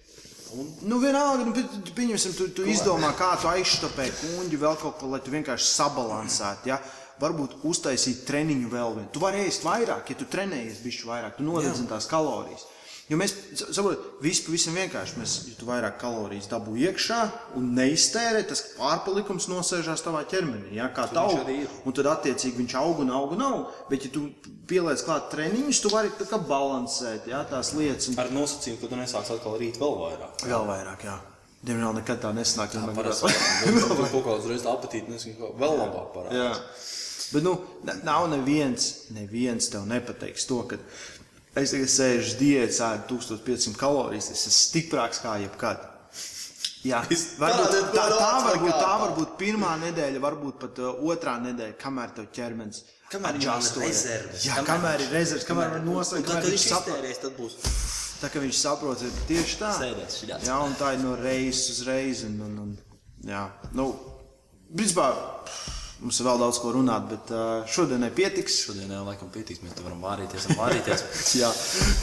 Un, 0.54 0.68
nu, 0.86 0.98
vienalga, 1.02 1.46
nu, 1.46 1.54
pieņemsim, 1.96 2.34
tu, 2.38 2.46
tu 2.54 2.66
izdomā, 2.70 3.10
kā 3.18 3.32
tu 3.42 3.48
aizštapē 3.50 4.06
kuģi, 4.20 4.60
vēl 4.60 4.76
kaut 4.78 5.00
ko, 5.00 5.10
lai 5.10 5.18
tu 5.22 5.34
vienkārši 5.34 5.66
sabalansētu. 5.70 6.70
Ja? 6.70 6.78
Varbūt 7.22 7.60
uztaisīt 7.66 8.24
treniņu 8.28 8.70
vēl 8.70 8.94
vienu. 8.98 9.10
Tu 9.14 9.22
vari 9.22 9.44
ēst 9.46 9.66
vairāk, 9.66 10.10
ja 10.10 10.18
tu 10.18 10.26
trenējies 10.30 10.80
bišķi 10.82 11.10
vairāk, 11.10 11.36
tu 11.38 11.46
nodedzini 11.46 11.90
tās 11.90 12.06
kalorijas. 12.10 12.66
Jo 13.04 13.18
mēs 13.20 13.34
saprotam, 13.60 14.04
viss 14.24 14.40
pavisam 14.46 14.76
vienkārši. 14.78 15.18
Mēs, 15.20 15.32
ja 15.50 15.58
tu 15.58 15.66
vairāk 15.68 15.98
kalorijas 16.00 16.48
dabū 16.48 16.72
iekšā 16.86 17.18
un 17.58 17.66
neiztērē, 17.76 18.40
tas 18.48 18.62
pārpalikums 18.78 19.50
nosēžās 19.52 20.04
tavā 20.06 20.22
ķermenī. 20.30 20.72
Ja, 20.78 20.88
kā 20.94 21.04
tā 21.12 21.26
ir. 21.52 21.68
Un 21.84 21.96
tad 21.96 22.08
attiecīgi 22.14 22.62
viņš 22.62 22.76
aug 22.80 23.04
un 23.04 23.12
aug 23.12 23.36
un 23.36 23.44
aug. 23.44 23.76
Bet, 23.90 24.08
ja 24.08 24.14
tu 24.14 24.24
pieliec 24.70 25.04
klāt 25.04 25.28
treniņus, 25.34 25.82
tu 25.84 25.92
vari 25.92 26.14
tā 26.16 26.30
kā 26.30 26.40
balansēt 26.48 27.28
ja, 27.28 27.44
tās 27.50 27.74
lietas. 27.76 28.08
Un... 28.08 28.18
Ar 28.24 28.32
nosacījumu, 28.32 28.80
ka 28.80 28.92
tu 28.94 29.02
nesāc 29.02 29.36
atkal 29.36 29.60
rīt 29.60 29.80
vēl 29.82 29.96
vairāk. 30.00 30.48
Vēl 30.48 30.68
vairāk, 30.72 31.06
jā. 31.10 31.20
Diemžēl 31.64 31.94
nekad 32.00 32.24
tā 32.24 32.32
nesanāk. 32.36 32.72
Tā 32.72 32.88
parasti 32.96 33.28
ir. 33.28 33.78
Tur 33.84 34.04
kaut 34.08 34.24
kā 34.24 34.40
uzreiz 34.40 34.64
apetīti 34.68 35.12
nesaka, 35.12 35.52
vēl 35.60 35.80
labāk 35.80 36.12
parādās. 36.16 36.90
Bet 37.34 37.42
nu, 37.42 37.54
nav 38.04 38.28
neviens, 38.30 39.08
neviens 39.16 39.66
tev 39.72 39.88
nepateiks 39.90 40.44
to, 40.46 40.60
ka 40.70 40.78
Es 41.54 41.70
tagad 41.70 41.90
sēžu 41.92 42.38
diētā, 42.40 42.94
ēdu 42.96 43.18
1500 43.20 43.78
kalorijas, 43.78 44.32
tas 44.32 44.46
ir 44.48 44.56
stiprāks 44.56 45.22
kā 45.22 45.36
jebkad. 45.44 45.90
Jā, 46.84 46.98
varbūt, 47.40 47.70
tā, 47.72 47.82
tā, 47.94 48.02
tā, 48.12 48.32
var 48.44 48.58
būt, 48.60 48.74
tā 48.76 48.96
var 49.00 49.12
būt 49.16 49.38
pirmā 49.40 49.70
nedēļa, 49.86 50.20
varbūt 50.20 50.58
pat 50.60 50.80
uh, 50.82 50.98
otrā 51.08 51.38
nedēļa, 51.40 51.78
kamēr 51.80 52.12
tev 52.18 52.26
ķermenis 52.34 52.82
kamēr 53.14 53.38
ir 53.38 53.46
rezerves. 53.82 54.46
Jā, 54.46 54.56
kamēr, 54.58 54.68
kamēr 54.70 55.04
ir 55.04 55.14
rezerves, 55.14 55.46
kamēr 55.48 55.72
var 55.76 55.84
noslēgt. 55.84 56.26
Tad, 56.28 56.40
kad 56.40 56.50
viņš 56.50 56.66
iztērēs, 56.70 57.20
tad 57.22 57.36
būs. 57.38 57.56
Tā 58.22 58.30
kā 58.32 58.42
viņš 58.42 58.58
saprot, 58.58 59.04
ir 59.04 59.22
tieši 59.28 59.60
tā. 59.60 59.70
Sēdēs, 59.78 60.18
jā, 60.30 60.58
un 60.64 60.76
tā 60.80 60.94
ir 60.96 61.02
no 61.02 61.14
reizes 61.20 61.70
uz 61.74 61.80
reizi. 61.88 62.30
Un, 62.30 62.58
un, 62.64 62.74
jā, 63.28 63.46
nu, 63.76 63.90
principā. 64.72 65.10
Mums 66.02 66.18
ir 66.18 66.26
vēl 66.26 66.40
daudz 66.42 66.58
ko 66.60 66.72
runāt, 66.74 67.06
bet 67.12 67.30
šodienai 67.70 68.10
pietiks. 68.14 68.56
Šodienai 68.66 68.98
laikam 69.06 69.30
pietiks. 69.34 69.62
Mēs 69.64 69.78
varam 69.78 70.02
vārīties 70.04 70.48
un 70.50 70.58
vārīties. 70.58 71.04
Jā, 71.40 71.52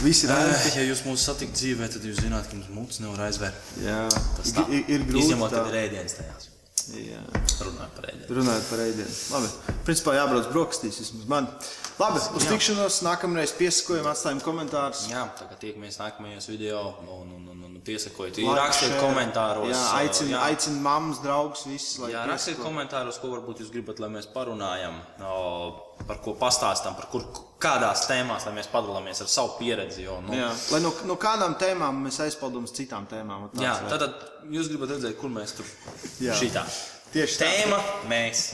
visi 0.05 0.27
ir 0.29 0.33
ērti. 0.37 0.71
Ja 0.79 0.87
jūs 0.87 1.03
mūs 1.07 1.27
satikat 1.27 1.59
dzīvē, 1.59 1.91
tad 1.91 2.07
jūs 2.07 2.23
zināt, 2.23 2.47
ka 2.47 2.57
mums 2.57 2.71
mutes 2.77 3.03
nevar 3.03 3.27
aizvērt. 3.27 3.75
Jā, 3.83 3.99
tas 4.39 4.55
tā. 4.55 4.65
ir, 4.71 4.87
ir 4.87 5.05
grūti. 5.09 5.27
Izņemot, 5.27 5.53
kad 5.53 5.69
ir 5.73 5.79
ēdienas 5.83 6.17
tajās. 6.21 6.49
Jā. 6.97 7.21
Runājot 7.61 7.95
par 7.97 8.09
ēdienu. 8.09 8.29
Runājot 8.39 8.67
par 8.71 8.83
ēdienu. 8.85 9.15
Labi. 9.35 9.77
Principā 9.87 10.15
jābrauc 10.17 10.49
brokastīs 10.51 10.99
vismaz 11.03 11.29
man. 11.31 11.49
Labi, 12.01 12.21
uz 12.37 12.45
Jā. 12.47 12.55
tikšanos. 12.55 13.01
Nākamreiz 13.05 13.53
piesakojam, 13.57 14.09
atstājam 14.11 14.41
komentārus. 14.45 15.05
Jā, 15.11 15.27
tagad 15.37 15.61
tiekamies 15.61 15.99
nākamajos 16.01 16.49
video. 16.49 16.83
Un, 17.03 17.35
un, 17.37 17.47
un, 17.53 17.63
un 17.67 17.71
piesakojiet, 17.85 18.41
rakstiet 18.57 18.97
komentāros. 19.01 19.69
Jā, 19.71 19.81
aicinu, 20.01 20.35
jā. 20.35 20.41
aicinu 20.49 20.81
mammas, 20.85 21.21
draugus, 21.23 21.63
visus. 21.69 22.01
Jā, 22.11 22.25
rakstiet 22.29 22.59
komentāros, 22.61 23.17
ko 23.21 23.31
varbūt 23.33 23.63
jūs 23.63 23.71
gribat, 23.73 24.01
lai 24.01 24.11
mēs 24.13 24.29
parunājam, 24.33 24.99
o, 25.25 25.39
par 26.07 26.21
ko 26.23 26.33
pastāstām, 26.39 26.95
par 26.97 27.07
kur, 27.11 27.25
kādās 27.61 28.05
tēmās, 28.09 28.47
mēs 28.55 28.69
padalāmies 28.71 29.21
ar 29.23 29.29
savu 29.31 29.55
pieredzi. 29.59 30.05
Jo, 30.07 30.19
nu, 30.25 30.33
jā, 30.37 30.49
lai 30.73 30.81
no, 30.83 30.93
no 31.09 31.17
kādām 31.21 31.55
tēmām 31.61 32.01
mēs 32.07 32.21
aizpildām 32.25 32.65
uz 32.67 32.73
citām 32.77 33.05
tēmām. 33.11 33.49
Jā, 33.61 33.77
tad 33.91 34.07
jūs 34.49 34.71
gribat 34.71 34.95
redzēt, 34.95 35.17
kur 35.21 35.33
mēs 35.33 35.55
tur 35.59 35.69
šitā. 36.41 36.65
Tieši 37.11 37.41
Tēma 37.41 37.77
tā. 37.77 38.07
mēs. 38.07 38.45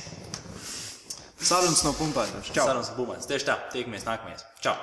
Sarunas 1.38 1.84
no 1.86 1.93
pumpētas. 1.93 2.50
Sarunas 2.50 2.89
no 2.89 2.97
pumpētas. 2.97 3.30
Tieši 3.30 3.45
tā. 3.45 3.60
Tiekamies 3.76 4.08
nākamajās. 4.08 4.47
Čau! 4.65 4.73